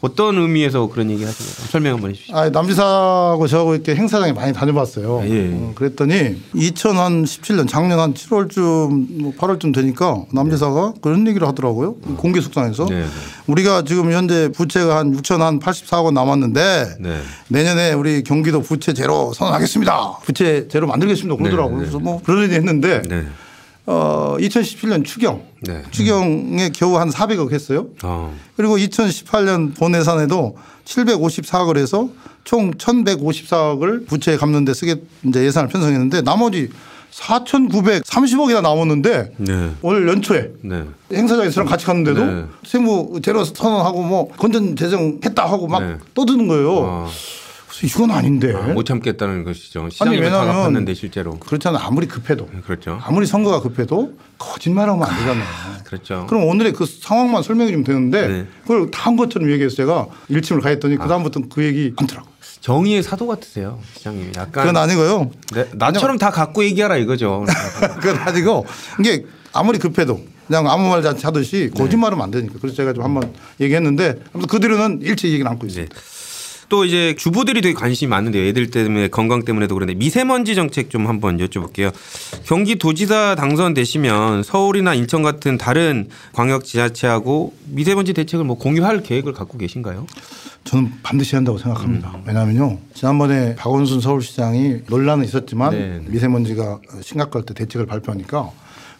어떤 0.00 0.36
의미에서 0.36 0.88
그런 0.88 1.10
얘기 1.10 1.24
하시나요? 1.24 1.68
설명 1.70 1.94
한번 1.94 2.10
해주시죠. 2.10 2.36
아, 2.36 2.50
남지사하고 2.50 3.46
저하고 3.46 3.74
이렇게 3.74 3.94
행사장에 3.94 4.32
많이 4.32 4.52
다녀봤어요. 4.52 5.20
아, 5.20 5.26
예. 5.26 5.50
어, 5.52 5.72
그랬더니 5.74 6.40
2017년 6.54 7.68
작년 7.68 7.98
한 7.98 8.12
7월쯤 8.14 9.22
뭐 9.22 9.32
8월쯤 9.38 9.74
되니까 9.74 10.24
남지사가 10.32 10.94
그런 11.00 11.26
얘기를 11.26 11.46
하더라고요. 11.48 11.94
공개 12.16 12.40
숙상에서 12.40 12.86
네, 12.86 13.00
네. 13.00 13.06
우리가 13.46 13.82
지금 13.82 14.12
현재 14.12 14.50
부채가 14.54 14.98
한 14.98 15.16
6천 15.16 15.38
한 15.38 15.58
84억 15.60 16.04
원 16.04 16.14
남았는데 16.14 16.96
네. 17.00 17.20
내년에 17.48 17.92
우리 17.92 18.22
경기도 18.22 18.60
부채 18.60 18.92
제로 18.92 19.32
선언하겠습니다. 19.32 20.18
부채 20.24 20.68
제로 20.68 20.86
만들겠습니다. 20.86 21.36
그러더라고요. 21.36 21.78
네, 21.78 21.84
네. 21.84 21.90
그래서 21.90 21.98
뭐 21.98 22.20
그런 22.22 22.44
얘기 22.44 22.54
했는데 22.54 23.02
네. 23.08 23.26
어, 23.86 24.36
2017년 24.38 25.04
추경 25.04 25.42
네. 25.60 25.82
추경에 25.90 26.70
겨우 26.70 26.96
한 26.96 27.08
400억 27.08 27.52
했어요. 27.52 27.86
어. 28.02 28.36
그리고 28.56 28.76
2018년 28.76 29.76
본 29.76 29.94
예산에도 29.94 30.56
754억을 30.84 31.78
해서 31.78 32.08
총 32.44 32.72
1,154억을 32.72 34.06
부채 34.06 34.36
갚는 34.36 34.64
데 34.64 34.74
쓰게 34.74 34.96
이제 35.24 35.44
예산을 35.44 35.68
편성했는데 35.68 36.22
나머지 36.22 36.70
4,930억이나 37.12 38.60
남았는데 38.60 39.32
네. 39.38 39.70
올 39.82 40.06
연초에 40.06 40.50
네. 40.62 40.84
행사장에 41.12 41.50
저랑 41.50 41.68
같이 41.68 41.86
갔는데도 41.86 42.24
네. 42.24 42.44
세무 42.64 43.20
제로 43.22 43.44
선언하고 43.44 44.02
뭐 44.02 44.28
건전 44.28 44.76
재정 44.76 45.18
했다 45.24 45.46
하고 45.46 45.66
막 45.66 45.82
네. 45.82 45.96
떠드는 46.14 46.46
거예요. 46.46 46.72
어. 46.72 47.10
그래서 47.78 47.86
이건 47.86 48.10
아닌데. 48.10 48.52
아, 48.54 48.72
못 48.72 48.84
참겠다는 48.84 49.44
것이죠. 49.44 49.88
시장님이 49.90 50.22
다 50.30 50.40
왜냐면 50.40 50.54
갚았는데 50.54 50.94
실제로. 50.94 51.38
그렇잖아. 51.38 51.78
아무리 51.84 52.06
급해도 52.06 52.48
그렇죠. 52.64 52.98
아무리 53.02 53.26
선거가 53.26 53.60
급해도 53.60 54.14
거짓말하면 54.38 55.02
안 55.08 55.16
되잖아요. 55.18 55.44
그렇죠. 55.84 56.26
그럼 56.28 56.44
오늘의 56.44 56.72
그 56.72 56.84
상황만 56.86 57.42
설명해 57.42 57.70
주면 57.70 57.84
되는데 57.84 58.28
네. 58.28 58.46
그걸 58.62 58.90
다 58.90 59.06
한 59.06 59.16
것처럼 59.16 59.52
얘기해서 59.52 59.76
제가 59.76 60.06
일침을 60.28 60.60
가했더니 60.60 60.96
그 60.96 61.06
다음부터는 61.06 61.48
그 61.48 61.62
얘기 61.62 61.92
않더라고. 61.96 62.26
정의의 62.60 63.04
사도 63.04 63.28
같으세요, 63.28 63.78
시장님이. 63.94 64.32
약간 64.36 64.66
그건 64.66 64.76
아니고요. 64.78 65.30
네, 65.54 65.68
나처럼 65.74 66.18
다 66.18 66.32
갖고 66.32 66.64
얘기하라 66.64 66.96
이거죠. 66.96 67.44
그건 68.00 68.16
아니고 68.16 68.66
이게 68.98 69.24
아무리 69.52 69.78
급해도 69.78 70.20
그냥 70.48 70.68
아무 70.68 70.88
말 70.88 71.04
하듯이 71.06 71.70
거짓말하면 71.76 72.24
안 72.24 72.30
되니까. 72.32 72.54
그래서 72.60 72.74
제가 72.76 72.92
좀 72.94 73.04
한번 73.04 73.32
얘기했는데 73.60 74.16
아무튼 74.32 74.48
그들은 74.48 75.00
일체 75.02 75.28
얘기를 75.28 75.46
안고 75.48 75.66
있습니다. 75.68 75.94
또 76.68 76.84
이제 76.84 77.14
주부들이 77.16 77.60
되게 77.60 77.74
관심이 77.74 78.08
많은데요. 78.08 78.44
애들 78.48 78.70
때문에 78.70 79.08
건강 79.08 79.44
때문에도 79.44 79.74
그런데 79.74 79.94
미세먼지 79.94 80.54
정책 80.54 80.90
좀 80.90 81.06
한번 81.06 81.38
여쭤볼게요. 81.38 81.92
경기도지사 82.44 83.36
당선되시면 83.36 84.42
서울이나 84.42 84.94
인천 84.94 85.22
같은 85.22 85.58
다른 85.58 86.08
광역 86.32 86.64
지자체하고 86.64 87.54
미세먼지 87.66 88.12
대책을 88.14 88.44
뭐 88.44 88.58
공유할 88.58 89.02
계획을 89.02 89.32
갖고 89.32 89.58
계신가요? 89.58 90.06
저는 90.64 90.92
반드시 91.02 91.36
한다고 91.36 91.58
생각합니다. 91.58 92.12
음. 92.16 92.22
왜냐하면요. 92.26 92.78
지난번에 92.94 93.54
박원순 93.54 94.00
서울시장이 94.00 94.78
논란은 94.88 95.24
있었지만 95.24 95.70
네, 95.70 95.78
네. 95.78 96.04
미세먼지가 96.08 96.80
심각할 97.02 97.44
때 97.44 97.54
대책을 97.54 97.86
발표하니까 97.86 98.50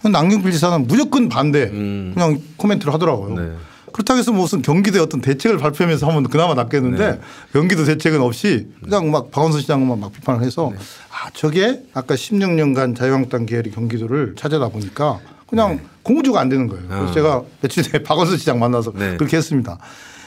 남경필 0.05 0.53
지사는 0.53 0.87
무조건 0.87 1.29
반대 1.29 1.65
음. 1.65 2.13
그냥 2.15 2.41
코멘트를 2.57 2.95
하더라고요. 2.95 3.35
네. 3.35 3.53
그렇다고 3.97 4.19
해서 4.19 4.31
무슨 4.31 4.61
경기도의 4.61 5.03
어떤 5.03 5.23
대책을 5.23 5.57
발표하면서 5.57 6.07
하면 6.07 6.25
그나마 6.25 6.53
낫겠는데 6.53 7.13
네. 7.13 7.21
경기도 7.55 7.85
대책은 7.85 8.21
없이 8.21 8.69
그냥 8.85 9.11
막 9.11 9.31
박원순 9.31 9.63
시장만 9.63 9.99
막 9.99 10.13
비판을 10.13 10.45
해서 10.45 10.69
네. 10.71 10.79
아 11.09 11.31
저게 11.33 11.83
아까 11.95 12.15
16년간 12.15 12.95
자유한국당 12.95 13.47
계열이 13.47 13.71
경기도를 13.71 14.35
찾아다 14.37 14.69
보니까 14.69 15.19
그냥 15.47 15.81
공주가 16.03 16.41
안 16.41 16.51
되는 16.51 16.69
거예요. 16.69 16.87
그래서 16.87 17.05
네. 17.05 17.11
아. 17.11 17.15
제가 17.15 17.43
며칠 17.63 17.83
전에 17.85 18.03
박원순 18.05 18.37
시장 18.37 18.59
만나서 18.59 18.93
네. 18.93 19.17
그렇게 19.17 19.39
했습니다. 19.39 19.79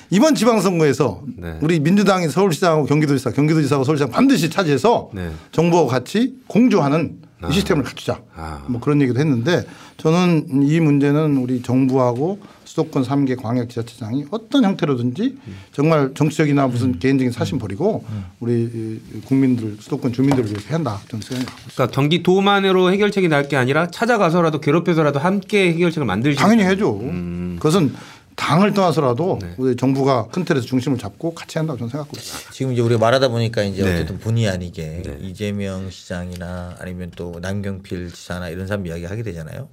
이번 0.09 0.33
지방선거에서 0.33 1.21
네. 1.37 1.59
우리 1.61 1.79
민주당이 1.79 2.27
서울시장하고 2.29 2.87
경기도지사, 2.87 3.33
경기도지사하고 3.33 3.83
서울시장 3.83 4.09
반드시 4.09 4.49
차지해서 4.49 5.11
네. 5.13 5.29
정부와 5.51 5.85
같이 5.85 6.33
공조하는 6.47 7.19
이 7.47 7.53
시스템을 7.53 7.83
갖추자. 7.83 8.19
아. 8.35 8.63
뭐 8.67 8.81
그런 8.81 8.99
얘기도 8.99 9.19
했는데 9.19 9.63
저는 9.97 10.63
이 10.63 10.79
문제는 10.79 11.37
우리 11.37 11.61
정부하고 11.61 12.39
수도권 12.69 13.01
3개 13.03 13.35
광역지자체장이 13.41 14.25
어떤 14.29 14.63
형태로든지 14.63 15.37
정말 15.73 16.11
정치적이나 16.13 16.67
무슨 16.67 16.89
음. 16.89 16.99
개인적인 16.99 17.31
사심 17.31 17.57
버리고 17.57 18.05
우리 18.39 18.61
이 18.63 19.21
국민들 19.25 19.75
수도권 19.79 20.13
주민들을 20.13 20.47
위해서 20.51 20.71
한다 20.75 21.01
저는 21.09 21.23
생각합니다. 21.23 21.71
그러니까 21.73 21.87
경기도만으로 21.95 22.91
해결책이 22.91 23.27
날 23.27 23.49
게 23.49 23.55
아니라 23.57 23.87
찾아가서라도 23.87 24.59
괴롭혀서라도 24.61 25.17
함께 25.17 25.73
해결책을 25.73 26.05
만들시 26.05 26.37
당연히 26.37 26.63
해줘. 26.65 26.91
음. 26.91 27.55
그것은 27.55 27.95
당을 28.35 28.73
떠나서라도 28.73 29.39
네. 29.41 29.53
우리 29.57 29.75
정부가 29.75 30.27
큰 30.27 30.45
틀에서 30.45 30.65
중심을 30.65 30.97
잡고 30.99 31.33
같이 31.33 31.57
한다고 31.57 31.79
저는 31.79 31.89
생각하고 31.89 32.15
있습니다. 32.17 32.51
지금 32.51 32.71
이제 32.73 32.81
우리가 32.81 32.99
말하다 32.99 33.29
보니까 33.29 33.63
이제 33.63 33.83
네. 33.83 33.93
어쨌든 33.95 34.19
본의 34.19 34.47
아니게 34.47 35.01
네. 35.03 35.17
이재명 35.21 35.89
시장이나 35.89 36.75
아니면 36.79 37.11
또 37.15 37.39
남경필 37.41 38.13
지사나 38.13 38.49
이런 38.49 38.67
사람 38.67 38.85
이야기 38.85 39.05
하게 39.05 39.23
되잖아요. 39.23 39.67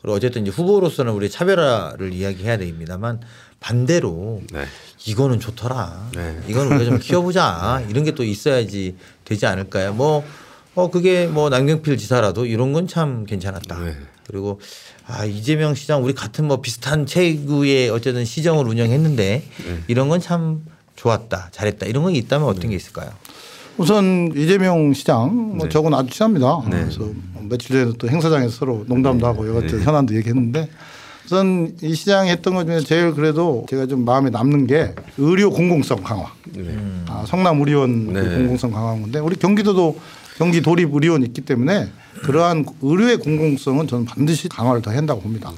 그리고 0.00 0.16
어쨌든 0.16 0.42
이제 0.42 0.50
후보로서는 0.50 1.12
우리 1.12 1.28
차별화를 1.30 2.12
이야기해야 2.12 2.56
됩니다만 2.58 3.20
반대로 3.60 4.42
네. 4.52 4.64
이거는 5.06 5.40
좋더라. 5.40 6.10
네. 6.14 6.40
이건 6.46 6.68
우리가 6.68 6.84
좀 6.84 6.98
키워보자. 7.00 7.84
이런 7.88 8.04
게 8.04 8.12
또 8.12 8.22
있어야지 8.24 8.96
되지 9.24 9.46
않을까요? 9.46 9.92
뭐 9.94 10.24
어 10.74 10.90
그게 10.92 11.26
뭐 11.26 11.48
남경필 11.50 11.96
지사라도 11.98 12.46
이런 12.46 12.72
건 12.72 12.86
참 12.86 13.26
괜찮았다. 13.26 13.80
네. 13.80 13.96
그리고 14.28 14.60
아 15.06 15.24
이재명 15.24 15.74
시장 15.74 16.04
우리 16.04 16.12
같은 16.14 16.44
뭐 16.46 16.60
비슷한 16.60 17.04
체구의 17.04 17.90
어쨌든 17.90 18.24
시정을 18.24 18.68
운영했는데 18.68 19.42
네. 19.66 19.82
이런 19.88 20.08
건 20.08 20.20
참 20.20 20.64
좋았다, 20.94 21.48
잘했다 21.50 21.86
이런 21.86 22.04
건 22.04 22.14
있다면 22.14 22.46
어떤 22.46 22.70
게 22.70 22.76
있을까요? 22.76 23.10
우선 23.78 24.32
이재명 24.36 24.92
시장 24.92 25.56
뭐 25.56 25.64
네. 25.66 25.68
저건 25.68 25.94
아주 25.94 26.10
친합니다. 26.10 26.62
네. 26.68 26.82
그래서 26.82 27.08
며칠 27.48 27.76
전에 27.76 27.92
또 27.98 28.08
행사장에서 28.08 28.50
서로 28.50 28.84
농담도 28.88 29.26
하고 29.26 29.46
여러 29.48 29.60
가지 29.60 29.76
현안도 29.78 30.14
얘기했는데 30.16 30.68
우선 31.24 31.74
이 31.82 31.94
시장이 31.94 32.30
했던 32.30 32.54
것 32.54 32.64
중에 32.66 32.80
제일 32.80 33.12
그래도 33.14 33.66
제가 33.70 33.86
좀 33.86 34.04
마음에 34.04 34.30
남는 34.30 34.66
게 34.66 34.94
의료 35.16 35.50
공공성 35.50 36.02
강화. 36.02 36.24
아, 37.06 37.24
성남 37.26 37.60
의료원 37.60 38.12
그 38.12 38.18
네. 38.18 38.36
공공성 38.36 38.72
강화한 38.72 39.02
건데 39.02 39.18
우리 39.20 39.36
경기도도 39.36 39.98
경기 40.38 40.60
도립 40.60 40.92
의료원이 40.92 41.26
있기 41.26 41.42
때문에 41.42 41.88
그러한 42.22 42.64
의료의 42.82 43.18
공공성은 43.18 43.86
저는 43.86 44.04
반드시 44.06 44.48
강화를 44.48 44.82
더 44.82 44.90
한다고 44.90 45.20
봅니다. 45.20 45.52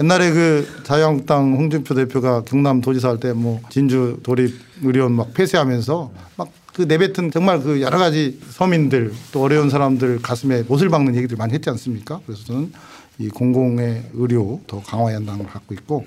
옛날에 0.00 0.30
그 0.30 0.66
자유한국당 0.84 1.54
홍준표 1.54 1.94
대표가 1.94 2.42
경남 2.42 2.80
도지사 2.80 3.08
할 3.08 3.18
때 3.18 3.32
뭐 3.32 3.60
진주 3.70 4.18
도립 4.22 4.54
의료원 4.82 5.12
막 5.12 5.32
폐쇄하면서 5.34 6.10
막 6.36 6.48
그 6.76 6.82
내뱉은 6.82 7.30
정말 7.30 7.62
그 7.62 7.80
여러 7.80 7.96
가지 7.96 8.38
서민들 8.50 9.10
또 9.32 9.40
어려운 9.40 9.70
사람들 9.70 10.20
가슴에 10.20 10.62
못을 10.64 10.90
박는 10.90 11.14
얘기들 11.16 11.38
많이 11.38 11.54
했지 11.54 11.70
않습니까? 11.70 12.20
그래서 12.26 12.44
저는 12.44 12.70
이 13.18 13.28
공공의 13.28 14.10
의료 14.12 14.60
더 14.66 14.82
강화해야 14.82 15.16
한다는 15.16 15.44
걸 15.44 15.50
갖고 15.50 15.72
있고 15.72 16.04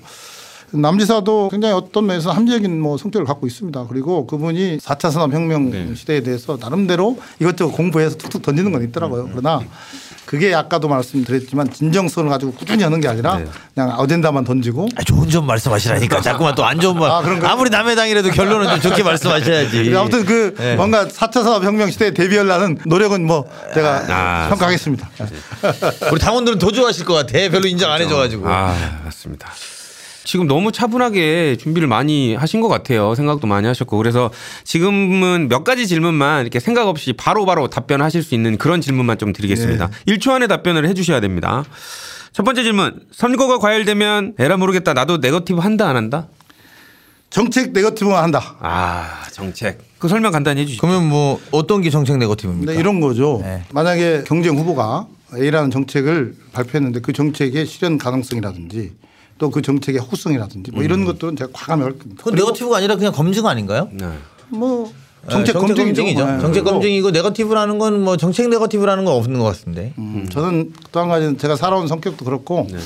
남지사도 0.70 1.48
굉장히 1.48 1.74
어떤 1.74 2.06
면에서 2.06 2.30
합리적인 2.30 2.80
뭐 2.80 2.96
성격을 2.96 3.26
갖고 3.26 3.48
있습니다. 3.48 3.88
그리고 3.88 4.28
그분이 4.28 4.78
4차 4.78 5.10
산업혁명 5.10 5.96
시대에 5.96 6.20
대해서 6.20 6.56
나름대로 6.60 7.18
이것저것 7.40 7.72
공부해서 7.72 8.16
툭툭 8.16 8.42
던지는 8.42 8.70
건 8.70 8.84
있더라고요. 8.84 9.28
그러나 9.32 9.60
그게 10.30 10.54
아까도 10.54 10.86
말씀드렸지만 10.86 11.72
진정성을 11.72 12.30
가지고 12.30 12.52
꾸준히 12.52 12.84
하는 12.84 13.00
게 13.00 13.08
아니라 13.08 13.40
그냥 13.74 13.90
어젠다만 13.98 14.44
던지고 14.44 14.88
아, 14.94 15.02
좋은 15.02 15.28
점 15.28 15.44
말씀하시라니까 15.44 16.20
자꾸만 16.22 16.54
또 16.54 16.62
안 16.62 16.78
좋은 16.78 16.96
말. 16.96 17.10
아, 17.10 17.20
그런가요? 17.20 17.50
아무리 17.50 17.68
남의 17.68 17.96
당이라도 17.96 18.30
결론은 18.30 18.68
좀 18.70 18.80
좋게 18.80 19.02
말씀하셔야지. 19.02 19.92
아무튼 19.96 20.24
그 20.24 20.54
네. 20.56 20.76
뭔가 20.76 21.06
4차 21.08 21.42
산업혁명 21.42 21.90
시대에 21.90 22.12
대비하려는 22.12 22.78
노력은 22.86 23.26
뭐 23.26 23.44
제가 23.74 24.04
아, 24.08 24.48
평가하겠습니다. 24.50 25.10
우리 26.12 26.20
당원들은 26.20 26.60
더 26.60 26.70
좋아하실 26.70 27.04
것 27.06 27.14
같아. 27.14 27.32
별로 27.50 27.66
인정 27.66 27.90
안 27.90 28.00
해줘가지고. 28.00 28.48
아, 28.48 29.00
맞습니다. 29.04 29.50
지금 30.24 30.46
너무 30.46 30.70
차분하게 30.72 31.56
준비를 31.56 31.88
많이 31.88 32.34
하신 32.34 32.60
것 32.60 32.68
같아요. 32.68 33.14
생각도 33.14 33.46
많이 33.46 33.66
하셨고. 33.66 33.96
그래서 33.96 34.30
지금은 34.64 35.48
몇 35.48 35.64
가지 35.64 35.86
질문만 35.86 36.42
이렇게 36.42 36.60
생각 36.60 36.88
없이 36.88 37.12
바로바로 37.12 37.68
답변하실 37.68 38.22
수 38.22 38.34
있는 38.34 38.58
그런 38.58 38.80
질문만 38.80 39.18
좀 39.18 39.32
드리겠습니다. 39.32 39.90
1초 40.06 40.32
안에 40.32 40.46
답변을 40.46 40.88
해 40.88 40.94
주셔야 40.94 41.20
됩니다. 41.20 41.64
첫 42.32 42.44
번째 42.44 42.62
질문. 42.62 43.00
선거가 43.12 43.58
과열되면 43.58 44.34
에라 44.38 44.56
모르겠다. 44.56 44.92
나도 44.94 45.18
네거티브 45.18 45.58
한다 45.60 45.88
안 45.88 45.96
한다? 45.96 46.28
정책 47.30 47.72
네거티브만 47.72 48.22
한다. 48.22 48.56
아, 48.60 49.22
정책. 49.32 49.78
그 49.98 50.08
설명 50.08 50.32
간단히 50.32 50.62
해 50.62 50.66
주시죠. 50.66 50.80
그러면 50.80 51.08
뭐 51.08 51.40
어떤 51.52 51.80
게 51.80 51.90
정책 51.90 52.18
네거티브입니까? 52.18 52.66
근데 52.66 52.80
이런 52.80 53.00
거죠. 53.00 53.40
네. 53.42 53.62
만약에 53.72 54.24
경쟁 54.26 54.56
후보가 54.56 55.06
A라는 55.34 55.70
정책을 55.70 56.34
발표했는데 56.52 57.00
그 57.00 57.12
정책의 57.12 57.66
실현 57.66 57.98
가능성이라든지 57.98 58.92
또 59.40 59.50
그 59.50 59.62
정책의 59.62 60.00
실효성이라든지 60.02 60.70
뭐 60.70 60.84
이런 60.84 61.04
것들은 61.06 61.34
제가 61.34 61.50
과감히 61.52 61.82
할 61.82 61.92
겁니다. 61.98 62.16
그건 62.22 62.34
네거티브가 62.36 62.76
아니라 62.76 62.94
그냥 62.96 63.12
검증 63.12 63.46
아닌가요? 63.46 63.88
네. 63.90 64.06
뭐 64.50 64.92
네, 65.22 65.32
정책 65.32 65.54
검증이죠. 65.54 65.84
검증이죠. 66.02 66.26
네. 66.26 66.40
정책 66.40 66.64
검증이고 66.64 67.10
네거티브라는 67.10 67.78
건 67.78 68.00
뭐 68.04 68.16
정책 68.18 68.48
네거티브라는 68.50 69.04
건 69.06 69.14
없는 69.14 69.38
것 69.40 69.46
같은데. 69.46 69.94
음, 69.98 70.28
저는 70.30 70.72
또 70.92 71.00
한 71.00 71.08
가지는 71.08 71.38
제가 71.38 71.56
살아온 71.56 71.88
성격도 71.88 72.24
그렇고 72.26 72.66
네. 72.70 72.78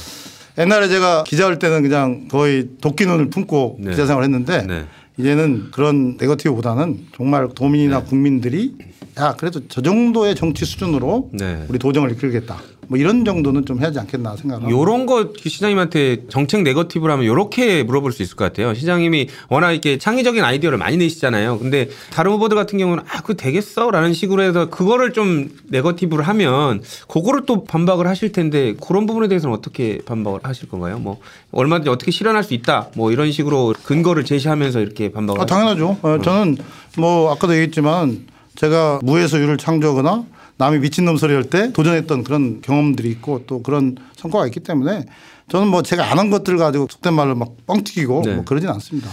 옛날에 0.63 0.89
제가 0.89 1.25
기자할 1.25 1.59
때는 1.59 1.83
그냥 1.83 2.29
거의 2.29 2.69
도끼 2.81 3.05
눈을 3.05 3.29
품고 3.31 3.79
네. 3.81 3.91
기자 3.91 4.07
생활을 4.07 4.25
했는데 4.25 4.63
네. 4.63 4.85
이제는 5.17 5.69
그런 5.71 6.17
네거티브보다는 6.19 7.07
정말 7.17 7.49
도민이나 7.55 8.03
국민들이 8.03 8.75
야 9.19 9.35
그래도 9.39 9.61
저 9.69 9.81
정도의 9.81 10.35
정치 10.35 10.65
수준으로 10.65 11.31
네. 11.33 11.65
우리 11.69 11.79
도정을 11.79 12.11
이끌겠다. 12.13 12.59
뭐 12.89 12.99
이런 12.99 13.25
정도는 13.25 13.65
좀 13.65 13.81
해야지 13.81 13.99
않겠나 13.99 14.37
생각합니다. 14.37 14.71
요런 14.71 15.07
거 15.07 15.33
시장님한테 15.37 16.25
정책 16.29 16.63
네거티브라면 16.63 17.27
요렇게 17.27 17.83
물어볼 17.85 18.13
수 18.13 18.23
있을 18.23 18.37
것 18.37 18.45
같아요. 18.45 18.75
시장님이 18.75 19.29
워낙 19.49 19.73
이렇게 19.73 19.99
창의적인 19.99 20.43
아이디어를 20.43 20.79
많이 20.79 20.97
내시잖아요. 20.97 21.59
근데 21.59 21.89
다른 22.13 22.33
후보들 22.33 22.57
같은 22.57 22.79
경우는 22.79 23.05
아, 23.07 23.21
그거 23.21 23.35
되겠어? 23.35 23.91
라는 23.91 24.13
식으로 24.13 24.43
해서 24.43 24.69
그거를 24.71 25.13
좀 25.13 25.51
네거티브를 25.69 26.27
하면 26.29 26.83
그거를 27.09 27.47
또 27.47 27.65
반박을 27.65 28.07
하실 28.07 28.33
텐데 28.33 28.75
그런 28.81 29.07
부분에 29.07 29.29
대해서는 29.29 29.57
어떻게 29.57 29.99
반박을 30.05 30.41
하실 30.43 30.69
건가요? 30.69 30.99
뭐 30.99 31.21
얼마든지 31.53 31.89
어떻게 31.91 32.11
실현할 32.11 32.45
수 32.45 32.55
있다. 32.55 32.89
뭐 32.97 33.13
이런 33.13 33.33
식으로 33.33 33.75
근거를 33.85 34.25
제시하면서 34.25 34.81
이렇게 34.81 35.04
반박을 35.13 35.41
아, 35.43 35.47
당연하죠. 35.47 35.99
어, 36.03 36.19
저는 36.23 36.57
뭐 36.99 37.33
아까도 37.33 37.55
얘기했지만 37.55 38.27
제가 38.57 39.01
무에서 39.03 39.39
유를 39.41 39.57
창조하거나 39.59 40.25
남이 40.57 40.79
미친놈 40.79 41.17
소리 41.17 41.35
할 41.35 41.45
때 41.45 41.73
도전했던 41.73 42.23
그런 42.25 42.61
경험들이 42.63 43.11
있고 43.11 43.43
또 43.47 43.63
그런 43.63 43.97
성과가 44.17 44.47
있기 44.47 44.61
때문에 44.61 45.05
저는 45.51 45.69
뭐 45.69 45.83
제가 45.83 46.11
안 46.11 46.19
한 46.19 46.31
것들 46.31 46.57
가지고 46.57 46.87
속된 46.91 47.13
말로 47.15 47.35
막 47.35 47.51
뻥튀기고 47.67 48.23
네. 48.25 48.35
뭐 48.37 48.45
그러진 48.45 48.69
않습니다. 48.71 49.11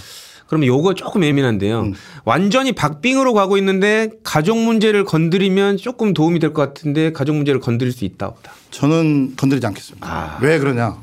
그러면 0.48 0.68
요거 0.68 0.94
조금 0.96 1.24
예민한데요. 1.24 1.80
음. 1.82 1.94
완전히 2.26 2.74
박빙으로 2.74 3.34
가고 3.34 3.58
있는데 3.58 4.10
가족 4.24 4.58
문제를 4.58 5.06
건드리면 5.06 5.78
조금 5.78 6.14
도움이 6.14 6.40
될 6.40 6.54
것 6.54 6.62
같은데 6.62 7.12
가족 7.14 7.36
문제를 7.38 7.60
건드릴 7.62 7.92
수 7.94 8.04
있다 8.06 8.28
없다. 8.28 8.52
저는 8.70 9.34
건드리지 9.38 9.66
않겠습니다. 9.66 10.08
아. 10.08 10.38
왜 10.42 10.60
그러냐? 10.60 10.98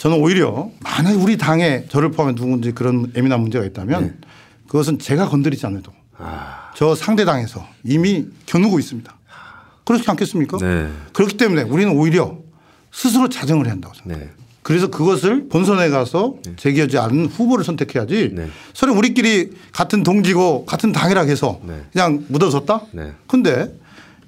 저는 0.00 0.16
오히려 0.16 0.70
만약에 0.82 1.14
우리 1.14 1.36
당에 1.36 1.84
저를 1.90 2.10
포함해 2.10 2.34
누군지 2.34 2.72
그런 2.72 3.12
예민한 3.14 3.40
문제가 3.42 3.66
있다면 3.66 4.02
네. 4.02 4.28
그것은 4.66 4.98
제가 4.98 5.28
건드리지 5.28 5.66
않아도 5.66 5.92
아. 6.16 6.70
저 6.74 6.94
상대 6.94 7.26
당에서 7.26 7.66
이미 7.84 8.26
겨누고 8.46 8.78
있습니다. 8.78 9.14
그렇지 9.84 10.04
않겠습니까? 10.08 10.56
네. 10.56 10.88
그렇기 11.12 11.36
때문에 11.36 11.62
우리는 11.62 11.92
오히려 11.92 12.38
스스로 12.90 13.28
자정을 13.28 13.66
해야 13.66 13.74
한다고 13.74 13.94
생각해요. 13.94 14.24
네. 14.24 14.32
그래서 14.62 14.88
그것을 14.88 15.48
본선에 15.50 15.90
가서 15.90 16.36
제기하지 16.56 16.96
않은 16.96 17.26
후보를 17.26 17.62
선택해야지 17.62 18.30
네. 18.32 18.48
서로 18.72 18.94
우리끼리 18.94 19.50
같은 19.72 20.02
동지고 20.02 20.64
같은 20.64 20.92
당이라 20.92 21.22
해서 21.22 21.60
네. 21.62 21.78
그냥 21.92 22.24
묻어섰다? 22.28 22.86
네. 22.92 23.12
근데 23.26 23.70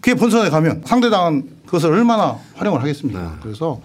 그게 0.02 0.14
본선에 0.16 0.50
가면 0.50 0.82
상대당은 0.84 1.48
그것을 1.64 1.92
얼마나 1.92 2.38
활용을 2.56 2.82
하겠습니까? 2.82 3.22
네. 3.22 3.28
그래서 3.42 3.80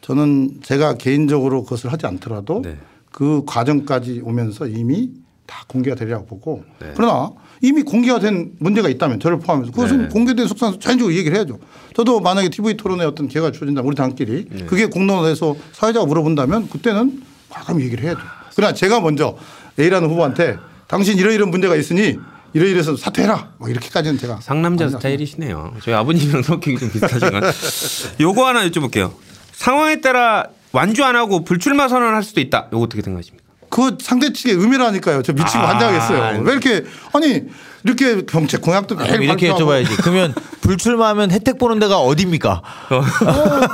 저는 0.00 0.60
제가 0.62 0.94
개인적으로 0.94 1.64
그것을 1.64 1.92
하지 1.92 2.06
않더라도 2.06 2.62
네. 2.62 2.76
그 3.12 3.42
과정까지 3.46 4.22
오면서 4.24 4.66
이미 4.66 5.10
다 5.46 5.64
공개가 5.66 5.96
되리라고 5.96 6.26
보고 6.26 6.64
네. 6.78 6.92
그러나 6.96 7.30
이미 7.60 7.82
공개가 7.82 8.18
된 8.18 8.52
문제가 8.58 8.88
있다면 8.88 9.20
저를 9.20 9.38
포함해서 9.38 9.72
그것은 9.72 10.02
네. 10.02 10.08
공개된 10.08 10.46
속상에서 10.46 10.78
자연적으로 10.78 11.14
얘기를 11.14 11.36
해야죠. 11.36 11.58
저도 11.94 12.20
만약에 12.20 12.48
TV 12.48 12.76
토론에 12.76 13.04
어떤 13.04 13.28
기회가 13.28 13.50
주어진다 13.50 13.82
우리 13.82 13.94
당끼리 13.94 14.46
네. 14.48 14.64
그게 14.64 14.86
공론화돼서 14.86 15.56
사회자가 15.72 16.06
물어본다면 16.06 16.70
그때는 16.70 17.22
과감히 17.50 17.84
얘기를 17.84 18.04
해야죠. 18.04 18.20
그러나 18.54 18.72
제가 18.72 19.00
먼저 19.00 19.36
A라는 19.78 20.08
후보한테 20.08 20.56
당신 20.86 21.18
이러이런 21.18 21.50
문제가 21.50 21.76
있으니 21.76 22.16
이러이래서 22.52 22.96
사퇴해라. 22.96 23.52
뭐 23.58 23.68
이렇게까지는 23.68 24.18
제가 24.18 24.40
상남자 24.40 24.88
스타일이시네요. 24.88 25.74
저희 25.82 25.94
아버님이랑 25.94 26.42
성격이 26.42 26.78
좀 26.78 26.90
비슷하지만 26.90 27.42
요거 28.20 28.46
하나 28.46 28.68
여쭤볼게요. 28.68 29.12
상황에 29.60 30.00
따라 30.00 30.46
완주 30.72 31.04
안 31.04 31.16
하고 31.16 31.44
불출마 31.44 31.86
선언할 31.88 32.22
수도 32.22 32.40
있다. 32.40 32.68
요거 32.72 32.84
어떻게 32.84 33.02
생각하십니까? 33.02 33.44
그 33.68 33.98
상대 34.00 34.32
측의 34.32 34.54
의미라니까요. 34.54 35.22
저 35.22 35.34
미치고 35.34 35.58
아. 35.58 35.68
환장하겠어요. 35.68 36.42
왜 36.42 36.52
이렇게 36.52 36.84
아니 37.12 37.42
이렇게 37.84 38.24
정책 38.24 38.62
공약도 38.62 38.96
아, 38.98 39.04
이렇게 39.04 39.48
발표하고. 39.48 39.60
여쭤봐야지. 39.60 40.02
그러면 40.02 40.34
불출마하면 40.62 41.30
혜택 41.30 41.58
보는 41.58 41.78
데가 41.78 41.98
어디입니까? 41.98 42.62
어, 42.90 43.02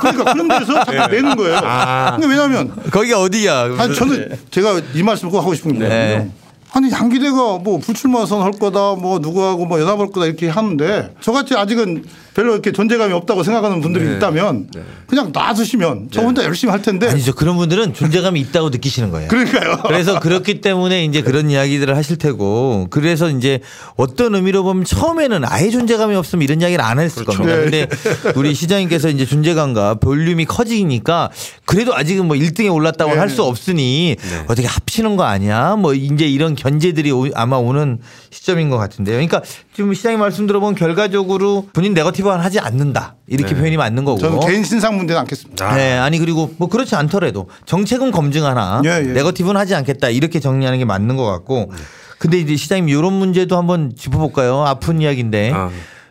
그러니까 0.01 0.33
그런 0.33 0.47
데서 0.49 0.73
자꾸 0.83 0.91
내는 0.91 1.37
거예요. 1.37 1.59
아. 1.63 2.11
근데 2.11 2.27
왜냐하면 2.27 2.75
거기가 2.91 3.21
어디야? 3.21 3.75
아니 3.77 3.95
저는 3.95 4.37
제가 4.51 4.81
이 4.93 5.03
말씀 5.03 5.29
꼭 5.29 5.39
하고 5.39 5.53
싶은 5.53 5.79
거예요. 5.79 5.89
네. 5.89 6.31
아니 6.73 6.91
양기대가 6.91 7.59
뭐 7.59 7.79
불출마 7.79 8.25
선할 8.25 8.51
거다 8.51 8.95
뭐 8.95 9.19
누구하고 9.19 9.65
뭐 9.65 9.79
연합할 9.79 10.07
거다 10.11 10.25
이렇게 10.25 10.49
하는데 10.49 11.13
저같이 11.21 11.55
아직은 11.55 12.03
별로 12.35 12.53
이렇게 12.53 12.71
존재감이 12.71 13.13
없다고 13.13 13.41
생각하는 13.43 13.81
분들이 13.81 14.05
네. 14.05 14.17
있다면 14.17 14.69
그냥 15.07 15.31
놔두시면 15.31 16.09
저 16.11 16.21
혼자 16.21 16.43
열심히 16.43 16.71
할 16.71 16.81
텐데 16.81 17.07
아니죠. 17.07 17.33
그런 17.33 17.55
분들은 17.57 17.93
존재감이 17.93 18.39
있다고 18.41 18.69
느끼시는 18.69 19.09
거예요. 19.09 19.29
그러니까요. 19.29 19.77
그래서 19.87 20.19
그렇기 20.19 20.61
때문에 20.61 21.05
이제 21.05 21.21
그런 21.21 21.49
이야기들을 21.49 21.95
하실 21.95 22.17
테고 22.17 22.87
그래서 22.89 23.29
이제 23.29 23.59
어떤 23.95 24.35
의미로 24.35 24.63
보면 24.63 24.83
처음에는 24.85 25.43
아예 25.45 25.69
존재감이 25.69 26.15
없으면 26.15 26.43
이런 26.43 26.61
이야기를 26.61 26.83
안 26.83 26.99
했을 26.99 27.23
겁니다. 27.25 27.55
근데 27.55 27.87
우리 28.35 28.53
시장님께서 28.53 29.09
이제 29.09 29.25
존재감과 29.25 29.95
볼륨이 29.95 30.45
커지니까 30.45 31.29
그래도 31.65 31.95
아직은 31.95 32.25
뭐 32.27 32.35
1등에 32.35 32.73
올랐다고 32.73 33.11
네. 33.13 33.17
할수 33.19 33.43
없으니 33.43 34.15
어떻게 34.47 34.67
합치는 34.67 35.15
거 35.15 35.23
아니야? 35.23 35.75
뭐 35.75 35.93
이제 35.93 36.25
이런 36.27 36.55
견제들이 36.55 37.11
오- 37.11 37.29
아마 37.35 37.57
오는 37.57 37.99
시점인 38.29 38.69
것 38.69 38.77
같은데요. 38.77 39.15
그러니까 39.15 39.41
지금 39.75 39.93
시장님 39.93 40.19
말씀 40.19 40.47
들어보면 40.47 40.75
결과적으로 40.75 41.67
본인 41.73 41.93
네거티브는 41.93 42.39
하지 42.39 42.59
않는다 42.59 43.15
이렇게 43.27 43.53
네. 43.53 43.59
표현이 43.59 43.77
맞는 43.77 44.05
거고. 44.05 44.19
저는 44.19 44.39
개인 44.39 44.63
신상 44.63 44.97
문제는 44.97 45.19
않겠습니다. 45.21 45.75
네, 45.75 45.97
아니 45.97 46.17
그리고 46.17 46.53
뭐 46.57 46.69
그렇지 46.69 46.95
않더라도 46.95 47.49
정책은 47.65 48.11
검증하나 48.11 48.81
예, 48.85 48.89
예. 48.89 49.13
네거티브는 49.13 49.59
하지 49.59 49.75
않겠다 49.75 50.09
이렇게 50.09 50.39
정리하는 50.39 50.79
게 50.79 50.85
맞는 50.85 51.17
것 51.17 51.25
같고. 51.25 51.71
근데 52.17 52.39
이제 52.39 52.55
시장님 52.55 52.89
이런 52.89 53.13
문제도 53.13 53.55
한번 53.57 53.93
짚어볼까요? 53.95 54.63
아픈 54.65 55.01
이야기인데. 55.01 55.51
아. 55.53 55.69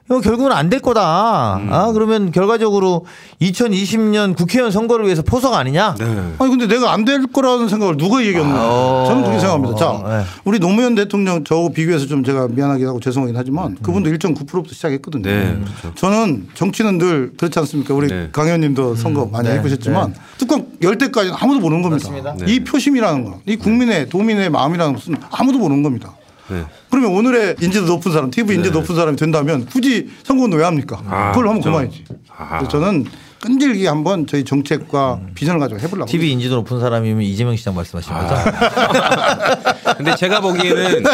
이거 0.08 0.20
결국은 0.20 0.52
안 0.52 0.70
될 0.70 0.80
거다. 0.80 1.00
아 1.02 1.90
그러면 1.92 2.30
결과적으로 2.30 3.06
2020년 3.40 4.36
국회의원 4.36 4.70
선거를 4.70 5.04
위해서 5.06 5.22
포석 5.22 5.54
아니냐? 5.54 5.96
네. 5.98 6.04
아니 6.38 6.50
근데 6.50 6.66
내가 6.68 6.92
안 6.92 7.04
될 7.04 7.24
거라는 7.26 7.68
생각을 7.68 7.96
누가 7.96 8.20
얘기했나? 8.24 8.54
어. 8.56 9.04
저는 9.06 9.22
그렇게 9.22 9.38
생각합니다. 9.38 9.76
자, 9.76 10.02
네. 10.08 10.24
우리 10.44 10.58
노무현 10.58 10.94
대통령 10.96 11.44
저하고 11.44 11.72
비교해서 11.72 12.06
좀 12.06 12.24
제가 12.24 12.48
미안하기도 12.48 12.88
하고 12.88 13.00
죄송하긴 13.00 13.36
하지만 13.36 13.76
그분도 13.82 14.10
1.9%부터 14.10 14.74
시작했거든요. 14.74 15.22
네, 15.22 15.56
그렇죠. 15.80 15.94
저는 15.94 16.48
정치는 16.54 16.98
늘 16.98 17.32
그렇지 17.36 17.58
않습니까? 17.60 17.94
우리 17.94 18.08
네. 18.08 18.28
강 18.32 18.46
의원님도 18.46 18.96
선거 18.96 19.26
많이 19.26 19.48
네. 19.48 19.56
해보셨지만 19.56 20.14
뚜껑 20.38 20.66
열 20.82 20.98
때까지 20.98 21.30
아무도 21.38 21.60
모르는 21.60 21.82
겁니다. 21.82 22.08
맞습니다. 22.08 22.34
네. 22.44 22.52
이 22.52 22.60
표심이라는 22.64 23.24
거, 23.24 23.38
이 23.46 23.56
국민의 23.56 24.08
도민의 24.08 24.50
마음이라는 24.50 24.94
것은 24.94 25.16
아무도 25.30 25.58
모르는 25.58 25.82
겁니다. 25.82 26.12
네. 26.48 26.64
그러면 26.90 27.12
오늘의 27.12 27.56
인지도 27.60 27.86
높은 27.86 28.12
사람, 28.12 28.30
TV 28.30 28.56
인지 28.56 28.70
도 28.70 28.80
높은 28.80 28.94
사람이 28.94 29.16
된다면 29.16 29.66
굳이 29.66 30.08
선거는 30.24 30.58
왜 30.58 30.64
합니까? 30.64 31.02
아, 31.08 31.32
그걸 31.32 31.48
하면 31.48 31.60
그렇죠. 31.60 31.70
그만이지. 31.76 32.04
아. 32.36 32.68
저는 32.68 33.04
끈질기게 33.46 33.86
한번 33.86 34.26
저희 34.26 34.44
정책과 34.44 35.20
비전을 35.34 35.60
가지고 35.60 35.80
해보려고. 35.80 36.10
TV 36.10 36.32
인지도 36.32 36.56
높은 36.56 36.80
사람이면 36.80 37.22
이재명 37.22 37.54
시장 37.54 37.74
말씀하시는 37.76 38.18
거죠? 38.18 38.34
근데 39.96 40.16
제가 40.16 40.40
보기에는 40.40 41.04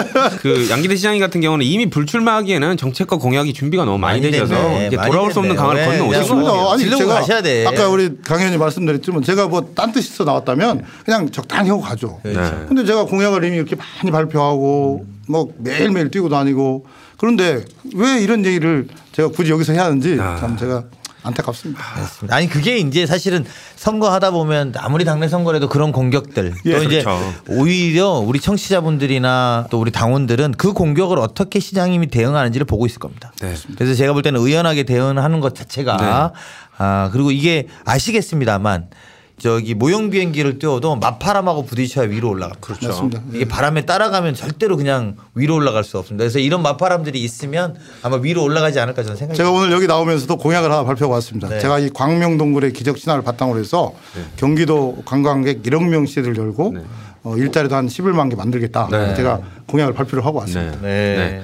그 0.40 0.68
양기대 0.70 0.96
시장님 0.96 1.20
같은 1.20 1.40
경우는 1.42 1.64
이미 1.66 1.90
불출마하기에는 1.90 2.76
정책과 2.78 3.16
공약이 3.18 3.52
준비가 3.52 3.84
너무 3.84 3.98
많이, 3.98 4.20
많이 4.20 4.32
되셔서 4.32 4.54
됐네. 4.54 4.86
이제 4.88 4.96
많이 4.96 5.10
돌아올 5.10 5.30
수 5.32 5.38
없는 5.40 5.54
됐네. 5.54 5.62
강을 5.68 5.76
네, 5.76 5.86
건너 6.26 6.42
거예요. 6.52 6.68
아니 6.70 6.88
제가 6.90 7.14
가셔야 7.14 7.42
돼. 7.42 7.66
아까 7.66 7.88
우리 7.88 8.10
강 8.24 8.38
의원님 8.38 8.58
말씀드렸지만 8.58 9.22
제가 9.22 9.48
뭐 9.48 9.62
딴 9.74 9.92
뜻이 9.92 10.08
있어 10.12 10.24
나왔다면 10.24 10.84
그냥 11.04 11.30
적당히 11.30 11.68
하고 11.70 11.80
가죠. 11.82 12.20
네. 12.24 12.32
근데 12.68 12.84
제가 12.84 13.04
공약을 13.04 13.44
이미 13.44 13.56
이렇게 13.56 13.76
많이 13.76 14.10
발표하고 14.10 15.04
뭐 15.28 15.48
매일매일 15.58 16.10
뛰고 16.10 16.28
다니고 16.28 16.84
그런데 17.16 17.64
왜 17.94 18.20
이런 18.20 18.44
얘기를 18.44 18.88
제가 19.12 19.28
굳이 19.28 19.50
여기서 19.50 19.72
해야 19.74 19.84
하는지 19.84 20.16
아. 20.20 20.36
참 20.40 20.56
제가 20.56 20.84
안타깝습니다. 21.22 21.82
맞습니다. 21.96 22.36
아니 22.36 22.48
그게 22.48 22.78
이제 22.78 23.06
사실은 23.06 23.44
선거 23.76 24.10
하다 24.12 24.32
보면 24.32 24.74
아무리 24.76 25.04
당내 25.04 25.28
선거라도 25.28 25.68
그런 25.68 25.92
공격들 25.92 26.54
예, 26.66 26.72
또 26.72 26.82
이제 26.84 27.02
그렇죠. 27.02 27.34
오히려 27.48 28.08
우리 28.10 28.40
청취자분들이나 28.40 29.66
또 29.70 29.80
우리 29.80 29.90
당원들은 29.90 30.52
그 30.52 30.72
공격을 30.72 31.18
어떻게 31.18 31.60
시장님이 31.60 32.08
대응하는지를 32.08 32.64
보고 32.64 32.86
있을 32.86 32.98
겁니다. 32.98 33.32
네. 33.40 33.54
그래서 33.76 33.94
제가 33.94 34.12
볼 34.12 34.22
때는 34.22 34.40
의연하게 34.40 34.82
대응하는 34.82 35.40
것 35.40 35.54
자체가 35.54 36.32
아 36.78 37.10
그리고 37.12 37.30
이게 37.30 37.68
아시겠습니다만 37.84 38.88
저기 39.42 39.74
모형 39.74 40.08
비행기를 40.10 40.60
띄워도 40.60 40.94
맞바람하고 40.96 41.66
부딪혀야 41.66 42.06
위로 42.06 42.30
올라갑니다. 42.30 42.60
그렇죠. 42.60 42.86
맞습니다. 42.86 43.22
이게 43.32 43.44
바람에 43.44 43.84
따라가면 43.84 44.34
절대로 44.34 44.76
그냥 44.76 45.16
위로 45.34 45.56
올라갈 45.56 45.82
수 45.82 45.98
없습니다. 45.98 46.22
그래서 46.22 46.38
이런 46.38 46.62
맞바람들이 46.62 47.20
있으면 47.20 47.74
아마 48.02 48.18
위로 48.18 48.44
올라가지 48.44 48.78
않을까 48.78 49.02
저는 49.02 49.16
생각이 49.16 49.36
제가 49.36 49.50
오늘 49.50 49.72
여기 49.72 49.88
나오면서도 49.88 50.36
공약을 50.36 50.70
하나 50.70 50.84
발표하고 50.84 51.14
왔습니다. 51.14 51.48
네. 51.48 51.58
제가 51.58 51.80
이 51.80 51.90
광명동굴의 51.90 52.72
기적 52.72 52.98
신화를 52.98 53.24
바탕으로 53.24 53.58
해서 53.58 53.92
경기도 54.36 55.02
관광객 55.04 55.64
1억 55.64 55.88
명 55.88 56.06
시대를 56.06 56.36
열고 56.36 56.76
어, 57.24 57.36
일자리도 57.36 57.74
한 57.74 57.88
11만 57.88 58.30
개 58.30 58.36
만들겠다. 58.36 58.86
네. 58.92 59.16
제가 59.16 59.40
공약을 59.66 59.92
발표를 59.94 60.24
하고 60.24 60.38
왔습니다. 60.38 60.78
네. 60.82 61.16
네. 61.16 61.42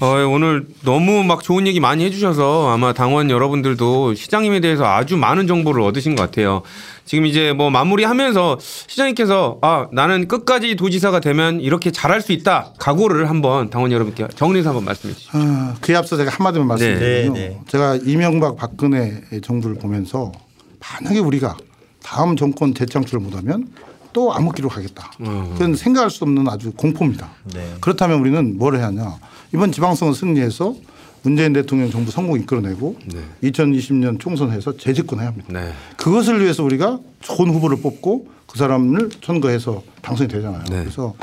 어, 0.00 0.06
오늘 0.28 0.66
너무 0.84 1.24
막 1.24 1.42
좋은 1.42 1.66
얘기 1.66 1.80
많이 1.80 2.04
해주셔서 2.04 2.68
아마 2.68 2.92
당원 2.92 3.30
여러분들도 3.30 4.14
시장님에 4.14 4.60
대해서 4.60 4.84
아주 4.84 5.16
많은 5.16 5.46
정보를 5.46 5.80
얻으신 5.82 6.14
것 6.14 6.24
같아요. 6.24 6.60
지금 7.04 7.26
이제 7.26 7.52
뭐 7.52 7.70
마무리하면서 7.70 8.58
시장님께서 8.60 9.58
아 9.62 9.88
나는 9.92 10.28
끝까지 10.28 10.76
도지사가 10.76 11.20
되면 11.20 11.60
이렇게 11.60 11.90
잘할 11.90 12.20
수 12.20 12.32
있다 12.32 12.72
각오를 12.78 13.28
한번 13.28 13.70
당원 13.70 13.92
여러분께 13.92 14.28
정리해서 14.34 14.70
한번 14.70 14.84
말씀해 14.84 15.14
주시죠. 15.14 15.30
아, 15.34 15.74
그에 15.80 15.96
앞서 15.96 16.16
제가 16.16 16.30
한마디만 16.30 16.68
말씀드리면요. 16.68 17.32
네, 17.34 17.48
네. 17.48 17.60
제가 17.66 17.96
이명박 17.96 18.56
박근혜 18.56 19.20
정부를 19.42 19.76
보면서 19.76 20.32
만약에 20.80 21.18
우리가 21.18 21.56
다음 22.02 22.36
정권 22.36 22.74
재창출을 22.74 23.20
못하면 23.20 23.68
또 24.12 24.34
암흑기로 24.34 24.68
가겠다. 24.68 25.10
그건 25.18 25.74
생각할 25.74 26.10
수 26.10 26.24
없는 26.24 26.48
아주 26.48 26.72
공포입니다. 26.72 27.30
네. 27.54 27.74
그렇다면 27.80 28.20
우리는 28.20 28.58
뭘 28.58 28.76
해야 28.76 28.86
하냐. 28.86 29.16
이번 29.54 29.72
지방선거 29.72 30.14
승리해서 30.14 30.74
문재인 31.22 31.52
대통령 31.52 31.90
정부 31.90 32.10
성공 32.10 32.38
이끌어내고 32.38 32.98
2020년 33.42 34.18
총선에서 34.20 34.76
재집권해야 34.76 35.28
합니다. 35.28 35.48
네. 35.52 35.72
그것을 35.96 36.40
위해서 36.40 36.62
우리가 36.64 36.98
좋은 37.20 37.50
후보를 37.50 37.78
뽑고 37.78 38.28
그 38.46 38.58
사람을 38.58 39.10
선거해서 39.24 39.82
당선이 40.02 40.28
되잖아요. 40.28 40.64
네. 40.64 40.80
그래서 40.80 41.14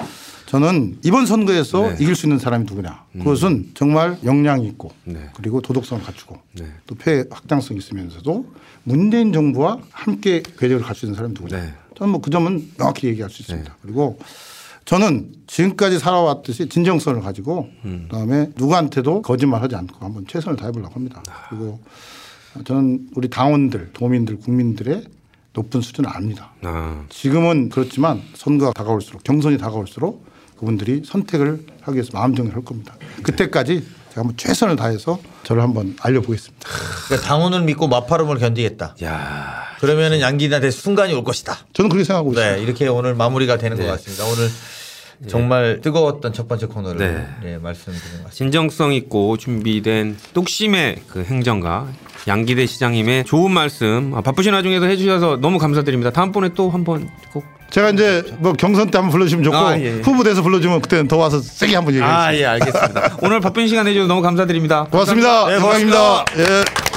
저는 0.47 0.97
이번 1.03 1.27
선거에서 1.27 1.81
네. 1.81 1.89
음. 1.89 1.95
이길 1.99 2.15
수 2.15 2.25
있는 2.25 2.39
사람이 2.39 2.65
누구냐. 2.65 3.03
그것은 3.19 3.71
정말 3.75 4.17
역량이 4.23 4.65
있고 4.69 4.91
네. 5.03 5.29
그리고 5.35 5.61
도덕성을 5.61 6.03
갖추고 6.03 6.39
네. 6.53 6.65
또폐 6.87 7.25
확장성 7.29 7.75
이 7.75 7.79
있으면서도 7.79 8.51
문재인 8.83 9.31
정부와 9.31 9.79
함께 9.91 10.41
궤적을 10.57 10.83
있는 11.03 11.15
사람이 11.15 11.35
누구냐. 11.35 11.61
네. 11.61 11.73
저는 11.97 12.11
뭐 12.11 12.21
그 12.21 12.31
점은 12.31 12.71
명확히 12.77 13.07
얘기할 13.07 13.29
수 13.29 13.43
있습니다. 13.43 13.75
그리고 13.83 14.17
저는 14.89 15.31
지금까지 15.45 15.99
살아왔듯이 15.99 16.67
진정성을 16.67 17.21
가지고 17.21 17.69
음. 17.85 18.07
그다음에 18.09 18.49
누구한테도 18.55 19.21
거짓말하지 19.21 19.75
않고 19.75 20.03
한번 20.03 20.25
최선을 20.27 20.57
다해보려고 20.57 20.95
합니다. 20.95 21.21
그리고 21.47 21.79
저는 22.65 23.09
우리 23.13 23.29
당원들, 23.29 23.91
도민들, 23.93 24.39
국민들의 24.39 25.03
높은 25.53 25.81
수준을 25.81 26.09
압니다. 26.09 26.53
아, 26.63 27.03
지금은 27.09 27.69
그렇지만 27.69 28.19
선거가 28.33 28.73
다가올수록 28.73 29.23
경선이 29.23 29.59
다가올수록 29.59 30.25
그분들이 30.57 31.03
선택을 31.05 31.67
하기 31.81 31.95
위해서 31.95 32.09
마음 32.13 32.33
정리를 32.33 32.55
할 32.55 32.65
겁니다. 32.65 32.95
그때까지 33.21 33.85
제가 34.09 34.21
한번 34.21 34.37
최선을 34.37 34.75
다해서 34.75 35.19
저를 35.43 35.61
한번 35.61 35.95
알려보겠습니다. 36.01 36.67
그러니까 37.05 37.27
당원을 37.27 37.61
믿고 37.61 37.87
마파름을 37.89 38.39
견디겠다. 38.39 38.95
야, 39.03 39.65
그러면은 39.81 40.19
양기한테 40.19 40.71
순간이 40.71 41.13
올 41.13 41.23
것이다. 41.23 41.57
저는 41.73 41.89
그렇게 41.89 42.05
생각하고 42.05 42.31
있습니다. 42.31 42.55
네, 42.55 42.63
이렇게 42.63 42.87
오늘 42.87 43.13
마무리가 43.13 43.59
되는 43.59 43.77
네. 43.77 43.85
것 43.85 43.91
같습니다. 43.91 44.25
오늘 44.25 44.49
정말 45.27 45.81
뜨거웠던 45.81 46.33
첫 46.33 46.47
번째 46.47 46.67
코너를 46.67 46.99
네. 46.99 47.51
예, 47.51 47.57
말씀드린 47.57 47.99
것 47.99 48.07
같습니다. 48.25 48.29
진정성 48.31 48.93
있고 48.93 49.37
준비된 49.37 50.17
뚝심의 50.33 51.03
그 51.07 51.23
행정가 51.23 51.87
양기대 52.27 52.65
시장님의 52.65 53.25
좋은 53.25 53.51
말씀 53.51 54.13
아, 54.15 54.21
바쁘신 54.21 54.53
와중에도 54.53 54.87
해주셔서 54.87 55.37
너무 55.41 55.57
감사드립니다. 55.57 56.11
다음번에 56.11 56.49
또 56.55 56.69
한번 56.69 57.09
꼭 57.33 57.43
제가 57.69 57.91
이제 57.91 58.23
뭐 58.39 58.53
경선 58.53 58.89
때 58.89 58.97
한번 58.97 59.11
불러주시면 59.11 59.43
좋고 59.43 59.57
아, 59.57 59.77
예, 59.77 59.83
예. 59.83 59.91
후보 60.01 60.23
돼서 60.23 60.41
불러주면 60.41 60.81
그때는 60.81 61.07
더 61.07 61.17
와서 61.17 61.39
세게 61.39 61.75
한번 61.75 61.93
얘기하겠습니다. 61.93 62.27
아, 62.27 62.35
예, 62.35 62.45
알겠습니다. 62.45 63.17
오늘 63.21 63.39
바쁜 63.39 63.67
시간 63.67 63.85
내주셔서 63.85 64.07
너무 64.07 64.21
감사드립니다. 64.21 64.85
고맙습니다. 64.89 65.47
네, 65.47 65.55
영광입니다. 65.55 66.25
예. 66.37 66.88